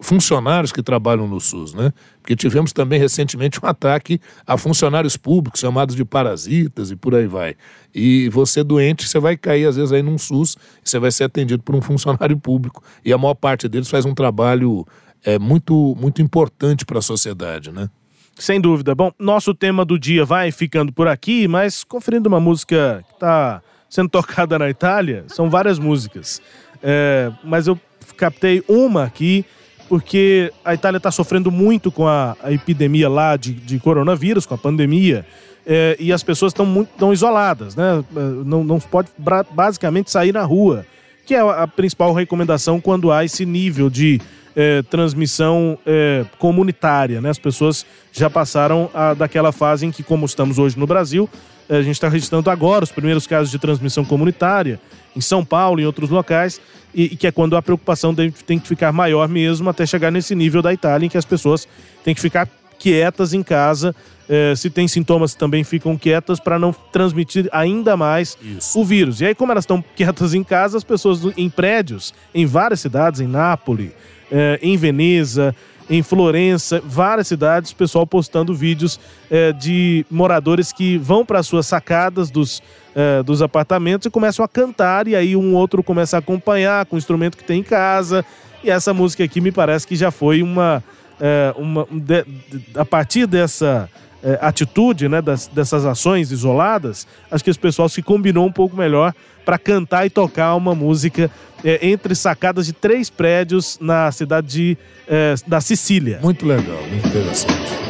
funcionários 0.00 0.70
que 0.70 0.82
trabalham 0.82 1.26
no 1.26 1.40
SUS, 1.40 1.74
né? 1.74 1.92
Porque 2.20 2.36
tivemos 2.36 2.72
também 2.72 3.00
recentemente 3.00 3.58
um 3.62 3.66
ataque 3.66 4.20
a 4.46 4.56
funcionários 4.56 5.16
públicos 5.16 5.60
chamados 5.60 5.96
de 5.96 6.04
parasitas 6.04 6.90
e 6.90 6.96
por 6.96 7.14
aí 7.14 7.26
vai. 7.26 7.56
E 7.94 8.28
você 8.28 8.62
doente, 8.62 9.08
você 9.08 9.18
vai 9.18 9.36
cair 9.36 9.66
às 9.66 9.76
vezes 9.76 9.92
aí 9.92 10.02
num 10.02 10.16
SUS, 10.16 10.56
você 10.84 10.98
vai 10.98 11.10
ser 11.10 11.24
atendido 11.24 11.62
por 11.62 11.74
um 11.74 11.80
funcionário 11.80 12.38
público 12.38 12.82
e 13.04 13.12
a 13.12 13.18
maior 13.18 13.34
parte 13.34 13.68
deles 13.68 13.88
faz 13.88 14.04
um 14.04 14.14
trabalho 14.14 14.86
é 15.24 15.36
muito 15.36 15.96
muito 16.00 16.22
importante 16.22 16.86
para 16.86 17.00
a 17.00 17.02
sociedade, 17.02 17.72
né? 17.72 17.90
Sem 18.36 18.60
dúvida. 18.60 18.94
Bom, 18.94 19.10
nosso 19.18 19.52
tema 19.52 19.84
do 19.84 19.98
dia 19.98 20.24
vai 20.24 20.52
ficando 20.52 20.92
por 20.92 21.08
aqui, 21.08 21.48
mas 21.48 21.82
conferindo 21.82 22.28
uma 22.28 22.38
música 22.38 23.04
que 23.08 23.14
está 23.14 23.60
sendo 23.90 24.08
tocada 24.10 24.56
na 24.58 24.70
Itália, 24.70 25.24
são 25.26 25.50
várias 25.50 25.78
músicas. 25.78 26.40
É, 26.80 27.32
mas 27.42 27.66
eu 27.66 27.78
captei 28.16 28.62
uma 28.68 29.02
aqui 29.02 29.44
porque 29.88 30.52
a 30.64 30.74
Itália 30.74 30.98
está 30.98 31.10
sofrendo 31.10 31.50
muito 31.50 31.90
com 31.90 32.06
a, 32.06 32.36
a 32.42 32.52
epidemia 32.52 33.08
lá 33.08 33.36
de, 33.36 33.52
de, 33.52 33.78
coronavírus, 33.78 34.44
com 34.44 34.54
a 34.54 34.58
pandemia, 34.58 35.24
é, 35.66 35.96
e 35.98 36.12
as 36.12 36.22
pessoas 36.22 36.50
estão 36.50 36.66
muito 36.66 36.90
tão 36.98 37.12
isoladas, 37.12 37.74
né? 37.74 38.04
É, 38.14 38.20
não, 38.44 38.62
não 38.62 38.78
pode 38.78 39.08
basicamente 39.50 40.10
sair 40.10 40.32
na 40.32 40.42
rua, 40.42 40.86
que 41.26 41.34
é 41.34 41.40
a, 41.40 41.66
principal 41.66 42.12
recomendação 42.12 42.80
quando 42.80 43.10
há 43.10 43.24
esse 43.24 43.46
nível 43.46 43.88
de 43.88 44.20
é, 44.54 44.82
transmissão 44.82 45.78
é, 45.86 46.24
comunitária, 46.38 47.20
né? 47.20 47.30
As 47.30 47.38
pessoas 47.38 47.86
já 48.12 48.28
passaram 48.28 48.90
a, 48.92 49.14
daquela 49.14 49.52
fase 49.52 49.86
em 49.86 49.90
que, 49.90 50.02
como 50.02 50.26
estamos 50.26 50.58
hoje 50.58 50.78
no 50.78 50.86
Brasil, 50.86 51.28
a 51.68 51.82
gente 51.82 51.92
está 51.92 52.08
registrando 52.08 52.50
agora 52.50 52.82
os 52.82 52.90
primeiros 52.92 53.26
casos 53.26 53.50
de 53.50 53.58
transmissão 53.58 54.04
comunitária 54.04 54.80
em 55.18 55.20
São 55.20 55.44
Paulo 55.44 55.80
em 55.80 55.84
outros 55.84 56.10
locais, 56.10 56.60
e, 56.94 57.04
e 57.04 57.16
que 57.16 57.26
é 57.26 57.32
quando 57.32 57.56
a 57.56 57.60
preocupação 57.60 58.14
tem, 58.14 58.30
tem 58.30 58.58
que 58.58 58.68
ficar 58.68 58.92
maior 58.92 59.28
mesmo 59.28 59.68
até 59.68 59.84
chegar 59.84 60.12
nesse 60.12 60.32
nível 60.34 60.62
da 60.62 60.72
Itália, 60.72 61.06
em 61.06 61.08
que 61.08 61.18
as 61.18 61.24
pessoas 61.24 61.66
têm 62.04 62.14
que 62.14 62.20
ficar 62.20 62.48
quietas 62.78 63.34
em 63.34 63.42
casa. 63.42 63.94
É, 64.28 64.54
se 64.54 64.70
tem 64.70 64.86
sintomas, 64.86 65.34
também 65.34 65.64
ficam 65.64 65.96
quietas 65.96 66.38
para 66.38 66.58
não 66.58 66.72
transmitir 66.72 67.48
ainda 67.50 67.96
mais 67.96 68.38
Isso. 68.40 68.78
o 68.78 68.84
vírus. 68.84 69.20
E 69.20 69.26
aí, 69.26 69.34
como 69.34 69.50
elas 69.50 69.64
estão 69.64 69.82
quietas 69.96 70.34
em 70.34 70.44
casa, 70.44 70.76
as 70.76 70.84
pessoas 70.84 71.20
em 71.36 71.50
prédios, 71.50 72.14
em 72.32 72.46
várias 72.46 72.80
cidades, 72.80 73.20
em 73.20 73.26
Nápoles, 73.26 73.90
é, 74.30 74.58
em 74.62 74.76
Veneza, 74.76 75.54
em 75.90 76.02
Florença, 76.02 76.82
várias 76.84 77.28
cidades, 77.28 77.70
o 77.70 77.76
pessoal 77.76 78.06
postando 78.06 78.54
vídeos 78.54 79.00
é, 79.30 79.52
de 79.52 80.04
moradores 80.10 80.72
que 80.72 80.98
vão 80.98 81.24
para 81.24 81.42
suas 81.42 81.66
sacadas 81.66 82.30
dos, 82.30 82.62
é, 82.94 83.22
dos 83.22 83.40
apartamentos 83.40 84.06
e 84.06 84.10
começam 84.10 84.44
a 84.44 84.48
cantar, 84.48 85.08
e 85.08 85.16
aí 85.16 85.34
um 85.34 85.54
outro 85.54 85.82
começa 85.82 86.16
a 86.16 86.18
acompanhar 86.18 86.84
com 86.86 86.96
o 86.96 86.98
instrumento 86.98 87.36
que 87.36 87.44
tem 87.44 87.60
em 87.60 87.64
casa. 87.64 88.24
E 88.62 88.70
essa 88.70 88.92
música 88.92 89.24
aqui 89.24 89.40
me 89.40 89.52
parece 89.52 89.86
que 89.86 89.96
já 89.96 90.10
foi 90.10 90.42
uma. 90.42 90.82
É, 91.20 91.52
uma 91.56 91.84
de, 91.90 92.22
de, 92.22 92.64
a 92.76 92.84
partir 92.84 93.26
dessa 93.26 93.90
é, 94.22 94.38
atitude, 94.40 95.08
né, 95.08 95.22
das, 95.22 95.46
dessas 95.46 95.84
ações 95.84 96.30
isoladas, 96.32 97.06
acho 97.30 97.44
que 97.44 97.50
esse 97.50 97.58
pessoal 97.58 97.88
se 97.88 98.02
combinou 98.02 98.46
um 98.46 98.52
pouco 98.52 98.76
melhor 98.76 99.14
para 99.44 99.58
cantar 99.58 100.04
e 100.04 100.10
tocar 100.10 100.54
uma 100.56 100.74
música 100.74 101.30
é, 101.64 101.88
entre 101.88 102.14
sacadas 102.14 102.66
de 102.66 102.72
três 102.72 103.08
prédios 103.08 103.78
na 103.80 104.12
cidade 104.12 104.46
de, 104.46 104.78
é, 105.08 105.34
da 105.46 105.60
Sicília. 105.60 106.18
Muito 106.22 106.46
legal, 106.46 106.82
muito 106.90 107.06
interessante. 107.08 107.87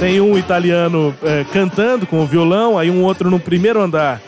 Tem 0.00 0.18
um 0.18 0.38
italiano 0.38 1.14
é, 1.22 1.44
cantando 1.52 2.06
com 2.06 2.22
o 2.22 2.26
violão, 2.26 2.78
aí 2.78 2.90
um 2.90 3.04
outro 3.04 3.30
no 3.30 3.38
primeiro 3.38 3.82
andar 3.82 4.18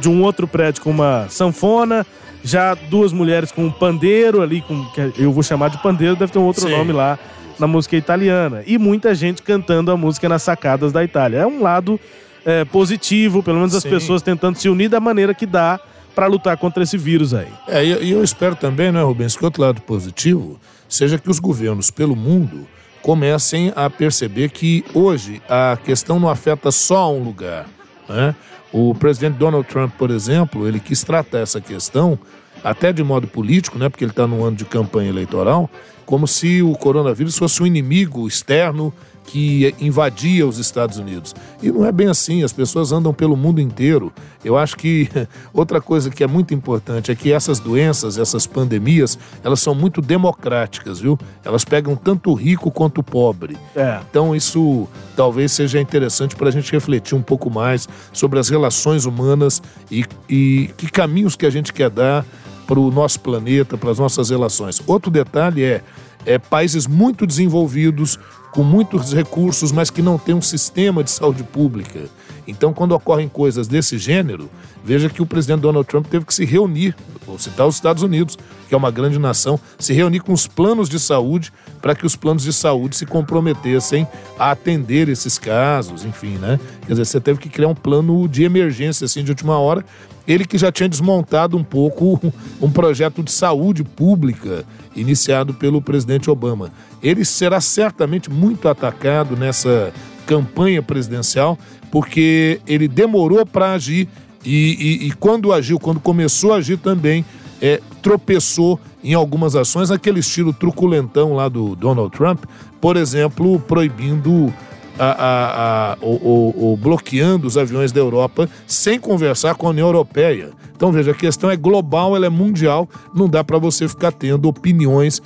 de 0.00 0.08
um 0.08 0.20
outro 0.24 0.48
prédio 0.48 0.82
com 0.82 0.90
uma 0.90 1.28
sanfona, 1.28 2.04
já 2.42 2.74
duas 2.74 3.12
mulheres 3.12 3.52
com 3.52 3.64
um 3.64 3.70
pandeiro 3.70 4.42
ali, 4.42 4.60
com, 4.60 4.84
que 4.86 5.12
eu 5.16 5.30
vou 5.30 5.44
chamar 5.44 5.68
de 5.70 5.78
pandeiro, 5.78 6.16
deve 6.16 6.32
ter 6.32 6.40
um 6.40 6.44
outro 6.44 6.62
Sim. 6.62 6.70
nome 6.70 6.92
lá 6.92 7.16
na 7.60 7.68
música 7.68 7.96
italiana. 7.96 8.64
E 8.66 8.76
muita 8.76 9.14
gente 9.14 9.40
cantando 9.40 9.92
a 9.92 9.96
música 9.96 10.28
nas 10.28 10.42
sacadas 10.42 10.90
da 10.90 11.04
Itália. 11.04 11.38
É 11.38 11.46
um 11.46 11.62
lado 11.62 12.00
é, 12.44 12.64
positivo, 12.64 13.40
pelo 13.40 13.58
menos 13.58 13.70
Sim. 13.70 13.78
as 13.78 13.84
pessoas 13.84 14.20
tentando 14.20 14.58
se 14.58 14.68
unir 14.68 14.88
da 14.88 14.98
maneira 14.98 15.32
que 15.32 15.46
dá 15.46 15.78
para 16.12 16.26
lutar 16.26 16.56
contra 16.56 16.82
esse 16.82 16.98
vírus 16.98 17.32
aí. 17.32 17.48
É, 17.68 17.84
e 17.84 18.10
eu 18.10 18.24
espero 18.24 18.56
também, 18.56 18.90
né, 18.90 19.00
Rubens, 19.00 19.36
que 19.36 19.44
outro 19.44 19.62
lado 19.62 19.80
positivo 19.82 20.58
seja 20.88 21.18
que 21.18 21.30
os 21.30 21.38
governos 21.38 21.88
pelo 21.88 22.16
mundo 22.16 22.66
comecem 23.04 23.70
a 23.76 23.90
perceber 23.90 24.48
que 24.48 24.82
hoje 24.94 25.42
a 25.46 25.76
questão 25.84 26.18
não 26.18 26.26
afeta 26.26 26.72
só 26.72 27.12
um 27.12 27.22
lugar. 27.22 27.68
Né? 28.08 28.34
O 28.72 28.94
presidente 28.94 29.34
Donald 29.34 29.68
Trump, 29.68 29.92
por 29.98 30.10
exemplo, 30.10 30.66
ele 30.66 30.80
quis 30.80 31.04
tratar 31.04 31.40
essa 31.40 31.60
questão 31.60 32.18
até 32.64 32.94
de 32.94 33.04
modo 33.04 33.26
político, 33.26 33.78
né, 33.78 33.90
porque 33.90 34.04
ele 34.04 34.10
está 34.10 34.26
no 34.26 34.42
ano 34.42 34.56
de 34.56 34.64
campanha 34.64 35.10
eleitoral, 35.10 35.68
como 36.06 36.26
se 36.26 36.62
o 36.62 36.72
coronavírus 36.72 37.36
fosse 37.36 37.62
um 37.62 37.66
inimigo 37.66 38.26
externo 38.26 38.90
que 39.26 39.74
invadia 39.80 40.46
os 40.46 40.58
Estados 40.58 40.98
Unidos. 40.98 41.34
E 41.62 41.70
não 41.70 41.84
é 41.84 41.90
bem 41.90 42.08
assim, 42.08 42.42
as 42.42 42.52
pessoas 42.52 42.92
andam 42.92 43.12
pelo 43.12 43.36
mundo 43.36 43.60
inteiro. 43.60 44.12
Eu 44.44 44.56
acho 44.56 44.76
que 44.76 45.08
outra 45.52 45.80
coisa 45.80 46.10
que 46.10 46.22
é 46.22 46.26
muito 46.26 46.52
importante 46.54 47.10
é 47.10 47.14
que 47.14 47.32
essas 47.32 47.58
doenças, 47.58 48.18
essas 48.18 48.46
pandemias, 48.46 49.18
elas 49.42 49.60
são 49.60 49.74
muito 49.74 50.00
democráticas, 50.00 51.00
viu? 51.00 51.18
Elas 51.44 51.64
pegam 51.64 51.96
tanto 51.96 52.30
o 52.30 52.34
rico 52.34 52.70
quanto 52.70 52.98
o 52.98 53.02
pobre. 53.02 53.56
É. 53.74 54.00
Então 54.08 54.36
isso 54.36 54.86
talvez 55.16 55.52
seja 55.52 55.80
interessante 55.80 56.36
para 56.36 56.48
a 56.48 56.52
gente 56.52 56.70
refletir 56.70 57.14
um 57.14 57.22
pouco 57.22 57.50
mais 57.50 57.88
sobre 58.12 58.38
as 58.38 58.48
relações 58.48 59.06
humanas 59.06 59.62
e, 59.90 60.04
e 60.28 60.70
que 60.76 60.90
caminhos 60.90 61.34
que 61.34 61.46
a 61.46 61.50
gente 61.50 61.72
quer 61.72 61.90
dar 61.90 62.24
para 62.66 62.78
o 62.78 62.90
nosso 62.90 63.20
planeta, 63.20 63.76
para 63.76 63.90
as 63.90 63.98
nossas 63.98 64.30
relações. 64.30 64.80
Outro 64.86 65.10
detalhe 65.10 65.62
é, 65.62 65.82
é 66.24 66.38
países 66.38 66.86
muito 66.86 67.26
desenvolvidos 67.26 68.18
com 68.54 68.62
muitos 68.62 69.12
recursos, 69.12 69.72
mas 69.72 69.90
que 69.90 70.00
não 70.00 70.16
tem 70.16 70.32
um 70.32 70.40
sistema 70.40 71.02
de 71.02 71.10
saúde 71.10 71.42
pública. 71.42 72.08
Então, 72.46 72.72
quando 72.72 72.92
ocorrem 72.92 73.28
coisas 73.28 73.66
desse 73.66 73.98
gênero, 73.98 74.48
veja 74.84 75.08
que 75.08 75.20
o 75.20 75.26
presidente 75.26 75.62
Donald 75.62 75.88
Trump 75.88 76.06
teve 76.06 76.24
que 76.24 76.32
se 76.32 76.44
reunir, 76.44 76.94
vou 77.26 77.36
citar 77.36 77.66
os 77.66 77.74
Estados 77.74 78.02
Unidos, 78.04 78.38
que 78.68 78.74
é 78.74 78.76
uma 78.76 78.92
grande 78.92 79.18
nação, 79.18 79.58
se 79.76 79.92
reunir 79.92 80.20
com 80.20 80.32
os 80.32 80.46
planos 80.46 80.88
de 80.88 81.00
saúde 81.00 81.52
para 81.82 81.96
que 81.96 82.06
os 82.06 82.14
planos 82.14 82.44
de 82.44 82.52
saúde 82.52 82.96
se 82.96 83.06
comprometessem 83.06 84.06
a 84.38 84.52
atender 84.52 85.08
esses 85.08 85.36
casos, 85.36 86.04
enfim, 86.04 86.36
né? 86.38 86.60
Quer 86.82 86.92
dizer, 86.92 87.06
você 87.06 87.20
teve 87.20 87.40
que 87.40 87.48
criar 87.48 87.68
um 87.68 87.74
plano 87.74 88.28
de 88.28 88.44
emergência, 88.44 89.06
assim, 89.06 89.24
de 89.24 89.32
última 89.32 89.58
hora, 89.58 89.84
ele 90.26 90.44
que 90.44 90.58
já 90.58 90.72
tinha 90.72 90.88
desmontado 90.88 91.56
um 91.56 91.64
pouco 91.64 92.20
um 92.60 92.70
projeto 92.70 93.22
de 93.22 93.30
saúde 93.30 93.84
pública 93.84 94.64
iniciado 94.96 95.54
pelo 95.54 95.82
presidente 95.82 96.30
Obama. 96.30 96.70
Ele 97.02 97.24
será 97.24 97.60
certamente 97.60 98.30
muito 98.30 98.68
atacado 98.68 99.36
nessa 99.36 99.92
campanha 100.26 100.82
presidencial, 100.82 101.58
porque 101.90 102.60
ele 102.66 102.88
demorou 102.88 103.44
para 103.44 103.72
agir 103.72 104.08
e, 104.44 105.00
e, 105.04 105.06
e, 105.08 105.12
quando 105.12 105.52
agiu, 105.52 105.78
quando 105.78 106.00
começou 106.00 106.52
a 106.52 106.56
agir 106.56 106.76
também, 106.76 107.24
é, 107.62 107.80
tropeçou 108.02 108.78
em 109.02 109.14
algumas 109.14 109.56
ações, 109.56 109.90
aquele 109.90 110.20
estilo 110.20 110.52
truculentão 110.52 111.34
lá 111.34 111.48
do 111.48 111.74
Donald 111.74 112.14
Trump, 112.14 112.44
por 112.80 112.96
exemplo, 112.96 113.58
proibindo 113.60 114.52
a, 114.98 115.04
a, 115.04 115.92
a, 115.92 115.96
o, 116.00 116.72
o, 116.72 116.76
bloqueando 116.76 117.46
os 117.46 117.56
aviões 117.58 117.92
da 117.92 118.00
Europa 118.00 118.48
sem 118.66 118.98
conversar 118.98 119.54
com 119.54 119.66
a 119.66 119.70
União 119.70 119.88
Europeia. 119.88 120.50
Então 120.76 120.92
veja, 120.92 121.12
a 121.12 121.14
questão 121.14 121.50
é 121.50 121.56
global, 121.56 122.16
ela 122.16 122.26
é 122.26 122.30
mundial, 122.30 122.88
não 123.14 123.28
dá 123.28 123.42
para 123.42 123.58
você 123.58 123.88
ficar 123.88 124.12
tendo 124.12 124.48
opiniões 124.48 125.20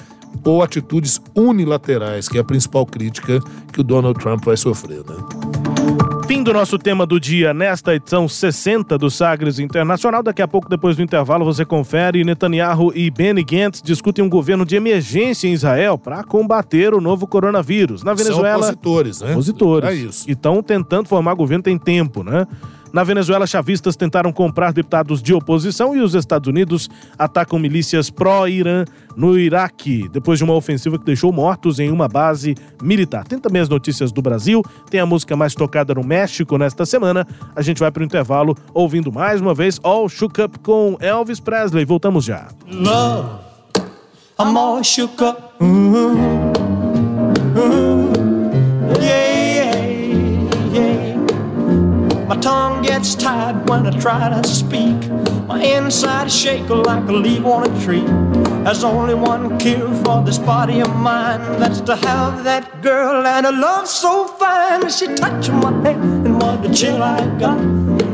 ou 0.44 0.62
atitudes 0.62 1.20
unilaterais, 1.34 2.28
que 2.28 2.38
é 2.38 2.40
a 2.40 2.44
principal 2.44 2.86
crítica 2.86 3.40
que 3.72 3.80
o 3.80 3.84
Donald 3.84 4.18
Trump 4.18 4.44
vai 4.44 4.56
sofrer. 4.56 5.02
Né? 5.04 6.17
Fim 6.28 6.42
do 6.42 6.52
nosso 6.52 6.78
tema 6.78 7.06
do 7.06 7.18
dia 7.18 7.54
nesta 7.54 7.94
edição 7.94 8.28
60 8.28 8.98
do 8.98 9.10
Sagres 9.10 9.58
Internacional. 9.58 10.22
Daqui 10.22 10.42
a 10.42 10.46
pouco, 10.46 10.68
depois 10.68 10.94
do 10.94 11.00
intervalo, 11.00 11.42
você 11.42 11.64
confere. 11.64 12.22
Netanyahu 12.22 12.92
e 12.94 13.10
Benny 13.10 13.42
Gantz 13.42 13.80
discutem 13.80 14.22
um 14.22 14.28
governo 14.28 14.66
de 14.66 14.76
emergência 14.76 15.48
em 15.48 15.54
Israel 15.54 15.96
para 15.96 16.22
combater 16.22 16.92
o 16.92 17.00
novo 17.00 17.26
coronavírus. 17.26 18.02
Na 18.02 18.12
Venezuela. 18.12 18.62
São 18.62 18.72
opositores, 18.72 19.22
né? 19.22 19.32
Opositores. 19.32 19.88
É 19.88 19.94
isso. 19.94 20.28
E 20.28 20.32
estão 20.32 20.62
tentando 20.62 21.08
formar 21.08 21.32
governo 21.32 21.64
tem 21.64 21.78
tempo, 21.78 22.22
né? 22.22 22.46
Na 22.98 23.04
Venezuela, 23.04 23.46
chavistas 23.46 23.94
tentaram 23.94 24.32
comprar 24.32 24.72
deputados 24.72 25.22
de 25.22 25.32
oposição 25.32 25.94
e 25.94 26.00
os 26.00 26.16
Estados 26.16 26.48
Unidos 26.48 26.90
atacam 27.16 27.56
milícias 27.56 28.10
pró-Irã 28.10 28.84
no 29.16 29.38
Iraque, 29.38 30.08
depois 30.08 30.40
de 30.40 30.44
uma 30.44 30.54
ofensiva 30.54 30.98
que 30.98 31.04
deixou 31.04 31.32
mortos 31.32 31.78
em 31.78 31.92
uma 31.92 32.08
base 32.08 32.56
militar. 32.82 33.22
Tem 33.22 33.38
também 33.38 33.62
as 33.62 33.68
notícias 33.68 34.10
do 34.10 34.20
Brasil, 34.20 34.64
tem 34.90 34.98
a 34.98 35.06
música 35.06 35.36
mais 35.36 35.54
tocada 35.54 35.94
no 35.94 36.02
México 36.02 36.58
nesta 36.58 36.84
semana. 36.84 37.24
A 37.54 37.62
gente 37.62 37.78
vai 37.78 37.92
para 37.92 38.00
o 38.02 38.04
intervalo 38.04 38.56
ouvindo 38.74 39.12
mais 39.12 39.40
uma 39.40 39.54
vez 39.54 39.78
All 39.84 40.08
Shook 40.08 40.42
Up 40.42 40.58
com 40.58 40.96
Elvis 40.98 41.38
Presley. 41.38 41.84
Voltamos 41.84 42.24
já. 42.24 42.48
Love, 42.68 43.28
I'm 44.40 44.58
all 44.58 44.82
shook 44.82 45.22
up. 45.22 45.40
Uh 45.60 45.64
-huh. 45.64 46.16
Uh 47.54 47.70
-huh. 47.70 48.07
My 52.28 52.36
tongue 52.36 52.82
gets 52.82 53.14
tied 53.14 53.66
when 53.70 53.86
I 53.86 53.90
try 53.98 54.28
to 54.28 54.46
speak. 54.46 55.08
My 55.46 55.62
inside 55.62 56.30
shake 56.30 56.68
like 56.68 57.08
a 57.08 57.12
leaf 57.12 57.42
on 57.46 57.64
a 57.64 57.80
tree. 57.82 58.04
There's 58.64 58.84
only 58.84 59.14
one 59.14 59.58
cure 59.58 59.94
for 60.04 60.22
this 60.22 60.36
body 60.36 60.80
of 60.80 60.94
mine. 60.94 61.40
That's 61.58 61.80
to 61.88 61.96
have 61.96 62.44
that 62.44 62.82
girl 62.82 63.26
and 63.26 63.46
a 63.46 63.50
love 63.50 63.88
so 63.88 64.26
fine. 64.26 64.90
She 64.90 65.06
touched 65.14 65.50
my 65.52 65.72
hand 65.88 66.26
and 66.26 66.42
what 66.42 66.66
a 66.66 66.74
chill 66.74 67.02
I 67.02 67.24
got. 67.38 67.58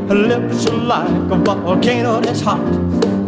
Her 0.07 0.15
lips 0.15 0.65
are 0.67 0.77
like 0.77 1.31
a 1.31 1.35
volcano 1.35 2.21
that's 2.21 2.39
hot. 2.39 2.63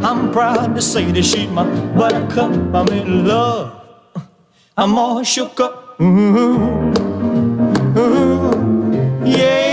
I'm 0.01 0.31
proud 0.31 0.73
to 0.73 0.81
say 0.81 1.11
that 1.11 1.25
she's 1.25 1.49
my 1.49 1.65
buttercup. 1.97 2.51
I'm 2.73 2.87
in 2.87 3.27
love. 3.27 3.73
I'm 4.77 4.97
all 4.97 5.21
shook 5.23 5.59
up. 5.59 5.99
Ooh, 5.99 6.93
ooh, 7.97 9.25
yeah. 9.25 9.66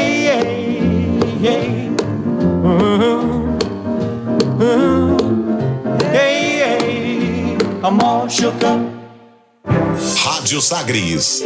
Rádio 10.24 10.60
Sagres. 10.60 11.42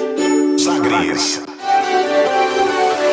Sagres. 0.59 1.48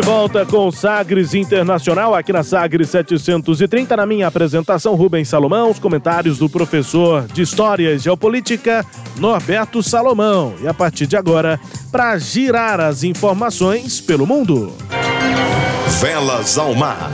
De 0.00 0.06
volta 0.06 0.46
com 0.46 0.68
o 0.68 0.72
Sagres 0.72 1.34
Internacional, 1.34 2.14
aqui 2.14 2.32
na 2.32 2.42
Sagres 2.42 2.88
730. 2.88 3.96
Na 3.96 4.06
minha 4.06 4.26
apresentação, 4.26 4.94
Rubens 4.94 5.28
Salomão, 5.28 5.70
os 5.70 5.78
comentários 5.78 6.38
do 6.38 6.48
professor 6.48 7.26
de 7.26 7.42
História 7.42 7.92
e 7.92 7.98
Geopolítica, 7.98 8.86
Norberto 9.18 9.82
Salomão. 9.82 10.54
E 10.62 10.66
a 10.66 10.72
partir 10.72 11.06
de 11.06 11.16
agora, 11.16 11.60
para 11.92 12.16
girar 12.18 12.80
as 12.80 13.04
informações 13.04 14.00
pelo 14.00 14.26
mundo. 14.26 14.72
Velas 16.00 16.56
ao 16.56 16.74
mar. 16.74 17.10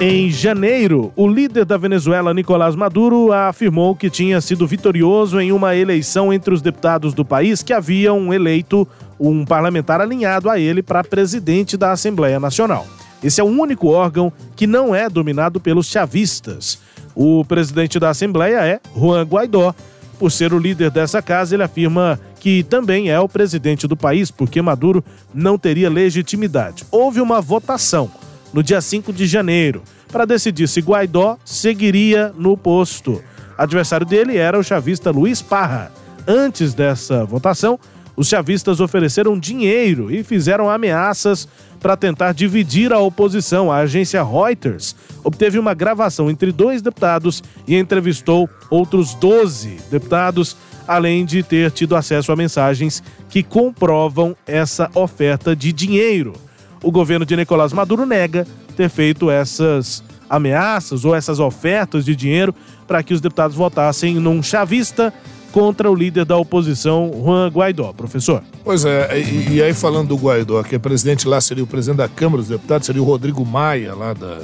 Em 0.00 0.28
janeiro, 0.28 1.12
o 1.14 1.28
líder 1.28 1.64
da 1.64 1.76
Venezuela, 1.76 2.34
Nicolás 2.34 2.74
Maduro, 2.74 3.32
afirmou 3.32 3.94
que 3.94 4.10
tinha 4.10 4.40
sido 4.40 4.66
vitorioso 4.66 5.38
em 5.38 5.52
uma 5.52 5.76
eleição 5.76 6.32
entre 6.32 6.52
os 6.52 6.60
deputados 6.60 7.14
do 7.14 7.24
país 7.24 7.62
que 7.62 7.72
haviam 7.72 8.34
eleito 8.34 8.88
um 9.30 9.44
parlamentar 9.44 10.00
alinhado 10.00 10.50
a 10.50 10.58
ele 10.58 10.82
para 10.82 11.04
presidente 11.04 11.76
da 11.76 11.92
Assembleia 11.92 12.40
Nacional. 12.40 12.84
Esse 13.22 13.40
é 13.40 13.44
o 13.44 13.46
único 13.46 13.86
órgão 13.86 14.32
que 14.56 14.66
não 14.66 14.92
é 14.92 15.08
dominado 15.08 15.60
pelos 15.60 15.86
chavistas. 15.86 16.80
O 17.14 17.44
presidente 17.44 18.00
da 18.00 18.10
Assembleia 18.10 18.66
é 18.66 18.80
Juan 18.96 19.22
Guaidó. 19.22 19.72
Por 20.18 20.32
ser 20.32 20.52
o 20.52 20.58
líder 20.58 20.90
dessa 20.90 21.22
casa, 21.22 21.54
ele 21.54 21.62
afirma 21.62 22.18
que 22.40 22.64
também 22.64 23.10
é 23.10 23.20
o 23.20 23.28
presidente 23.28 23.86
do 23.86 23.96
país, 23.96 24.30
porque 24.30 24.60
Maduro 24.60 25.04
não 25.32 25.56
teria 25.56 25.88
legitimidade. 25.88 26.84
Houve 26.90 27.20
uma 27.20 27.40
votação 27.40 28.10
no 28.52 28.62
dia 28.62 28.80
5 28.80 29.12
de 29.12 29.26
janeiro 29.26 29.82
para 30.10 30.24
decidir 30.24 30.68
se 30.68 30.80
Guaidó 30.80 31.38
seguiria 31.44 32.32
no 32.36 32.56
posto. 32.56 33.22
Adversário 33.56 34.06
dele 34.06 34.36
era 34.36 34.58
o 34.58 34.64
chavista 34.64 35.12
Luiz 35.12 35.40
Parra. 35.40 35.92
Antes 36.26 36.74
dessa 36.74 37.24
votação, 37.24 37.78
os 38.22 38.28
chavistas 38.28 38.78
ofereceram 38.78 39.36
dinheiro 39.36 40.08
e 40.08 40.22
fizeram 40.22 40.70
ameaças 40.70 41.48
para 41.80 41.96
tentar 41.96 42.32
dividir 42.32 42.92
a 42.92 43.00
oposição. 43.00 43.70
A 43.70 43.78
agência 43.78 44.22
Reuters 44.22 44.94
obteve 45.24 45.58
uma 45.58 45.74
gravação 45.74 46.30
entre 46.30 46.52
dois 46.52 46.80
deputados 46.80 47.42
e 47.66 47.76
entrevistou 47.76 48.48
outros 48.70 49.12
12 49.14 49.76
deputados, 49.90 50.56
além 50.86 51.24
de 51.24 51.42
ter 51.42 51.72
tido 51.72 51.96
acesso 51.96 52.30
a 52.30 52.36
mensagens 52.36 53.02
que 53.28 53.42
comprovam 53.42 54.36
essa 54.46 54.88
oferta 54.94 55.56
de 55.56 55.72
dinheiro. 55.72 56.34
O 56.80 56.92
governo 56.92 57.26
de 57.26 57.34
Nicolás 57.34 57.72
Maduro 57.72 58.06
nega 58.06 58.46
ter 58.76 58.88
feito 58.88 59.32
essas 59.32 60.00
ameaças 60.30 61.04
ou 61.04 61.12
essas 61.12 61.40
ofertas 61.40 62.04
de 62.04 62.14
dinheiro 62.14 62.54
para 62.86 63.02
que 63.02 63.12
os 63.12 63.20
deputados 63.20 63.56
votassem 63.56 64.14
num 64.14 64.40
chavista 64.44 65.12
contra 65.52 65.90
o 65.90 65.94
líder 65.94 66.24
da 66.24 66.36
oposição, 66.36 67.12
Juan 67.14 67.48
Guaidó. 67.48 67.92
Professor. 67.92 68.42
Pois 68.64 68.84
é, 68.84 69.20
e, 69.20 69.54
e, 69.54 69.62
aí 69.62 69.74
falando 69.74 70.08
do 70.08 70.16
Guaidó, 70.16 70.62
que 70.62 70.74
é 70.74 70.78
presidente 70.78 71.28
lá, 71.28 71.40
seria 71.40 71.62
o 71.62 71.66
presidente 71.66 71.98
da 71.98 72.08
Câmara 72.08 72.42
dos 72.42 72.48
Deputados, 72.48 72.86
seria 72.86 73.02
o 73.02 73.04
Rodrigo 73.04 73.44
Maia, 73.44 73.94
lá 73.94 74.14
da 74.14 74.38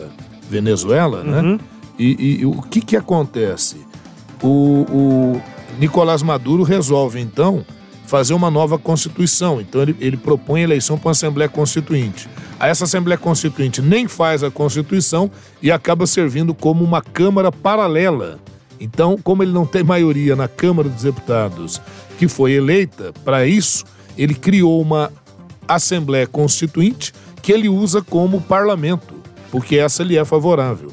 Venezuela, 0.49 1.25
né? 1.25 1.41
uhum. 1.41 1.59
E, 1.99 2.41
e, 2.41 2.47
o 2.47 2.63
que 2.63 2.81
que 2.81 2.97
acontece? 2.97 3.79
O, 4.41 4.87
o, 4.89 5.43
Nicolás 5.81 6.23
Maduro 6.23 6.63
resolve, 6.63 7.21
então, 7.21 7.65
fazer 8.07 8.35
uma 8.35 8.51
nova 8.51 8.79
Constituição. 8.79 9.61
Então, 9.61 9.83
ele, 9.83 9.97
ele 10.01 10.17
propõe 10.17 10.63
eleição 10.63 10.97
para 10.97 11.09
uma 11.09 11.13
Assembleia 11.13 11.49
Constituinte. 11.49 12.29
Essa 12.61 12.85
Assembleia 12.85 13.19
Constituinte 13.19 13.83
nem 13.83 14.07
faz 14.07 14.45
a 14.45 14.51
Constituição 14.51 15.31
e 15.61 15.73
acaba 15.73 16.07
servindo 16.07 16.55
como 16.55 16.85
uma 16.85 17.03
Câmara 17.03 17.51
paralela. 17.51 18.39
Então, 18.81 19.18
como 19.22 19.43
ele 19.43 19.53
não 19.53 19.66
tem 19.66 19.83
maioria 19.83 20.37
na 20.37 20.49
Câmara 20.49 20.89
dos 20.89 21.03
Deputados 21.03 21.81
que 22.18 22.29
foi 22.29 22.53
eleita 22.53 23.12
para 23.24 23.47
isso, 23.47 23.85
ele 24.16 24.35
criou 24.35 24.81
uma 24.81 25.12
Assembleia 25.66 26.26
Constituinte 26.26 27.12
que 27.43 27.53
ele 27.53 27.68
usa 27.68 28.03
como 28.03 28.41
parlamento, 28.41 29.14
porque 29.51 29.76
essa 29.76 30.03
lhe 30.03 30.16
é 30.16 30.24
favorável. 30.24 30.93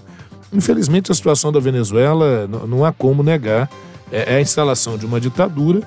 Infelizmente, 0.54 1.12
a 1.12 1.16
situação 1.16 1.52
da 1.52 1.60
Venezuela 1.60 2.48
não 2.48 2.86
há 2.86 2.94
como 2.94 3.24
negar. 3.24 3.70
É, 4.12 4.34
é 4.34 4.38
a 4.38 4.42
instalação 4.42 4.98
de 4.98 5.06
uma 5.06 5.20
ditadura. 5.20 5.82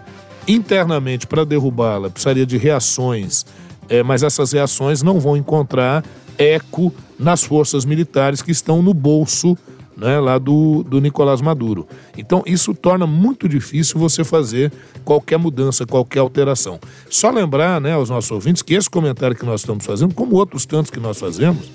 Internamente, 0.46 1.26
para 1.26 1.44
derrubá-la, 1.44 2.10
precisaria 2.10 2.44
de 2.44 2.56
reações, 2.56 3.46
é, 3.88 4.02
mas 4.02 4.22
essas 4.22 4.52
reações 4.52 5.02
não 5.02 5.20
vão 5.20 5.36
encontrar 5.36 6.04
eco 6.36 6.92
nas 7.18 7.42
forças 7.42 7.84
militares 7.84 8.42
que 8.42 8.50
estão 8.50 8.82
no 8.82 8.94
bolso 8.94 9.56
né, 9.98 10.20
lá 10.20 10.38
do, 10.38 10.84
do 10.84 11.00
Nicolás 11.00 11.40
Maduro. 11.40 11.86
Então, 12.16 12.42
isso 12.46 12.72
torna 12.72 13.06
muito 13.06 13.48
difícil 13.48 13.98
você 13.98 14.22
fazer 14.22 14.72
qualquer 15.04 15.38
mudança, 15.38 15.84
qualquer 15.84 16.20
alteração. 16.20 16.78
Só 17.10 17.30
lembrar 17.30 17.80
né, 17.80 17.92
aos 17.92 18.08
nossos 18.08 18.30
ouvintes 18.30 18.62
que 18.62 18.74
esse 18.74 18.88
comentário 18.88 19.36
que 19.36 19.44
nós 19.44 19.60
estamos 19.60 19.84
fazendo, 19.84 20.14
como 20.14 20.36
outros 20.36 20.64
tantos 20.64 20.90
que 20.90 21.00
nós 21.00 21.18
fazemos, 21.18 21.68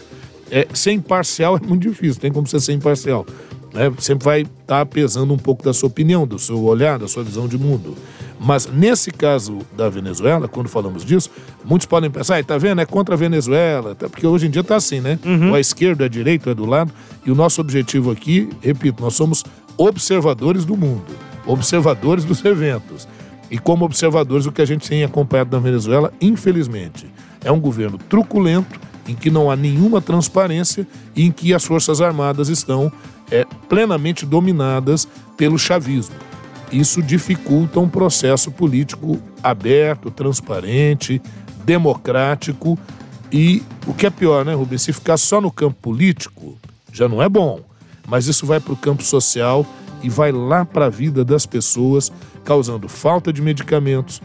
é, 0.49 0.65
ser 0.74 0.93
imparcial 0.93 1.57
é 1.61 1.67
muito 1.67 1.88
difícil, 1.88 2.21
tem 2.21 2.32
como 2.32 2.47
você 2.47 2.59
ser 2.59 2.74
imparcial. 2.74 3.26
Né? 3.74 3.91
Sempre 3.97 4.24
vai 4.24 4.41
estar 4.41 4.55
tá 4.65 4.86
pesando 4.86 5.34
um 5.34 5.38
pouco 5.38 5.63
da 5.63 5.74
sua 5.74 5.88
opinião, 5.88 6.28
do 6.28 6.38
seu 6.38 6.63
olhar, 6.63 6.99
da 6.99 7.07
sua 7.07 7.24
visão 7.24 7.47
de 7.47 7.57
mundo. 7.57 7.95
Mas 8.39 8.67
nesse 8.67 9.09
caso 9.09 9.59
da 9.76 9.89
Venezuela, 9.89 10.47
quando 10.47 10.67
falamos 10.67 11.03
disso, 11.03 11.30
muitos 11.63 11.88
podem 11.88 12.11
pensar, 12.11 12.38
ah, 12.38 12.43
tá 12.43 12.57
vendo, 12.57 12.82
é 12.82 12.86
contra 12.86 13.15
a 13.15 13.17
Venezuela, 13.17 13.95
porque 13.95 14.28
hoje 14.28 14.47
em 14.47 14.49
dia 14.49 14.61
está 14.61 14.76
assim, 14.76 14.99
né? 14.99 15.17
Uhum. 15.26 15.53
A 15.53 15.59
esquerda, 15.59 16.05
a 16.05 16.07
direita, 16.07 16.51
é 16.51 16.53
do 16.53 16.65
lado. 16.65 16.91
E 17.26 17.32
o 17.32 17.36
nosso 17.36 17.61
objetivo 17.61 18.11
aqui, 18.11 18.49
repito, 18.61 19.01
nós 19.01 19.15
somos 19.15 19.43
observadores 19.78 20.65
do 20.65 20.78
mundo, 20.78 21.05
observadores 21.47 22.26
dos 22.26 22.43
eventos. 22.43 23.07
E 23.49 23.57
como 23.57 23.86
observadores, 23.86 24.45
o 24.45 24.51
que 24.51 24.61
a 24.61 24.65
gente 24.65 24.89
tem 24.89 25.03
acompanhado 25.03 25.55
na 25.55 25.61
Venezuela, 25.61 26.11
infelizmente, 26.19 27.07
é 27.43 27.51
um 27.51 27.59
governo 27.59 27.97
truculento, 27.97 28.80
em 29.07 29.15
que 29.15 29.30
não 29.30 29.51
há 29.51 29.55
nenhuma 29.55 30.01
transparência 30.01 30.88
e 31.15 31.26
em 31.26 31.32
que 31.32 31.53
as 31.53 31.63
Forças 31.63 32.01
Armadas 32.01 32.49
estão 32.49 32.91
é, 33.32 33.45
plenamente 33.67 34.26
dominadas 34.26 35.07
pelo 35.38 35.57
chavismo. 35.57 36.15
Isso 36.71 37.01
dificulta 37.01 37.80
um 37.80 37.88
processo 37.88 38.51
político 38.51 39.19
aberto, 39.43 40.09
transparente, 40.09 41.21
democrático 41.63 42.78
e 43.32 43.63
o 43.88 43.93
que 43.93 44.05
é 44.05 44.09
pior, 44.09 44.45
né, 44.45 44.53
Rubens? 44.53 44.84
Se 44.84 44.93
ficar 44.93 45.17
só 45.17 45.41
no 45.41 45.51
campo 45.51 45.78
político, 45.82 46.57
já 46.91 47.09
não 47.09 47.21
é 47.21 47.28
bom. 47.28 47.61
Mas 48.07 48.28
isso 48.28 48.45
vai 48.45 48.59
para 48.59 48.74
o 48.74 48.78
campo 48.78 49.03
social 49.03 49.65
e 50.03 50.09
vai 50.09 50.32
lá 50.32 50.65
para 50.65 50.86
a 50.86 50.89
vida 50.89 51.24
das 51.24 51.45
pessoas, 51.45 52.11
causando 52.43 52.88
falta 52.88 53.34
de 53.34 53.41
medicamentos, 53.41 54.21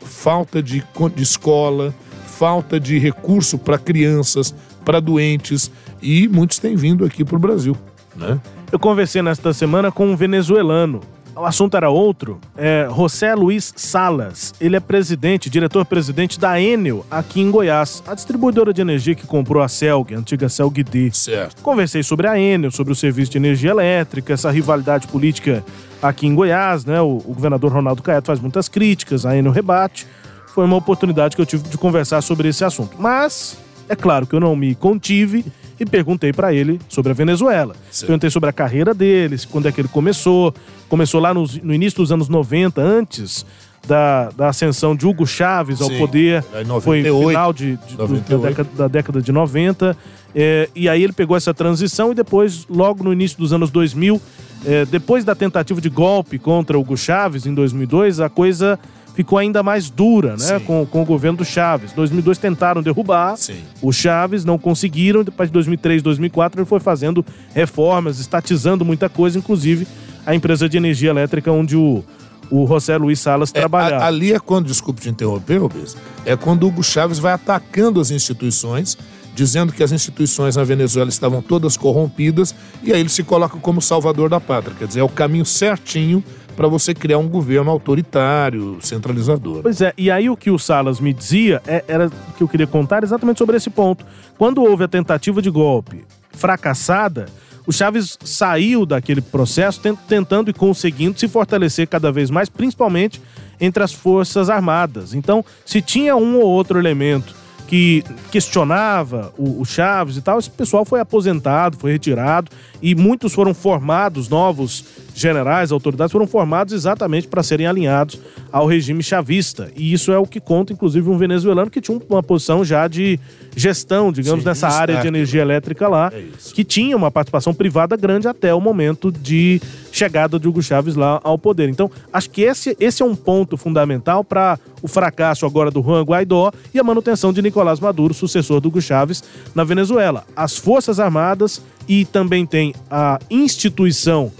falta 0.00 0.62
de, 0.62 0.84
de 1.16 1.22
escola, 1.22 1.94
falta 2.26 2.78
de 2.78 2.98
recurso 2.98 3.58
para 3.58 3.78
crianças, 3.78 4.54
para 4.84 5.00
doentes, 5.00 5.70
e 6.00 6.28
muitos 6.28 6.58
têm 6.58 6.76
vindo 6.76 7.04
aqui 7.04 7.24
para 7.24 7.36
o 7.36 7.40
Brasil. 7.40 7.76
Né? 8.16 8.40
Eu 8.70 8.78
conversei 8.78 9.22
nesta 9.22 9.52
semana 9.52 9.90
com 9.90 10.06
um 10.06 10.16
venezuelano. 10.16 11.00
O 11.36 11.44
assunto 11.44 11.76
era 11.76 11.90
outro. 11.90 12.38
É 12.56 12.88
José 12.94 13.34
Luiz 13.34 13.72
Salas. 13.76 14.54
Ele 14.60 14.76
é 14.76 14.80
presidente, 14.80 15.50
diretor-presidente 15.50 16.38
da 16.38 16.60
Enel 16.60 17.04
aqui 17.10 17.40
em 17.40 17.50
Goiás, 17.50 18.02
a 18.06 18.14
distribuidora 18.14 18.72
de 18.72 18.80
energia 18.80 19.16
que 19.16 19.26
comprou 19.26 19.60
a 19.60 19.66
Celg, 19.66 20.14
a 20.14 20.18
antiga 20.18 20.48
Celg 20.48 20.84
D. 20.84 21.10
Certo. 21.12 21.60
Conversei 21.60 22.04
sobre 22.04 22.28
a 22.28 22.38
Enel, 22.38 22.70
sobre 22.70 22.92
o 22.92 22.96
serviço 22.96 23.32
de 23.32 23.38
energia 23.38 23.70
elétrica, 23.70 24.32
essa 24.32 24.50
rivalidade 24.50 25.08
política 25.08 25.64
aqui 26.00 26.26
em 26.26 26.34
Goiás, 26.36 26.84
né? 26.84 27.00
O, 27.00 27.16
o 27.16 27.34
governador 27.34 27.72
Ronaldo 27.72 28.00
Caiado 28.00 28.26
faz 28.26 28.38
muitas 28.38 28.68
críticas, 28.68 29.26
a 29.26 29.36
Enel 29.36 29.50
rebate 29.50 30.06
foi 30.54 30.64
uma 30.64 30.76
oportunidade 30.76 31.34
que 31.34 31.42
eu 31.42 31.46
tive 31.46 31.68
de 31.68 31.76
conversar 31.76 32.22
sobre 32.22 32.48
esse 32.48 32.64
assunto. 32.64 32.94
Mas, 32.96 33.58
é 33.88 33.96
claro 33.96 34.24
que 34.24 34.36
eu 34.36 34.40
não 34.40 34.54
me 34.54 34.76
contive 34.76 35.44
e 35.78 35.84
perguntei 35.84 36.32
para 36.32 36.52
ele 36.52 36.80
sobre 36.88 37.12
a 37.12 37.14
Venezuela. 37.14 37.74
Sim. 37.90 38.06
Perguntei 38.06 38.30
sobre 38.30 38.50
a 38.50 38.52
carreira 38.52 38.94
dele, 38.94 39.36
quando 39.50 39.68
é 39.68 39.72
que 39.72 39.80
ele 39.80 39.88
começou. 39.88 40.54
Começou 40.88 41.20
lá 41.20 41.32
no, 41.34 41.44
no 41.62 41.74
início 41.74 41.98
dos 41.98 42.12
anos 42.12 42.28
90, 42.28 42.80
antes 42.80 43.44
da, 43.86 44.30
da 44.30 44.48
ascensão 44.48 44.94
de 44.96 45.06
Hugo 45.06 45.26
Chaves 45.26 45.80
ao 45.80 45.88
Sim. 45.88 45.98
poder. 45.98 46.44
É, 46.52 46.64
98, 46.64 46.82
foi 46.82 47.02
final 47.28 47.52
de, 47.52 47.76
de 47.76 47.96
da, 47.96 48.36
década, 48.36 48.68
da, 48.76 48.88
década, 48.88 49.22
de 49.22 49.32
90. 49.32 49.96
É, 50.34 50.68
e 50.74 50.88
aí 50.88 51.02
ele 51.02 51.12
pegou 51.12 51.36
essa 51.36 51.54
transição 51.54 52.12
e 52.12 52.14
depois, 52.14 52.66
logo 52.68 53.04
no 53.04 53.12
início 53.12 53.38
dos 53.38 53.52
anos 53.52 53.70
2000, 53.70 54.20
é, 54.64 54.84
depois 54.86 55.24
da 55.24 55.34
tentativa 55.34 55.80
de 55.80 55.88
golpe 55.88 56.38
contra 56.38 56.78
Hugo 56.78 56.96
Chaves 56.96 57.46
em 57.46 57.54
2002, 57.54 58.20
a 58.20 58.28
coisa 58.28 58.78
ficou 59.14 59.38
ainda 59.38 59.62
mais 59.62 59.88
dura, 59.88 60.36
né? 60.36 60.60
Com, 60.60 60.84
com 60.84 61.02
o 61.02 61.04
governo 61.04 61.38
do 61.38 61.44
Chaves. 61.44 61.92
2002 61.92 62.36
tentaram 62.36 62.82
derrubar 62.82 63.36
Sim. 63.36 63.62
o 63.80 63.92
Chaves, 63.92 64.44
não 64.44 64.58
conseguiram. 64.58 65.24
Depois 65.24 65.48
de 65.48 65.52
2003, 65.54 66.02
2004 66.02 66.60
ele 66.60 66.66
foi 66.66 66.80
fazendo 66.80 67.24
reformas, 67.54 68.18
estatizando 68.18 68.84
muita 68.84 69.08
coisa, 69.08 69.38
inclusive 69.38 69.86
a 70.26 70.34
empresa 70.34 70.68
de 70.68 70.76
energia 70.76 71.10
elétrica 71.10 71.50
onde 71.50 71.76
o 71.76 72.04
o 72.50 72.66
José 72.66 72.96
Luiz 72.96 73.20
Salas 73.20 73.50
é, 73.54 73.60
trabalhava. 73.60 74.04
ali 74.04 74.32
é 74.32 74.38
quando, 74.38 74.66
desculpe 74.66 75.00
te 75.00 75.08
interromper, 75.08 75.56
Rubens, 75.58 75.96
é 76.24 76.36
quando 76.36 76.64
o 76.64 76.66
Hugo 76.68 76.82
Chaves 76.82 77.18
vai 77.18 77.32
atacando 77.32 78.00
as 78.00 78.10
instituições, 78.10 78.96
dizendo 79.34 79.72
que 79.72 79.82
as 79.82 79.90
instituições 79.92 80.56
na 80.56 80.62
Venezuela 80.62 81.08
estavam 81.08 81.42
todas 81.42 81.76
corrompidas, 81.76 82.54
e 82.82 82.92
aí 82.92 83.00
ele 83.00 83.08
se 83.08 83.22
coloca 83.22 83.58
como 83.58 83.82
salvador 83.82 84.28
da 84.28 84.40
pátria. 84.40 84.76
Quer 84.78 84.86
dizer, 84.86 85.00
é 85.00 85.02
o 85.02 85.08
caminho 85.08 85.44
certinho 85.44 86.22
para 86.54 86.68
você 86.68 86.94
criar 86.94 87.18
um 87.18 87.28
governo 87.28 87.70
autoritário, 87.70 88.78
centralizador. 88.80 89.62
Pois 89.62 89.80
é, 89.80 89.92
e 89.96 90.10
aí 90.10 90.30
o 90.30 90.36
que 90.36 90.50
o 90.50 90.58
Salas 90.58 91.00
me 91.00 91.12
dizia 91.12 91.62
é, 91.66 91.84
era 91.86 92.10
que 92.36 92.42
eu 92.42 92.48
queria 92.48 92.66
contar 92.66 93.02
exatamente 93.02 93.38
sobre 93.38 93.56
esse 93.56 93.70
ponto. 93.70 94.04
Quando 94.38 94.62
houve 94.62 94.84
a 94.84 94.88
tentativa 94.88 95.42
de 95.42 95.50
golpe 95.50 96.04
fracassada, 96.32 97.26
o 97.66 97.72
Chaves 97.72 98.18
saiu 98.22 98.84
daquele 98.84 99.20
processo 99.20 99.80
tentando 100.06 100.50
e 100.50 100.52
conseguindo 100.52 101.18
se 101.18 101.26
fortalecer 101.28 101.88
cada 101.88 102.12
vez 102.12 102.30
mais, 102.30 102.48
principalmente 102.48 103.20
entre 103.60 103.82
as 103.82 103.92
Forças 103.92 104.50
Armadas. 104.50 105.14
Então, 105.14 105.44
se 105.64 105.80
tinha 105.80 106.14
um 106.16 106.36
ou 106.36 106.46
outro 106.46 106.78
elemento 106.78 107.34
que 107.66 108.04
questionava 108.30 109.32
o, 109.38 109.60
o, 109.60 109.64
Chaves 109.64 110.16
e 110.16 110.22
tal, 110.22 110.38
esse 110.38 110.50
pessoal 110.50 110.84
foi 110.84 111.00
aposentado, 111.00 111.78
foi 111.78 111.92
retirado 111.92 112.50
e 112.82 112.94
muitos 112.94 113.32
foram 113.32 113.54
formados, 113.54 114.28
novos 114.28 114.84
generais, 115.14 115.70
autoridades 115.70 116.12
foram 116.12 116.26
formados 116.26 116.74
exatamente 116.74 117.28
para 117.28 117.42
serem 117.42 117.66
alinhados 117.66 118.18
ao 118.52 118.66
regime 118.66 119.02
chavista. 119.02 119.70
E 119.76 119.92
isso 119.92 120.12
é 120.12 120.18
o 120.18 120.26
que 120.26 120.40
conta, 120.40 120.72
inclusive, 120.72 121.08
um 121.08 121.16
venezuelano 121.16 121.70
que 121.70 121.80
tinha 121.80 121.98
uma 122.10 122.22
posição 122.22 122.64
já 122.64 122.88
de 122.88 123.18
gestão, 123.56 124.10
digamos, 124.10 124.42
Sim, 124.42 124.48
nessa 124.48 124.68
área 124.68 125.00
de 125.00 125.06
energia 125.06 125.40
elétrica 125.40 125.88
lá, 125.88 126.10
é 126.12 126.24
que 126.52 126.64
tinha 126.64 126.96
uma 126.96 127.10
participação 127.10 127.54
privada 127.54 127.96
grande 127.96 128.26
até 128.26 128.52
o 128.52 128.60
momento 128.60 129.10
de 129.12 129.60
chegada 129.92 130.38
de 130.38 130.48
Hugo 130.48 130.62
Chávez 130.62 130.96
lá 130.96 131.20
ao 131.22 131.38
poder. 131.38 131.68
Então, 131.68 131.90
acho 132.12 132.28
que 132.30 132.42
esse, 132.42 132.76
esse 132.80 133.02
é 133.02 133.06
um 133.06 133.14
ponto 133.14 133.56
fundamental 133.56 134.24
para 134.24 134.58
o 134.84 134.86
fracasso 134.86 135.46
agora 135.46 135.70
do 135.70 135.80
Juan 135.80 136.02
Guaidó 136.02 136.52
e 136.74 136.78
a 136.78 136.84
manutenção 136.84 137.32
de 137.32 137.40
Nicolás 137.40 137.80
Maduro, 137.80 138.12
sucessor 138.12 138.60
do 138.60 138.68
Hugo 138.68 138.82
Chávez, 138.82 139.24
na 139.54 139.64
Venezuela. 139.64 140.26
As 140.36 140.58
Forças 140.58 141.00
Armadas 141.00 141.62
e 141.88 142.04
também 142.04 142.44
tem 142.44 142.74
a 142.90 143.18
instituição 143.30 144.30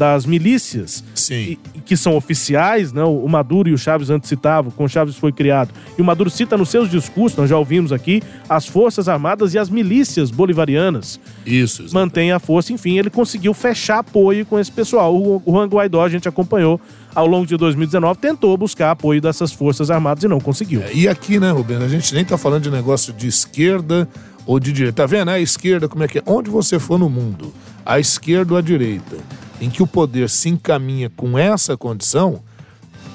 das 0.00 0.24
milícias, 0.24 1.04
e, 1.30 1.58
que 1.84 1.94
são 1.94 2.16
oficiais, 2.16 2.90
né? 2.90 3.04
o 3.04 3.28
Maduro 3.28 3.68
e 3.68 3.74
o 3.74 3.76
Chaves 3.76 4.08
antes 4.08 4.30
citavam, 4.30 4.70
com 4.70 4.84
o 4.84 4.88
Chaves 4.88 5.14
foi 5.14 5.30
criado. 5.30 5.74
E 5.98 6.00
o 6.00 6.04
Maduro 6.06 6.30
cita 6.30 6.56
nos 6.56 6.70
seus 6.70 6.90
discursos, 6.90 7.36
nós 7.36 7.50
já 7.50 7.58
ouvimos 7.58 7.92
aqui, 7.92 8.22
as 8.48 8.66
Forças 8.66 9.10
Armadas 9.10 9.52
e 9.52 9.58
as 9.58 9.68
milícias 9.68 10.30
bolivarianas. 10.30 11.20
Isso. 11.44 11.84
Mantém 11.92 12.32
a 12.32 12.38
força, 12.38 12.72
enfim, 12.72 12.98
ele 12.98 13.10
conseguiu 13.10 13.52
fechar 13.52 13.98
apoio 13.98 14.46
com 14.46 14.58
esse 14.58 14.72
pessoal. 14.72 15.14
O, 15.14 15.42
o 15.44 15.52
Juan 15.52 15.66
Guaidó, 15.66 16.02
a 16.02 16.08
gente 16.08 16.26
acompanhou 16.26 16.80
ao 17.14 17.26
longo 17.26 17.44
de 17.44 17.58
2019, 17.58 18.18
tentou 18.20 18.56
buscar 18.56 18.92
apoio 18.92 19.20
dessas 19.20 19.52
Forças 19.52 19.90
Armadas 19.90 20.24
e 20.24 20.28
não 20.28 20.40
conseguiu. 20.40 20.80
É, 20.80 20.94
e 20.94 21.06
aqui, 21.08 21.38
né, 21.38 21.50
Rubens, 21.50 21.82
a 21.82 21.88
gente 21.88 22.14
nem 22.14 22.24
tá 22.24 22.38
falando 22.38 22.62
de 22.62 22.70
negócio 22.70 23.12
de 23.12 23.26
esquerda 23.26 24.08
ou 24.46 24.58
de 24.58 24.72
direita. 24.72 25.02
Tá 25.02 25.06
vendo? 25.06 25.28
A 25.28 25.38
esquerda, 25.38 25.86
como 25.86 26.02
é 26.02 26.08
que 26.08 26.20
é? 26.20 26.22
Onde 26.24 26.48
você 26.48 26.78
for 26.78 26.98
no 26.98 27.10
mundo, 27.10 27.52
a 27.84 28.00
esquerda 28.00 28.54
ou 28.54 28.58
a 28.58 28.62
direita 28.62 29.18
em 29.60 29.68
que 29.68 29.82
o 29.82 29.86
poder 29.86 30.28
se 30.30 30.48
encaminha 30.48 31.10
com 31.10 31.38
essa 31.38 31.76
condição, 31.76 32.40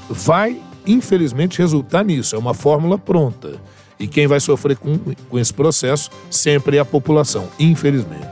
vai, 0.09 0.61
infelizmente, 0.85 1.57
resultar 1.57 2.03
nisso. 2.03 2.35
É 2.35 2.39
uma 2.39 2.53
fórmula 2.53 2.97
pronta. 2.97 3.59
E 3.99 4.07
quem 4.07 4.27
vai 4.27 4.39
sofrer 4.39 4.77
com, 4.77 4.97
com 5.29 5.39
esse 5.39 5.53
processo 5.53 6.09
sempre 6.29 6.77
é 6.77 6.79
a 6.79 6.85
população, 6.85 7.47
infelizmente. 7.57 8.27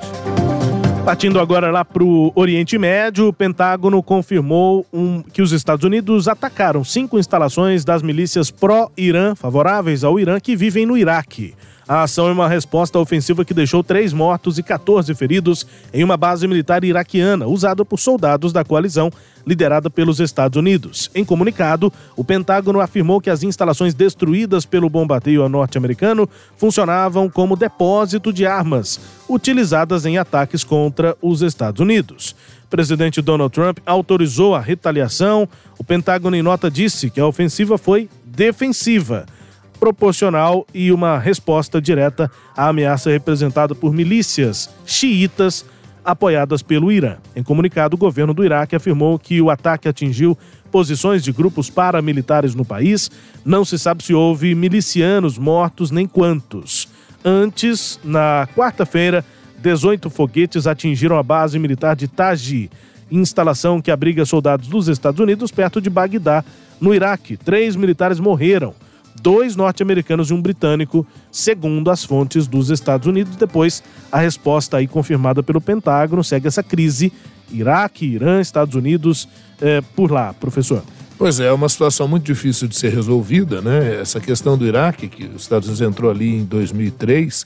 Partindo 1.06 1.38
agora 1.38 1.70
lá 1.70 1.84
para 1.84 2.04
o 2.04 2.32
Oriente 2.34 2.78
Médio, 2.78 3.28
o 3.28 3.34
Pentágono 3.34 4.02
confirmou 4.02 4.86
um, 4.94 5.22
que 5.22 5.42
os 5.42 5.52
Estados 5.52 5.84
Unidos 5.84 6.30
atacaram 6.30 6.82
cinco 6.82 7.20
instalações 7.20 7.84
das 7.84 8.02
milícias 8.02 8.50
pró-Irã, 8.50 9.36
favoráveis 9.36 10.06
ao 10.06 10.18
Irã, 10.18 10.40
que 10.40 10.56
vivem 10.56 10.86
no 10.86 10.98
Iraque. 10.98 11.56
A 11.88 12.04
ação 12.04 12.30
é 12.30 12.32
uma 12.32 12.48
resposta 12.48 12.98
ofensiva 12.98 13.44
que 13.44 13.54
deixou 13.54 13.84
três 13.84 14.14
mortos 14.14 14.58
e 14.58 14.64
14 14.64 15.14
feridos 15.16 15.68
em 15.94 16.02
uma 16.02 16.16
base 16.16 16.48
militar 16.48 16.84
iraquiana 16.84 17.46
usada 17.46 17.84
por 17.84 18.00
soldados 18.00 18.54
da 18.54 18.64
coalizão 18.64 19.12
liderada 19.46 19.90
pelos 19.90 20.22
Estados 20.22 20.58
Unidos. 20.58 21.12
Em 21.14 21.26
comunicado, 21.26 21.92
o 22.16 22.24
Pentágono 22.24 22.80
afirmou 22.80 23.20
que 23.20 23.30
as 23.30 23.44
instalações 23.44 23.94
destruídas 23.94 24.66
pelo 24.66 24.90
bombardeio 24.90 25.48
norte-americano 25.50 26.30
funcionavam 26.56 27.30
como 27.30 27.58
depósito 27.58 28.32
de 28.32 28.46
armas 28.46 29.02
utilizadas 29.28 30.06
em 30.06 30.18
ataques 30.18 30.64
contra 30.64 31.18
os 31.22 31.42
Estados 31.42 31.82
Unidos. 31.82 32.34
O 32.64 32.68
presidente 32.70 33.22
Donald 33.22 33.54
Trump 33.54 33.80
autorizou 33.86 34.56
a 34.56 34.62
retaliação. 34.62 35.48
O 35.78 35.84
Pentágono, 35.84 36.36
em 36.36 36.42
nota, 36.42 36.72
disse 36.72 37.10
que 37.10 37.20
a 37.20 37.28
ofensiva 37.28 37.78
foi 37.78 38.10
defensiva 38.26 39.26
proporcional 39.84 40.66
e 40.74 40.94
uma 40.94 41.20
resposta 41.20 41.82
direta 41.82 42.32
à 42.56 42.70
ameaça 42.70 43.10
representada 43.10 43.76
por 43.76 43.92
milícias 43.92 44.70
xiitas 44.86 45.66
apoiadas 46.06 46.62
pelo 46.62 46.90
Irã. 46.90 47.18
Em 47.36 47.44
comunicado, 47.44 47.98
o 47.98 48.00
governo 48.00 48.34
do 48.34 48.46
Iraque 48.46 48.78
afirmou 48.78 49.20
que 49.20 49.42
o 49.42 49.50
ataque 49.50 49.90
atingiu 49.90 50.38
posições 50.72 51.22
de 51.22 51.34
grupos 51.34 51.70
paramilitares 51.70 52.56
no 52.56 52.64
país. 52.64 53.12
Não 53.44 53.66
se 53.66 53.78
sabe 53.78 54.02
se 54.06 54.14
houve 54.14 54.56
milicianos 54.56 55.38
mortos 55.38 55.92
nem 55.92 56.08
quantos. 56.08 56.88
Antes, 57.24 58.00
na 58.06 58.48
quarta-feira, 58.56 59.26
18 59.60 60.10
foguetes 60.10 60.66
atingiram 60.66 61.18
a 61.18 61.24
base 61.24 61.60
militar 61.60 61.94
de 61.94 62.08
Taji, 62.08 62.72
instalação 63.12 63.82
que 63.82 63.92
abriga 63.92 64.26
soldados 64.26 64.70
dos 64.70 64.88
Estados 64.88 65.20
Unidos 65.20 65.52
perto 65.52 65.82
de 65.82 65.90
Bagdá, 65.90 66.42
no 66.80 66.96
Iraque. 66.96 67.36
Três 67.36 67.76
militares 67.76 68.18
morreram 68.18 68.74
dois 69.22 69.56
norte-americanos 69.56 70.30
e 70.30 70.34
um 70.34 70.42
britânico, 70.42 71.06
segundo 71.32 71.90
as 71.90 72.04
fontes 72.04 72.48
dos 72.48 72.70
Estados 72.70 73.08
Unidos. 73.08 73.36
Depois, 73.36 73.84
a 74.12 74.20
resposta 74.20 74.78
aí 74.78 74.88
confirmada 74.88 75.44
pelo 75.44 75.62
Pentágono 75.62 76.24
segue 76.24 76.48
essa 76.48 76.64
crise 76.64 77.12
Iraque, 77.52 78.06
Irã, 78.06 78.42
Estados 78.42 78.76
Unidos, 78.76 79.28
é, 79.62 79.82
por 79.96 80.12
lá, 80.12 80.34
professor. 80.34 80.84
Pois 81.18 81.40
é, 81.40 81.46
é 81.46 81.52
uma 81.54 81.70
situação 81.70 82.08
muito 82.08 82.26
difícil 82.26 82.68
de 82.68 82.76
ser 82.76 82.92
resolvida, 82.92 83.62
né? 83.62 84.02
Essa 84.02 84.20
questão 84.20 84.58
do 84.58 84.66
Iraque, 84.66 85.08
que 85.08 85.26
os 85.26 85.44
Estados 85.44 85.68
Unidos 85.68 85.82
entrou 85.82 86.10
ali 86.10 86.38
em 86.38 86.44
2003, 86.44 87.46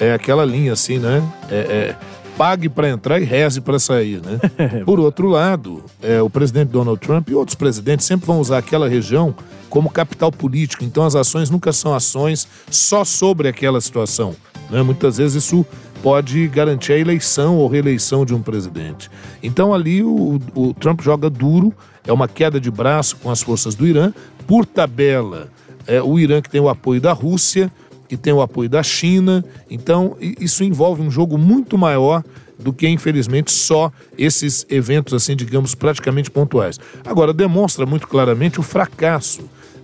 é 0.00 0.12
aquela 0.12 0.44
linha 0.44 0.72
assim, 0.72 0.98
né? 0.98 1.22
É, 1.50 1.56
é 1.56 1.96
pague 2.42 2.68
para 2.68 2.88
entrar 2.88 3.20
e 3.20 3.24
reze 3.24 3.60
para 3.60 3.78
sair, 3.78 4.20
né? 4.20 4.40
Por 4.84 4.98
outro 4.98 5.28
lado, 5.28 5.84
é, 6.02 6.20
o 6.20 6.28
presidente 6.28 6.70
Donald 6.70 7.00
Trump 7.00 7.28
e 7.28 7.34
outros 7.36 7.54
presidentes 7.54 8.04
sempre 8.04 8.26
vão 8.26 8.40
usar 8.40 8.58
aquela 8.58 8.88
região 8.88 9.32
como 9.70 9.88
capital 9.88 10.32
político. 10.32 10.82
Então 10.82 11.04
as 11.04 11.14
ações 11.14 11.48
nunca 11.50 11.72
são 11.72 11.94
ações 11.94 12.48
só 12.68 13.04
sobre 13.04 13.46
aquela 13.46 13.80
situação. 13.80 14.34
Né? 14.68 14.82
Muitas 14.82 15.18
vezes 15.18 15.44
isso 15.44 15.64
pode 16.02 16.48
garantir 16.48 16.94
a 16.94 16.98
eleição 16.98 17.58
ou 17.58 17.68
reeleição 17.68 18.26
de 18.26 18.34
um 18.34 18.42
presidente. 18.42 19.08
Então 19.40 19.72
ali 19.72 20.02
o, 20.02 20.40
o 20.52 20.74
Trump 20.74 21.00
joga 21.00 21.30
duro, 21.30 21.72
é 22.04 22.12
uma 22.12 22.26
queda 22.26 22.60
de 22.60 22.72
braço 22.72 23.18
com 23.18 23.30
as 23.30 23.40
forças 23.40 23.76
do 23.76 23.86
Irã. 23.86 24.12
Por 24.48 24.66
tabela, 24.66 25.48
é 25.86 26.02
o 26.02 26.18
Irã 26.18 26.42
que 26.42 26.50
tem 26.50 26.60
o 26.60 26.68
apoio 26.68 27.00
da 27.00 27.12
Rússia, 27.12 27.70
que 28.12 28.16
tem 28.18 28.30
o 28.30 28.42
apoio 28.42 28.68
da 28.68 28.82
China. 28.82 29.42
Então 29.70 30.18
isso 30.20 30.62
envolve 30.62 31.00
um 31.00 31.10
jogo 31.10 31.38
muito 31.38 31.78
maior 31.78 32.22
do 32.58 32.70
que, 32.70 32.86
infelizmente, 32.86 33.50
só 33.50 33.90
esses 34.18 34.66
eventos, 34.68 35.14
assim, 35.14 35.34
digamos, 35.34 35.74
praticamente 35.74 36.30
pontuais. 36.30 36.78
Agora, 37.06 37.32
demonstra 37.32 37.86
muito 37.86 38.06
claramente 38.06 38.60
o 38.60 38.62
fracasso 38.62 39.40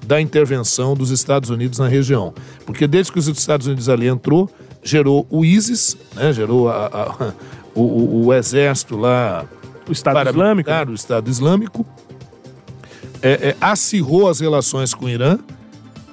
da 0.07 0.20
intervenção 0.20 0.95
dos 0.95 1.11
Estados 1.11 1.49
Unidos 1.49 1.79
na 1.79 1.89
região. 1.89 2.35
Porque 2.66 2.87
desde 2.87 3.11
que 3.11 3.18
os 3.18 3.29
Estados 3.29 3.66
Unidos 3.66 3.89
ali 3.89 4.07
entrou, 4.07 4.51
gerou 4.83 5.26
o 5.31 5.43
ISIS, 5.43 5.97
né, 6.14 6.31
gerou 6.31 6.68
a, 6.68 6.87
a, 6.87 7.33
o, 7.74 7.81
o, 7.81 8.26
o, 8.26 8.35
exército 8.35 8.95
lá... 8.95 9.47
O 9.89 9.93
Estado 9.93 10.29
Islâmico. 10.29 10.70
O 10.70 10.95
Estado 10.95 11.31
Islâmico. 11.31 11.87
É, 13.22 13.31
é, 13.31 13.57
acirrou 13.59 14.29
as 14.29 14.39
relações 14.39 14.93
com 14.93 15.07
o 15.07 15.09
Irã, 15.09 15.39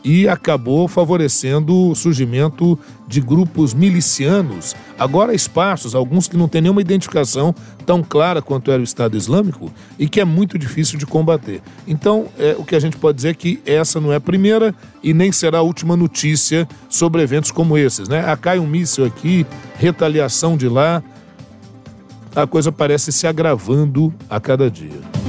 e 0.06 0.30
acabou 0.30 0.88
favorecendo 0.88 1.90
o 1.90 1.96
surgimento 1.96 2.78
de 3.08 3.20
grupos 3.20 3.74
milicianos, 3.74 4.76
agora 5.00 5.34
esparsos, 5.34 5.96
alguns 5.96 6.28
que 6.28 6.38
não 6.38 6.48
têm 6.48 6.62
nenhuma 6.62 6.80
identificação 6.80 7.54
tão 7.88 8.04
clara 8.04 8.40
quanto 8.40 8.70
era 8.70 8.80
o 8.80 8.84
Estado 8.84 9.18
Islâmico 9.18 9.74
e 9.98 10.08
que 10.08 10.22
é 10.22 10.26
muito 10.26 10.60
difícil 10.60 11.00
de 11.00 11.08
combater. 11.08 11.60
Então, 11.88 12.28
é, 12.38 12.56
o 12.58 12.64
que 12.64 12.76
a 12.76 12.80
gente 12.80 12.98
pode 12.98 13.16
dizer 13.16 13.30
é 13.30 13.34
que 13.34 13.60
essa 13.66 14.00
não 14.00 14.14
é 14.14 14.18
a 14.18 14.22
primeira 14.22 14.76
e 15.02 15.12
nem 15.12 15.32
será 15.32 15.58
a 15.58 15.64
última 15.64 15.98
notícia 15.98 16.68
sobre 16.88 17.24
eventos 17.24 17.50
como 17.50 17.76
esses, 17.76 18.08
né? 18.08 18.24
Ah, 18.28 18.38
cai 18.38 18.60
um 18.60 18.68
míssil 18.68 19.06
aqui, 19.06 19.46
retaliação 19.80 20.56
de 20.56 20.70
lá, 20.70 21.02
a 22.36 22.46
coisa 22.46 22.72
parece 22.72 23.12
se 23.12 23.26
agravando 23.26 24.14
a 24.30 24.40
cada 24.40 24.70
dia. 24.70 25.25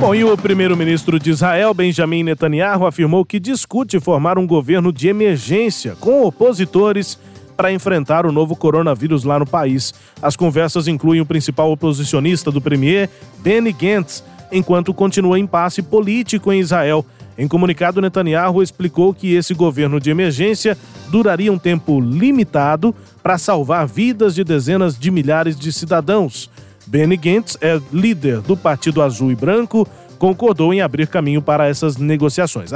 Bom, 0.00 0.14
e 0.14 0.24
o 0.24 0.36
primeiro-ministro 0.36 1.18
de 1.18 1.30
Israel, 1.30 1.72
Benjamin 1.72 2.24
Netanyahu, 2.24 2.84
afirmou 2.84 3.24
que 3.24 3.40
discute 3.40 3.98
formar 4.00 4.38
um 4.38 4.46
governo 4.46 4.92
de 4.92 5.08
emergência 5.08 5.96
com 6.00 6.24
opositores 6.24 7.18
para 7.56 7.72
enfrentar 7.72 8.26
o 8.26 8.32
novo 8.32 8.56
coronavírus 8.56 9.24
lá 9.24 9.38
no 9.38 9.46
país. 9.46 9.94
As 10.20 10.36
conversas 10.36 10.88
incluem 10.88 11.20
o 11.20 11.26
principal 11.26 11.70
oposicionista 11.70 12.50
do 12.50 12.60
premier, 12.60 13.08
Benny 13.38 13.72
Gantz, 13.72 14.24
enquanto 14.52 14.92
continua 14.92 15.38
impasse 15.38 15.80
político 15.80 16.52
em 16.52 16.60
Israel. 16.60 17.06
Em 17.38 17.48
comunicado, 17.48 18.00
Netanyahu 18.00 18.62
explicou 18.62 19.14
que 19.14 19.34
esse 19.34 19.54
governo 19.54 19.98
de 19.98 20.10
emergência 20.10 20.76
duraria 21.08 21.52
um 21.52 21.58
tempo 21.58 22.00
limitado 22.00 22.94
para 23.22 23.38
salvar 23.38 23.86
vidas 23.86 24.34
de 24.34 24.44
dezenas 24.44 24.98
de 24.98 25.10
milhares 25.10 25.58
de 25.58 25.72
cidadãos. 25.72 26.50
Benny 26.86 27.16
Gantz 27.16 27.56
é 27.60 27.80
líder 27.92 28.40
do 28.40 28.56
Partido 28.56 29.02
Azul 29.02 29.32
e 29.32 29.34
Branco, 29.34 29.86
concordou 30.18 30.72
em 30.72 30.80
abrir 30.80 31.06
caminho 31.06 31.42
para 31.42 31.68
essas 31.68 31.96
negociações. 31.96 32.70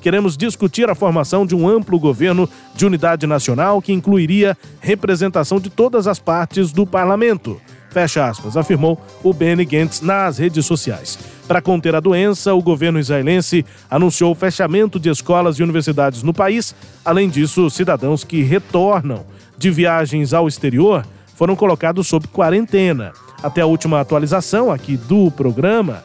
Queremos 0.00 0.36
discutir 0.36 0.88
a 0.88 0.94
formação 0.94 1.46
de 1.46 1.54
um 1.54 1.68
amplo 1.68 1.98
governo 1.98 2.48
de 2.74 2.86
unidade 2.86 3.26
nacional 3.26 3.82
que 3.82 3.92
incluiria 3.92 4.56
representação 4.80 5.60
de 5.60 5.70
todas 5.70 6.06
as 6.06 6.18
partes 6.18 6.72
do 6.72 6.86
parlamento. 6.86 7.60
Fecha 7.90 8.26
aspas, 8.26 8.56
afirmou 8.56 9.00
o 9.22 9.32
Benny 9.32 9.64
Gantz 9.64 10.00
nas 10.00 10.38
redes 10.38 10.66
sociais. 10.66 11.18
Para 11.46 11.62
conter 11.62 11.94
a 11.94 12.00
doença, 12.00 12.54
o 12.54 12.62
governo 12.62 12.98
israelense 12.98 13.64
anunciou 13.90 14.32
o 14.32 14.34
fechamento 14.34 15.00
de 15.00 15.08
escolas 15.08 15.58
e 15.58 15.62
universidades 15.62 16.22
no 16.22 16.34
país. 16.34 16.74
Além 17.02 17.30
disso, 17.30 17.70
cidadãos 17.70 18.22
que 18.22 18.42
retornam 18.42 19.24
de 19.56 19.70
viagens 19.70 20.34
ao 20.34 20.46
exterior 20.46 21.04
foram 21.38 21.54
colocados 21.54 22.08
sob 22.08 22.26
quarentena. 22.26 23.12
Até 23.40 23.60
a 23.60 23.66
última 23.66 24.00
atualização 24.00 24.72
aqui 24.72 24.96
do 24.96 25.30
programa, 25.30 26.02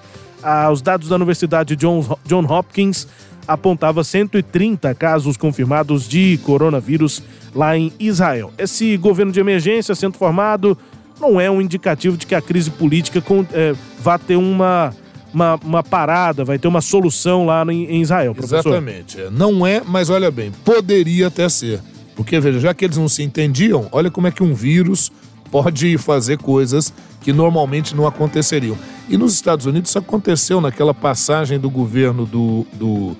os 0.72 0.80
dados 0.80 1.10
da 1.10 1.16
Universidade 1.16 1.76
John, 1.76 2.06
John 2.24 2.46
Hopkins 2.46 3.08
apontava 3.48 4.04
130 4.04 4.94
casos 4.94 5.36
confirmados 5.36 6.08
de 6.08 6.40
coronavírus 6.44 7.24
lá 7.56 7.76
em 7.76 7.92
Israel. 8.00 8.54
Esse 8.60 8.96
governo 8.96 9.32
de 9.32 9.40
emergência 9.40 9.96
sendo 9.96 10.18
formado 10.18 10.78
não 11.20 11.42
é 11.42 11.50
um 11.50 11.60
indicativo 11.60 12.16
de 12.16 12.28
que 12.28 12.36
a 12.36 12.42
crise 12.42 12.70
política 12.70 13.22
é, 13.54 13.74
vá 14.00 14.20
ter 14.20 14.36
uma, 14.36 14.94
uma, 15.34 15.56
uma, 15.64 15.84
parada, 15.84 16.46
vai 16.46 16.60
ter 16.60 16.68
uma 16.68 16.82
solução 16.82 17.48
lá 17.48 17.66
em, 17.66 17.86
em 17.86 18.02
Israel, 18.04 18.36
professor. 18.36 18.60
Exatamente. 18.60 19.20
É, 19.20 19.30
não 19.32 19.66
é, 19.66 19.82
mas 19.84 20.12
olha 20.12 20.30
bem, 20.30 20.52
poderia 20.64 21.28
até 21.28 21.50
ser. 21.50 21.82
Porque, 22.16 22.40
veja, 22.40 22.60
já 22.60 22.74
que 22.74 22.86
eles 22.86 22.98
não 22.98 23.10
se 23.10 23.24
entendiam, 23.24 23.88
olha 23.92 24.12
como 24.12 24.28
é 24.28 24.32
que 24.32 24.44
um 24.44 24.54
vírus 24.54 25.12
pode 25.54 26.00
fazer 26.00 26.40
coisas 26.40 26.92
que 27.22 27.32
normalmente 27.32 27.96
não 27.96 28.08
aconteceriam. 28.08 28.76
E 29.08 29.16
nos 29.16 29.34
Estados 29.34 29.68
Unidos 29.68 29.92
isso 29.92 30.00
aconteceu 30.00 30.60
naquela 30.60 30.96
passagem 30.96 31.60
do 31.60 31.70
governo 31.70 32.26
do, 32.26 32.66
do 32.74 33.16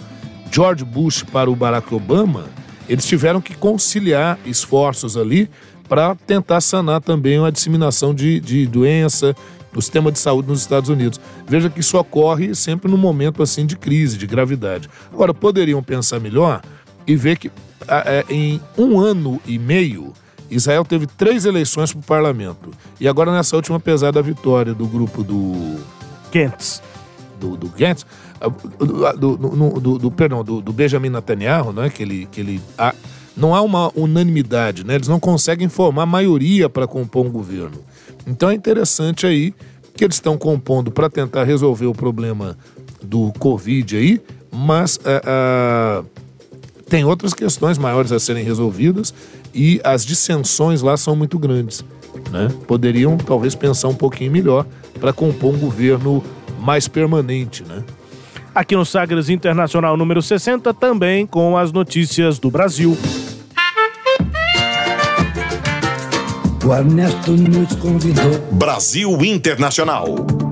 George 0.52 0.84
Bush 0.84 1.22
para 1.22 1.52
o 1.52 1.56
Barack 1.56 1.94
Obama. 1.94 2.46
Eles 2.90 3.06
tiveram 3.06 3.40
que 3.40 3.56
conciliar 3.56 4.40
esforços 4.48 5.16
ali 5.16 5.48
para 5.88 6.16
tentar 6.16 6.60
sanar 6.60 7.02
também 7.02 7.38
a 7.46 7.52
disseminação 7.52 8.16
de, 8.16 8.40
de 8.40 8.66
doença, 8.66 9.36
do 9.72 9.80
sistema 9.80 10.12
de 10.12 10.18
saúde 10.18 10.48
nos 10.48 10.62
Estados 10.62 10.90
Unidos. 10.90 11.22
Veja 11.48 11.70
que 11.70 11.82
isso 11.82 12.00
ocorre 12.00 12.56
sempre 12.56 12.90
num 12.90 12.98
momento 12.98 13.44
assim 13.44 13.64
de 13.64 13.78
crise, 13.78 14.18
de 14.18 14.26
gravidade. 14.26 14.90
Agora, 15.14 15.36
poderiam 15.36 15.84
pensar 15.84 16.20
melhor 16.20 16.64
e 17.06 17.16
ver 17.16 17.38
que 17.38 17.52
é, 17.88 18.26
em 18.28 18.60
um 18.76 19.00
ano 19.00 19.40
e 19.46 19.60
meio, 19.60 20.14
Israel 20.56 20.86
teve 20.86 21.08
três 21.08 21.46
eleições 21.46 21.92
para 21.92 22.00
o 22.00 22.04
parlamento. 22.04 22.72
E 23.00 23.08
agora, 23.08 23.32
nessa 23.32 23.56
última 23.56 23.80
pesada 23.80 24.22
vitória 24.22 24.74
do 24.74 24.86
grupo 24.86 25.24
do. 25.24 25.80
Gantz. 26.32 26.82
Do, 27.40 27.58
do 27.58 27.68
Gantz. 27.68 28.06
Ah, 28.40 28.50
do, 28.50 29.38
do, 29.38 29.80
do, 29.80 29.98
do, 30.00 30.12
perdão, 30.12 30.44
do, 30.44 30.74
Benjamin 30.74 31.10
Netanyahu, 31.10 31.72
né, 31.72 31.90
que 31.90 32.04
ele, 32.04 32.28
que 32.30 32.42
ele 32.42 32.62
a, 32.78 32.94
não 33.36 33.56
há 33.56 33.62
uma 33.62 33.92
unanimidade, 33.96 34.86
né? 34.86 34.96
Eles 34.96 35.08
não 35.08 35.20
conseguem 35.20 35.70
formar 35.70 36.06
maioria 36.06 36.70
para 36.70 36.86
compor 36.86 37.26
um 37.26 37.32
governo. 37.32 37.80
Então 38.28 38.50
é 38.50 38.54
interessante 38.54 39.26
aí 39.26 39.54
que 39.96 40.04
eles 40.04 40.16
estão 40.16 40.38
compondo 40.38 40.92
para 40.92 41.10
tentar 41.10 41.44
resolver 41.44 41.86
o 41.86 41.94
problema 41.94 42.58
do 43.02 43.32
Covid 43.40 43.96
aí, 43.96 44.22
mas 44.52 44.98
uh, 44.98 46.04
uh, 46.04 46.23
tem 46.94 47.04
outras 47.04 47.34
questões 47.34 47.80
maiores 47.80 48.12
a 48.12 48.20
serem 48.20 48.44
resolvidas 48.44 49.12
e 49.52 49.82
as 49.84 50.06
dissensões 50.06 50.84
lá 50.84 50.96
são 50.96 51.16
muito 51.16 51.40
grandes. 51.40 51.84
Né? 52.30 52.48
Poderiam 52.68 53.18
talvez 53.18 53.56
pensar 53.56 53.88
um 53.88 53.96
pouquinho 53.96 54.32
melhor 54.32 54.64
para 55.00 55.12
compor 55.12 55.56
um 55.56 55.58
governo 55.58 56.24
mais 56.60 56.88
permanente, 56.88 57.64
né? 57.64 57.84
Aqui 58.54 58.76
no 58.76 58.86
Sagres 58.86 59.28
Internacional 59.28 59.98
número 59.98 60.22
60, 60.22 60.72
também 60.72 61.26
com 61.26 61.58
as 61.58 61.72
notícias 61.72 62.38
do 62.38 62.52
Brasil. 62.52 62.96
O 66.64 66.74
Ernesto 66.76 67.32
nos 67.32 67.76
convidou. 67.78 68.40
Brasil 68.52 69.26
Internacional. 69.26 70.43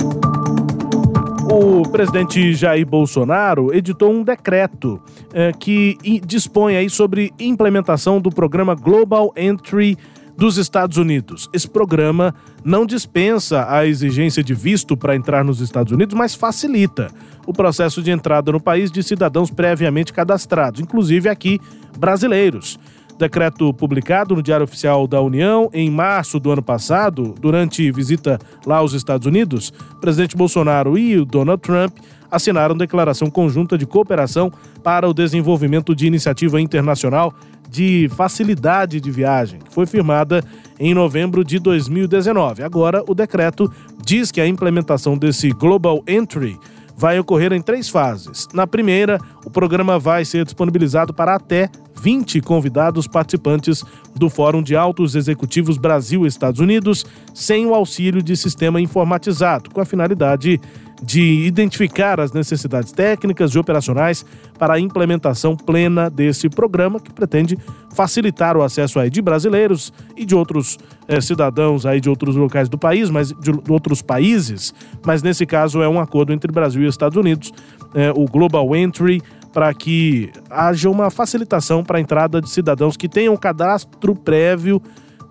O 1.51 1.83
presidente 1.91 2.53
Jair 2.53 2.87
Bolsonaro 2.87 3.73
editou 3.73 4.09
um 4.09 4.23
decreto 4.23 5.01
eh, 5.33 5.51
que 5.51 5.97
dispõe 6.25 6.77
aí 6.77 6.89
sobre 6.89 7.33
implementação 7.37 8.21
do 8.21 8.29
programa 8.29 8.73
Global 8.73 9.33
Entry 9.35 9.97
dos 10.37 10.57
Estados 10.57 10.95
Unidos. 10.95 11.49
Esse 11.51 11.69
programa 11.69 12.33
não 12.63 12.85
dispensa 12.85 13.65
a 13.69 13.85
exigência 13.85 14.41
de 14.41 14.53
visto 14.53 14.95
para 14.95 15.13
entrar 15.13 15.43
nos 15.43 15.59
Estados 15.59 15.91
Unidos, 15.91 16.15
mas 16.15 16.33
facilita 16.33 17.09
o 17.45 17.51
processo 17.51 18.01
de 18.01 18.11
entrada 18.11 18.49
no 18.49 18.61
país 18.61 18.89
de 18.89 19.03
cidadãos 19.03 19.51
previamente 19.51 20.13
cadastrados, 20.13 20.79
inclusive 20.79 21.27
aqui 21.27 21.59
brasileiros. 21.99 22.79
Decreto 23.21 23.71
publicado 23.71 24.35
no 24.35 24.41
Diário 24.41 24.63
Oficial 24.63 25.05
da 25.05 25.21
União 25.21 25.69
em 25.71 25.91
março 25.91 26.39
do 26.39 26.49
ano 26.49 26.63
passado, 26.63 27.35
durante 27.39 27.91
visita 27.91 28.39
lá 28.65 28.77
aos 28.77 28.93
Estados 28.93 29.27
Unidos, 29.27 29.71
o 29.91 29.97
presidente 29.97 30.35
Bolsonaro 30.35 30.97
e 30.97 31.19
o 31.19 31.23
Donald 31.23 31.61
Trump 31.61 31.95
assinaram 32.31 32.75
declaração 32.75 33.29
conjunta 33.29 33.77
de 33.77 33.85
cooperação 33.85 34.51
para 34.81 35.07
o 35.07 35.13
desenvolvimento 35.13 35.93
de 35.93 36.07
iniciativa 36.07 36.59
internacional 36.59 37.31
de 37.69 38.09
facilidade 38.17 38.99
de 38.99 39.11
viagem, 39.11 39.59
que 39.59 39.71
foi 39.71 39.85
firmada 39.85 40.43
em 40.79 40.95
novembro 40.95 41.43
de 41.43 41.59
2019. 41.59 42.63
Agora, 42.63 43.03
o 43.07 43.13
decreto 43.13 43.71
diz 44.03 44.31
que 44.31 44.41
a 44.41 44.47
implementação 44.47 45.15
desse 45.15 45.51
Global 45.51 46.03
Entry 46.07 46.57
vai 47.01 47.17
ocorrer 47.17 47.51
em 47.51 47.63
três 47.63 47.89
fases. 47.89 48.47
Na 48.53 48.67
primeira, 48.67 49.19
o 49.43 49.49
programa 49.49 49.97
vai 49.97 50.23
ser 50.23 50.45
disponibilizado 50.45 51.11
para 51.11 51.33
até 51.33 51.67
20 51.99 52.39
convidados 52.41 53.07
participantes 53.07 53.83
do 54.15 54.29
Fórum 54.29 54.61
de 54.61 54.75
Altos 54.75 55.15
Executivos 55.15 55.79
Brasil-Estados 55.79 56.59
Unidos, 56.59 57.03
sem 57.33 57.65
o 57.65 57.73
auxílio 57.73 58.21
de 58.21 58.37
sistema 58.37 58.79
informatizado, 58.79 59.71
com 59.71 59.81
a 59.81 59.85
finalidade 59.85 60.61
de 61.01 61.47
identificar 61.47 62.19
as 62.19 62.31
necessidades 62.31 62.91
técnicas 62.91 63.51
e 63.51 63.59
operacionais 63.59 64.23
para 64.57 64.75
a 64.75 64.79
implementação 64.79 65.55
plena 65.55 66.09
desse 66.09 66.47
programa, 66.47 66.99
que 66.99 67.11
pretende 67.11 67.57
facilitar 67.95 68.55
o 68.55 68.61
acesso 68.61 68.99
aí 68.99 69.09
de 69.09 69.21
brasileiros 69.21 69.91
e 70.15 70.23
de 70.25 70.35
outros 70.35 70.77
eh, 71.07 71.19
cidadãos 71.19 71.85
aí 71.85 71.99
de 71.99 72.09
outros 72.09 72.35
locais 72.35 72.69
do 72.69 72.77
país, 72.77 73.09
mas 73.09 73.29
de, 73.29 73.51
outros 73.67 74.01
países. 74.01 74.73
Mas 75.03 75.23
nesse 75.23 75.45
caso 75.45 75.81
é 75.81 75.89
um 75.89 75.99
acordo 75.99 76.31
entre 76.31 76.51
Brasil 76.51 76.83
e 76.83 76.87
Estados 76.87 77.17
Unidos, 77.17 77.51
eh, 77.95 78.11
o 78.15 78.25
Global 78.25 78.75
Entry, 78.75 79.21
para 79.51 79.73
que 79.73 80.31
haja 80.49 80.89
uma 80.89 81.09
facilitação 81.09 81.83
para 81.83 81.97
a 81.97 82.01
entrada 82.01 82.39
de 82.39 82.49
cidadãos 82.49 82.95
que 82.95 83.09
tenham 83.09 83.35
cadastro 83.35 84.15
prévio 84.15 84.81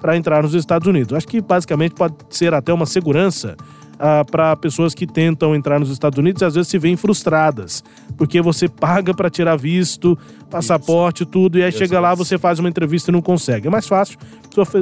para 0.01 0.17
entrar 0.17 0.43
nos 0.43 0.55
Estados 0.55 0.89
Unidos. 0.89 1.13
Acho 1.15 1.29
que 1.29 1.41
basicamente 1.41 1.95
pode 1.95 2.15
ser 2.31 2.55
até 2.55 2.73
uma 2.73 2.87
segurança 2.87 3.57
ah, 4.01 4.25
para 4.25 4.57
pessoas 4.57 4.95
que 4.95 5.07
tentam 5.07 5.55
entrar 5.55 5.79
nos 5.79 5.91
Estados 5.91 6.19
Unidos 6.19 6.41
e 6.41 6.45
às 6.47 6.55
vezes 6.55 6.69
se 6.69 6.79
veem 6.79 6.97
frustradas, 6.97 7.85
porque 8.17 8.41
você 8.41 8.67
paga 8.67 9.13
para 9.13 9.29
tirar 9.29 9.57
visto, 9.57 10.19
passaporte, 10.51 11.23
Isso. 11.23 11.31
tudo, 11.31 11.59
e 11.59 11.63
aí 11.63 11.71
chega 11.71 12.01
lá, 12.01 12.15
você 12.15 12.39
faz 12.39 12.59
uma 12.59 12.69
entrevista 12.69 13.11
e 13.11 13.13
não 13.13 13.21
consegue. 13.21 13.69
É 13.69 13.71
mais 13.71 13.87
fácil 13.87 14.19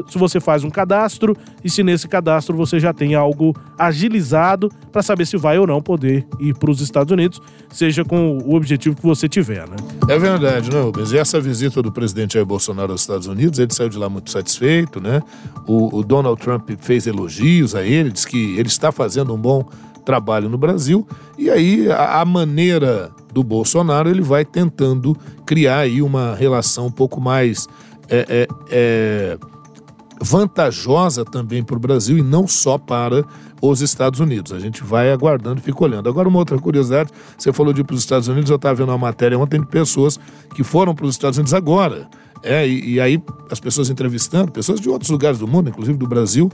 se 0.08 0.16
você 0.16 0.40
faz 0.40 0.62
um 0.62 0.70
cadastro 0.70 1.36
e 1.64 1.68
se 1.68 1.82
nesse 1.82 2.06
cadastro 2.06 2.56
você 2.56 2.78
já 2.78 2.92
tem 2.92 3.16
algo 3.16 3.54
agilizado 3.76 4.70
para 4.92 5.02
saber 5.02 5.26
se 5.26 5.36
vai 5.36 5.58
ou 5.58 5.66
não 5.66 5.82
poder 5.82 6.24
ir 6.38 6.56
para 6.56 6.70
os 6.70 6.80
Estados 6.80 7.12
Unidos, 7.12 7.42
seja 7.70 8.04
com 8.04 8.38
o 8.38 8.54
objetivo 8.54 8.96
que 8.96 9.02
você 9.02 9.28
tiver, 9.28 9.68
né? 9.68 9.76
É 10.08 10.18
verdade, 10.18 10.70
né, 10.70 10.80
Rubens? 10.80 11.12
E 11.12 11.18
essa 11.18 11.40
visita 11.40 11.82
do 11.82 11.90
presidente 11.90 12.34
Jair 12.34 12.46
Bolsonaro 12.46 12.92
aos 12.92 13.00
Estados 13.00 13.26
Unidos, 13.26 13.58
ele 13.58 13.74
saiu 13.74 13.88
de 13.88 13.98
lá 13.98 14.08
muito 14.08 14.30
satisfeito, 14.30 15.00
né? 15.00 15.20
O, 15.66 15.98
o 15.98 16.02
Donald 16.04 16.40
Trump 16.40 16.70
fez 16.80 17.06
elogios 17.06 17.74
a 17.74 17.82
ele, 17.82 18.10
disse 18.10 18.26
que 18.26 18.56
ele 18.56 18.68
está 18.68 18.90
fazendo 18.92 19.07
um 19.16 19.38
bom 19.38 19.64
trabalho 20.04 20.48
no 20.48 20.56
Brasil, 20.56 21.06
e 21.36 21.50
aí 21.50 21.90
a, 21.90 22.20
a 22.20 22.24
maneira 22.24 23.10
do 23.32 23.42
Bolsonaro, 23.42 24.08
ele 24.08 24.22
vai 24.22 24.44
tentando 24.44 25.16
criar 25.44 25.80
aí 25.80 26.00
uma 26.02 26.34
relação 26.34 26.86
um 26.86 26.90
pouco 26.90 27.20
mais 27.20 27.68
é, 28.08 28.26
é, 28.28 28.48
é, 28.70 29.38
vantajosa 30.20 31.24
também 31.24 31.62
para 31.62 31.76
o 31.76 31.78
Brasil 31.78 32.18
e 32.18 32.22
não 32.22 32.46
só 32.46 32.78
para 32.78 33.24
os 33.60 33.80
Estados 33.80 34.20
Unidos. 34.20 34.52
A 34.52 34.58
gente 34.58 34.82
vai 34.82 35.12
aguardando 35.12 35.60
e 35.60 35.62
fica 35.62 35.84
olhando. 35.84 36.08
Agora, 36.08 36.28
uma 36.28 36.38
outra 36.38 36.58
curiosidade: 36.58 37.10
você 37.36 37.52
falou 37.52 37.72
de 37.72 37.82
ir 37.82 37.84
para 37.84 37.94
os 37.94 38.00
Estados 38.00 38.28
Unidos, 38.28 38.50
eu 38.50 38.56
estava 38.56 38.74
vendo 38.74 38.88
uma 38.88 38.98
matéria 38.98 39.38
ontem 39.38 39.60
de 39.60 39.66
pessoas 39.66 40.18
que 40.54 40.64
foram 40.64 40.94
para 40.94 41.06
os 41.06 41.14
Estados 41.14 41.38
Unidos 41.38 41.54
agora. 41.54 42.08
É, 42.42 42.66
e, 42.66 42.94
e, 42.94 43.00
aí 43.00 43.20
as 43.50 43.58
pessoas 43.58 43.90
entrevistando, 43.90 44.52
pessoas 44.52 44.80
de 44.80 44.88
outros 44.88 45.10
lugares 45.10 45.38
do 45.38 45.48
mundo, 45.48 45.70
inclusive 45.70 45.98
do 45.98 46.06
Brasil, 46.06 46.48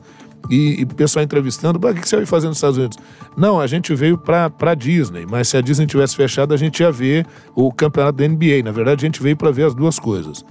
e, 0.50 0.80
e 0.80 0.86
pessoal 0.86 1.24
entrevistando, 1.24 1.78
o 1.78 1.94
que 1.94 2.08
você 2.08 2.16
veio 2.16 2.26
fazer 2.26 2.48
nos 2.48 2.56
Estados 2.56 2.76
Unidos? 2.76 2.98
Não, 3.36 3.60
a 3.60 3.66
gente 3.66 3.94
veio 3.94 4.18
para 4.18 4.74
Disney, 4.74 5.26
mas 5.28 5.48
se 5.48 5.56
a 5.56 5.60
Disney 5.60 5.86
tivesse 5.86 6.16
fechado, 6.16 6.52
a 6.54 6.56
gente 6.56 6.80
ia 6.80 6.90
ver 6.90 7.26
o 7.54 7.72
campeonato 7.72 8.18
da 8.18 8.28
NBA. 8.28 8.62
Na 8.64 8.72
verdade, 8.72 9.04
a 9.04 9.06
gente 9.06 9.22
veio 9.22 9.36
para 9.36 9.50
ver 9.50 9.64
as 9.64 9.74
duas 9.74 9.98
coisas. 9.98 10.44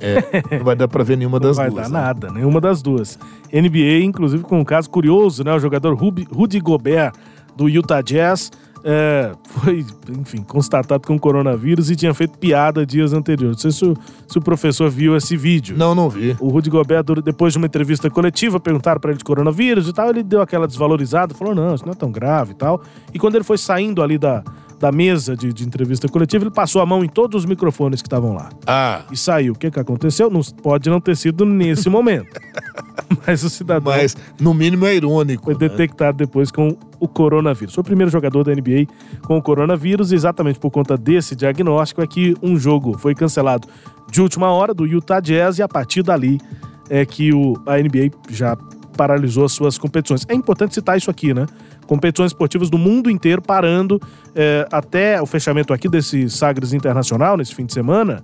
É, 0.00 0.58
não 0.58 0.64
vai 0.64 0.76
dar 0.76 0.88
para 0.88 1.02
ver 1.02 1.16
nenhuma 1.16 1.40
das 1.40 1.56
duas. 1.56 1.68
Não 1.68 1.74
vai 1.74 1.84
dar 1.84 1.90
né? 1.90 1.98
nada, 1.98 2.30
nenhuma 2.30 2.60
das 2.60 2.82
duas. 2.82 3.18
NBA, 3.52 4.04
inclusive, 4.04 4.42
com 4.42 4.60
um 4.60 4.64
caso 4.64 4.90
curioso, 4.90 5.42
né? 5.42 5.54
O 5.54 5.58
jogador 5.58 5.94
Rudy 5.94 6.60
Gobert, 6.60 7.12
do 7.56 7.68
Utah 7.68 8.02
Jazz, 8.02 8.50
é, 8.88 9.32
foi, 9.44 9.84
enfim, 10.16 10.44
constatado 10.44 11.04
com 11.04 11.18
coronavírus 11.18 11.90
e 11.90 11.96
tinha 11.96 12.14
feito 12.14 12.38
piada 12.38 12.86
dias 12.86 13.12
anteriores. 13.12 13.56
Não 13.56 13.62
sei 13.62 13.72
se 13.72 13.84
o, 13.84 13.96
se 14.28 14.38
o 14.38 14.40
professor 14.40 14.88
viu 14.88 15.16
esse 15.16 15.36
vídeo. 15.36 15.76
Não, 15.76 15.92
não 15.92 16.08
vi. 16.08 16.36
O 16.38 16.48
Rudy 16.48 16.70
Gobert, 16.70 17.04
depois 17.24 17.52
de 17.52 17.58
uma 17.58 17.66
entrevista 17.66 18.08
coletiva, 18.08 18.60
perguntaram 18.60 19.00
para 19.00 19.10
ele 19.10 19.18
de 19.18 19.24
coronavírus 19.24 19.88
e 19.88 19.92
tal, 19.92 20.10
ele 20.10 20.22
deu 20.22 20.40
aquela 20.40 20.68
desvalorizada, 20.68 21.34
falou, 21.34 21.52
não, 21.52 21.74
isso 21.74 21.84
não 21.84 21.92
é 21.92 21.96
tão 21.96 22.12
grave 22.12 22.52
e 22.52 22.54
tal. 22.54 22.80
E 23.12 23.18
quando 23.18 23.34
ele 23.34 23.42
foi 23.44 23.58
saindo 23.58 24.04
ali 24.04 24.18
da, 24.18 24.44
da 24.78 24.92
mesa 24.92 25.36
de, 25.36 25.52
de, 25.52 25.64
entrevista 25.64 26.08
coletiva, 26.08 26.44
ele 26.44 26.50
passou 26.50 26.82
a 26.82 26.86
mão 26.86 27.02
em 27.02 27.08
todos 27.08 27.42
os 27.42 27.46
microfones 27.46 28.02
que 28.02 28.06
estavam 28.06 28.34
lá. 28.34 28.50
Ah. 28.66 29.02
E 29.10 29.16
saiu. 29.16 29.54
O 29.54 29.58
que, 29.58 29.70
que 29.70 29.80
aconteceu? 29.80 30.30
Não, 30.30 30.42
pode 30.62 30.90
não 30.90 31.00
ter 31.00 31.16
sido 31.16 31.44
nesse 31.44 31.88
momento. 31.88 32.28
Mas 33.26 33.42
o 33.42 33.50
cidadão. 33.50 33.92
Mas, 33.92 34.16
no 34.38 34.52
mínimo, 34.52 34.86
é 34.86 34.94
irônico. 34.94 35.44
Foi 35.44 35.54
né? 35.54 35.60
detectado 35.60 36.18
depois 36.18 36.50
com 36.50 36.76
o 37.00 37.08
coronavírus. 37.08 37.74
Foi 37.74 37.82
o 37.82 37.84
primeiro 37.84 38.10
jogador 38.10 38.44
da 38.44 38.52
NBA 38.52 38.86
com 39.22 39.38
o 39.38 39.42
coronavírus, 39.42 40.12
exatamente 40.12 40.58
por 40.58 40.70
conta 40.70 40.96
desse 40.96 41.34
diagnóstico 41.34 42.02
é 42.02 42.06
que 42.06 42.34
um 42.42 42.58
jogo 42.58 42.98
foi 42.98 43.14
cancelado 43.14 43.68
de 44.10 44.20
última 44.20 44.50
hora 44.50 44.72
do 44.72 44.86
Utah 44.86 45.20
Jazz 45.20 45.58
e 45.58 45.62
a 45.62 45.68
partir 45.68 46.02
dali 46.02 46.40
é 46.88 47.04
que 47.04 47.32
o, 47.32 47.54
a 47.66 47.76
NBA 47.78 48.10
já 48.30 48.56
paralisou 48.96 49.44
as 49.44 49.52
suas 49.52 49.76
competições. 49.76 50.24
É 50.28 50.34
importante 50.34 50.74
citar 50.74 50.96
isso 50.96 51.10
aqui, 51.10 51.34
né? 51.34 51.46
Competições 51.86 52.32
esportivas 52.32 52.68
do 52.68 52.78
mundo 52.78 53.10
inteiro 53.10 53.40
parando 53.40 54.00
é, 54.34 54.66
até 54.70 55.20
o 55.20 55.26
fechamento 55.26 55.72
aqui 55.72 55.88
desse 55.88 56.28
Sagres 56.28 56.72
Internacional, 56.72 57.36
nesse 57.36 57.54
fim 57.54 57.64
de 57.64 57.72
semana. 57.72 58.22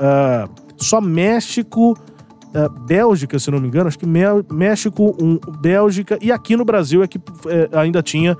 Uh, 0.00 0.48
só 0.78 1.00
México, 1.00 1.92
uh, 1.92 2.86
Bélgica, 2.86 3.38
se 3.38 3.50
não 3.50 3.60
me 3.60 3.68
engano, 3.68 3.88
acho 3.88 3.98
que 3.98 4.06
México, 4.06 5.14
um, 5.20 5.38
Bélgica 5.60 6.18
e 6.22 6.32
aqui 6.32 6.56
no 6.56 6.64
Brasil 6.64 7.02
é 7.02 7.06
que 7.06 7.18
é, 7.46 7.78
ainda 7.78 8.02
tinha 8.02 8.36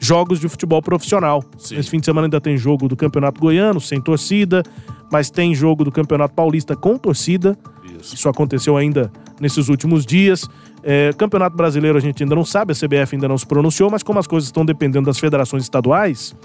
jogos 0.00 0.40
de 0.40 0.48
futebol 0.48 0.82
profissional. 0.82 1.44
Sim. 1.56 1.76
Esse 1.76 1.88
fim 1.88 1.98
de 2.00 2.04
semana 2.04 2.26
ainda 2.26 2.40
tem 2.40 2.56
jogo 2.56 2.88
do 2.88 2.96
Campeonato 2.96 3.40
Goiano, 3.40 3.80
sem 3.80 4.00
torcida, 4.00 4.62
mas 5.10 5.30
tem 5.30 5.54
jogo 5.54 5.84
do 5.84 5.92
Campeonato 5.92 6.34
Paulista 6.34 6.74
com 6.74 6.98
torcida. 6.98 7.56
Isso, 8.00 8.16
Isso 8.16 8.28
aconteceu 8.28 8.76
ainda 8.76 9.10
nesses 9.40 9.68
últimos 9.68 10.04
dias. 10.04 10.48
É, 10.84 11.12
Campeonato 11.16 11.56
Brasileiro 11.56 11.96
a 11.96 12.00
gente 12.00 12.22
ainda 12.22 12.34
não 12.34 12.44
sabe, 12.44 12.72
a 12.72 12.74
CBF 12.74 13.14
ainda 13.14 13.26
não 13.26 13.38
se 13.38 13.46
pronunciou, 13.46 13.90
mas 13.90 14.02
como 14.02 14.18
as 14.18 14.26
coisas 14.26 14.48
estão 14.48 14.64
dependendo 14.64 15.06
das 15.06 15.18
federações 15.18 15.62
estaduais, 15.62 16.36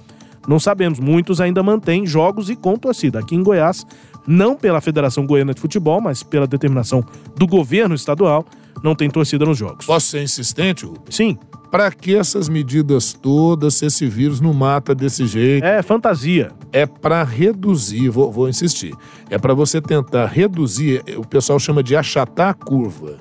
não 0.48 0.60
sabemos. 0.60 1.00
Muitos 1.00 1.42
ainda 1.42 1.62
mantêm 1.62 2.08
jogos 2.08 2.50
e 2.50 2.56
com 2.56 2.76
torcida. 2.78 3.20
Aqui 3.20 3.36
em 3.36 3.44
Goiás, 3.44 3.86
não 4.26 4.56
pela 4.56 4.80
Federação 4.80 5.26
Goiana 5.26 5.54
de 5.54 5.60
Futebol, 5.60 6.00
mas 6.00 6.24
pela 6.24 6.48
determinação 6.48 7.04
do 7.36 7.46
governo 7.46 7.94
estadual, 7.94 8.46
não 8.82 8.96
tem 8.96 9.10
torcida 9.10 9.46
nos 9.46 9.58
jogos. 9.58 9.86
Posso 9.86 10.08
ser 10.08 10.24
insistente, 10.24 10.86
Rubens? 10.86 11.16
Sim. 11.16 11.38
Para 11.70 11.92
que 11.92 12.16
essas 12.16 12.50
medidas 12.50 13.14
todas 13.14 13.76
se 13.76 13.86
esse 13.86 14.08
vírus 14.08 14.42
não 14.42 14.54
mata 14.54 14.96
desse 14.96 15.28
jeito? 15.28 15.64
É 15.64 15.84
fantasia. 15.84 16.52
É 16.72 16.86
para 16.88 17.24
reduzir, 17.24 18.10
vou, 18.10 18.32
vou 18.32 18.50
insistir. 18.50 18.96
É 19.30 19.38
para 19.38 19.54
você 19.54 19.80
tentar 19.80 20.26
reduzir, 20.26 21.04
o 21.16 21.28
pessoal 21.28 21.60
chama 21.60 21.84
de 21.84 21.96
achatar 21.96 22.50
a 22.50 22.54
curva. 22.54 23.18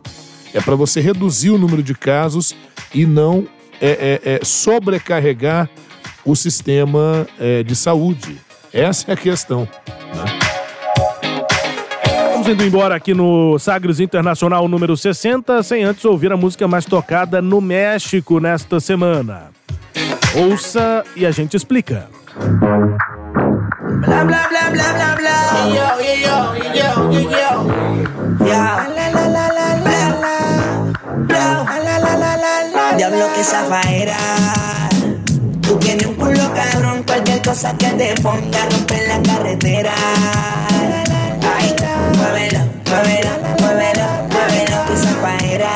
É 0.55 0.61
para 0.61 0.75
você 0.75 1.01
reduzir 1.01 1.51
o 1.51 1.59
número 1.59 1.83
de 1.83 1.95
casos 1.95 2.55
e 2.95 3.05
não 3.05 3.47
é, 3.81 4.21
é, 4.25 4.33
é 4.35 4.45
sobrecarregar 4.45 5.69
o 6.25 6.35
sistema 6.35 7.27
é, 7.39 7.63
de 7.63 7.75
saúde. 7.77 8.39
Essa 8.73 9.11
é 9.11 9.15
a 9.15 9.17
questão. 9.17 9.69
Né? 10.15 10.49
Indo 12.51 12.65
embora 12.65 12.95
aqui 12.95 13.13
no 13.13 13.59
Sagres 13.59 14.01
Internacional 14.01 14.67
número 14.69 14.97
60, 14.97 15.63
sem 15.63 15.85
antes 15.85 16.03
ouvir 16.07 16.33
a 16.33 16.37
música 16.37 16.67
mais 16.67 16.87
tocada 16.87 17.43
no 17.43 17.61
México 17.61 18.41
nesta 18.41 18.81
semana. 18.81 19.51
Ouça 20.35 21.05
e 21.15 21.27
a 21.27 21.31
gente 21.31 21.59
explica. 21.59 22.09
Blá, 24.01 24.25
blá, 24.25 24.49
blá, 24.49 24.71
blá, 24.71 24.93
blá, 24.95 25.17
blá. 25.17 25.39
Yo, 25.67 26.01
yo, 26.01 26.55
yo, 26.73 27.13
yo, 27.13 27.31
yo. 27.31 28.47
Yeah. 28.47 29.48
La, 31.29 32.69
la, 32.75 32.97
Diablo 32.97 33.27
que 33.35 33.45
zafaera. 33.45 34.17
Tú 35.63 35.77
tienes 35.79 36.07
un 36.07 36.15
culo 36.15 36.53
cabrón, 36.55 37.03
cualquier 37.05 37.43
cosa 37.43 37.77
que 37.77 37.87
te 37.89 38.15
ponga 38.23 38.59
romper 38.71 39.09
la 39.09 39.23
carretera. 39.23 39.93
Ay, 41.57 41.75
muévelo, 42.17 42.61
muévelo, 42.89 43.31
muévelo, 43.61 44.07
muévelo, 44.31 44.87
que 44.87 44.97
zafaera. 44.97 45.73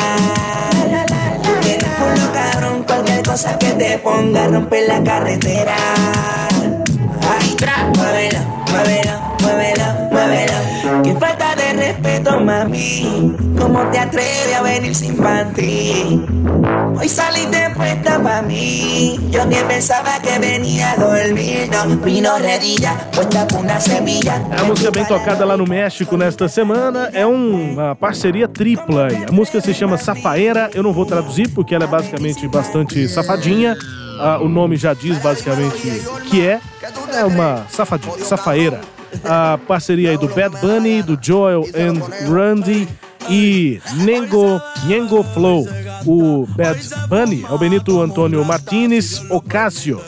Tú 1.43 1.51
tienes 1.61 1.85
un 1.85 1.95
culo 1.95 2.33
cabrón, 2.33 2.85
cualquier 2.85 3.23
cosa 3.23 3.59
que 3.59 3.73
te 3.73 3.99
ponga 3.99 4.47
romper 4.49 4.89
la 4.89 5.03
carretera. 5.03 5.77
Ay, 7.31 7.57
muévelo, 7.97 8.41
muévelo, 8.71 9.21
muévelo, 9.41 9.87
muévelo. 10.11 11.03
Qué 11.03 11.15
falta 11.15 11.52
respeto, 11.73 12.41
mami. 12.41 13.35
¿Cómo 13.59 13.81
te 13.91 13.99
atreves 13.99 14.55
a 14.55 14.63
venir 14.63 14.95
sin? 14.95 15.17
Hoy 16.99 17.09
puesta 17.75 18.43
mí. 18.43 19.19
Yo 19.31 19.49
que 19.49 19.63
pensaba 19.65 20.21
que 20.21 20.39
venía 20.39 20.93
a 20.93 20.97
dormir. 20.97 21.71
No, 21.71 21.97
vino 21.97 22.39
redilla, 22.39 22.97
puesta 23.13 23.47
com 23.49 23.61
una 23.61 23.81
semilla. 23.81 24.39
Música 24.67 24.91
bem 24.91 25.05
tocada 25.05 25.45
lá 25.45 25.57
no 25.57 25.67
México 25.67 26.17
nesta 26.17 26.49
semana 26.49 27.11
é 27.13 27.27
uma 27.27 27.95
parceria 27.95 28.49
tripla. 28.49 29.09
A 29.29 29.33
música 29.33 29.61
se 29.61 29.75
chama 29.75 29.97
Safaera. 29.97 30.71
Eu 30.75 30.83
não 30.83 30.93
vou 30.93 31.07
traduzir 31.07 31.49
porque 31.49 31.75
ela 31.75 31.85
é 31.85 31.89
basicamente 31.89 32.47
bastante 32.49 33.09
safadinha. 33.09 33.77
Ah, 34.21 34.39
o 34.41 34.49
nome 34.49 34.77
já 34.77 34.95
diz 34.95 35.19
basicamente 35.19 36.03
que 36.31 36.47
é. 36.47 36.61
É 37.15 37.25
uma 37.25 37.67
safadinha, 37.69 38.25
safaeira. 38.25 38.81
A 39.25 39.59
parceria 39.69 40.11
aí 40.11 40.17
do 40.17 40.29
Bad 40.29 40.57
Bunny, 40.61 41.03
do 41.03 41.19
Joel 41.21 41.65
and 41.75 42.01
Randy 42.31 42.89
e 43.29 43.81
Nengo, 43.97 44.61
Nengo 44.87 45.23
Flow. 45.23 45.67
O 46.07 46.47
Bad 46.57 46.81
Bunny 47.09 47.45
é 47.49 47.53
o 47.53 47.59
Benito 47.59 48.01
Antônio 48.01 48.45
Martinez 48.45 49.23
Ocasio, 49.31 50.01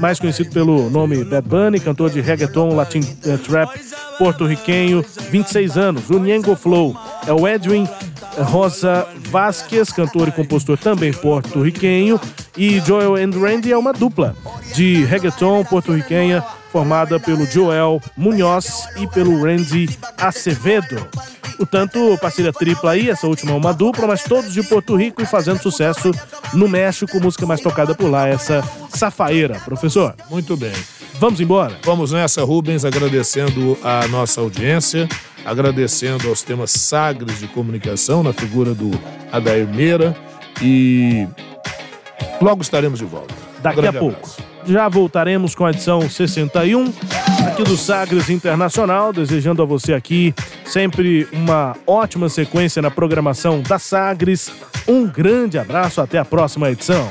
mais 0.00 0.18
conhecido 0.18 0.50
pelo 0.50 0.88
nome 0.88 1.24
Bad 1.24 1.46
Bunny, 1.46 1.80
cantor 1.80 2.10
de 2.10 2.20
reggaeton, 2.20 2.74
latin 2.74 3.00
uh, 3.00 3.38
trap 3.38 3.78
porto-riquenho, 4.18 5.04
26 5.30 5.76
anos. 5.76 6.10
O 6.10 6.18
Nengo 6.18 6.54
Flow 6.56 6.96
é 7.26 7.32
o 7.32 7.46
Edwin 7.46 7.88
Rosa 8.38 9.06
Vasquez, 9.30 9.90
cantor 9.90 10.28
e 10.28 10.32
compositor 10.32 10.78
também 10.78 11.12
porto-riquenho, 11.12 12.20
e 12.56 12.80
Joel 12.80 13.16
and 13.16 13.38
Randy 13.38 13.72
é 13.72 13.76
uma 13.76 13.92
dupla 13.92 14.34
de 14.74 15.04
reggaeton 15.04 15.64
porto-riquenha 15.64 16.42
formada 16.72 17.20
pelo 17.20 17.44
Joel 17.44 18.00
Munhoz 18.16 18.88
e 18.96 19.06
pelo 19.06 19.44
Randy 19.44 19.90
Acevedo. 20.16 21.06
Portanto, 21.58 22.18
parceria 22.20 22.52
tripla 22.52 22.92
aí, 22.92 23.10
essa 23.10 23.26
última 23.26 23.52
é 23.52 23.54
uma 23.54 23.74
dupla, 23.74 24.06
mas 24.06 24.24
todos 24.24 24.52
de 24.52 24.62
Porto 24.62 24.96
Rico 24.96 25.22
e 25.22 25.26
fazendo 25.26 25.60
sucesso 25.60 26.10
no 26.54 26.66
México, 26.66 27.20
música 27.20 27.46
mais 27.46 27.60
tocada 27.60 27.94
por 27.94 28.10
lá, 28.10 28.26
essa 28.26 28.64
Safaeira. 28.88 29.60
Professor? 29.60 30.14
Muito 30.30 30.56
bem. 30.56 30.72
Vamos 31.20 31.40
embora? 31.40 31.78
Vamos 31.84 32.10
nessa, 32.10 32.42
Rubens, 32.42 32.84
agradecendo 32.84 33.78
a 33.84 34.08
nossa 34.08 34.40
audiência, 34.40 35.08
agradecendo 35.44 36.28
aos 36.28 36.42
temas 36.42 36.70
sagres 36.72 37.38
de 37.38 37.46
comunicação 37.46 38.22
na 38.22 38.32
figura 38.32 38.74
do 38.74 38.90
Adair 39.30 39.68
Meira 39.68 40.16
e 40.60 41.28
logo 42.40 42.62
estaremos 42.62 42.98
de 42.98 43.04
volta. 43.04 43.34
Daqui 43.62 43.80
um 43.80 43.88
a 43.88 43.92
pouco. 43.92 44.16
Abraço. 44.16 44.51
Já 44.66 44.88
voltaremos 44.88 45.54
com 45.54 45.64
a 45.64 45.70
edição 45.70 46.08
61 46.08 46.92
aqui 47.48 47.62
do 47.64 47.76
Sagres 47.76 48.30
Internacional, 48.30 49.12
desejando 49.12 49.62
a 49.62 49.64
você 49.64 49.92
aqui 49.92 50.34
sempre 50.64 51.26
uma 51.32 51.76
ótima 51.86 52.28
sequência 52.28 52.80
na 52.80 52.90
programação 52.90 53.60
da 53.60 53.78
Sagres. 53.78 54.52
Um 54.86 55.06
grande 55.06 55.58
abraço, 55.58 56.00
até 56.00 56.18
a 56.18 56.24
próxima 56.24 56.70
edição. 56.70 57.10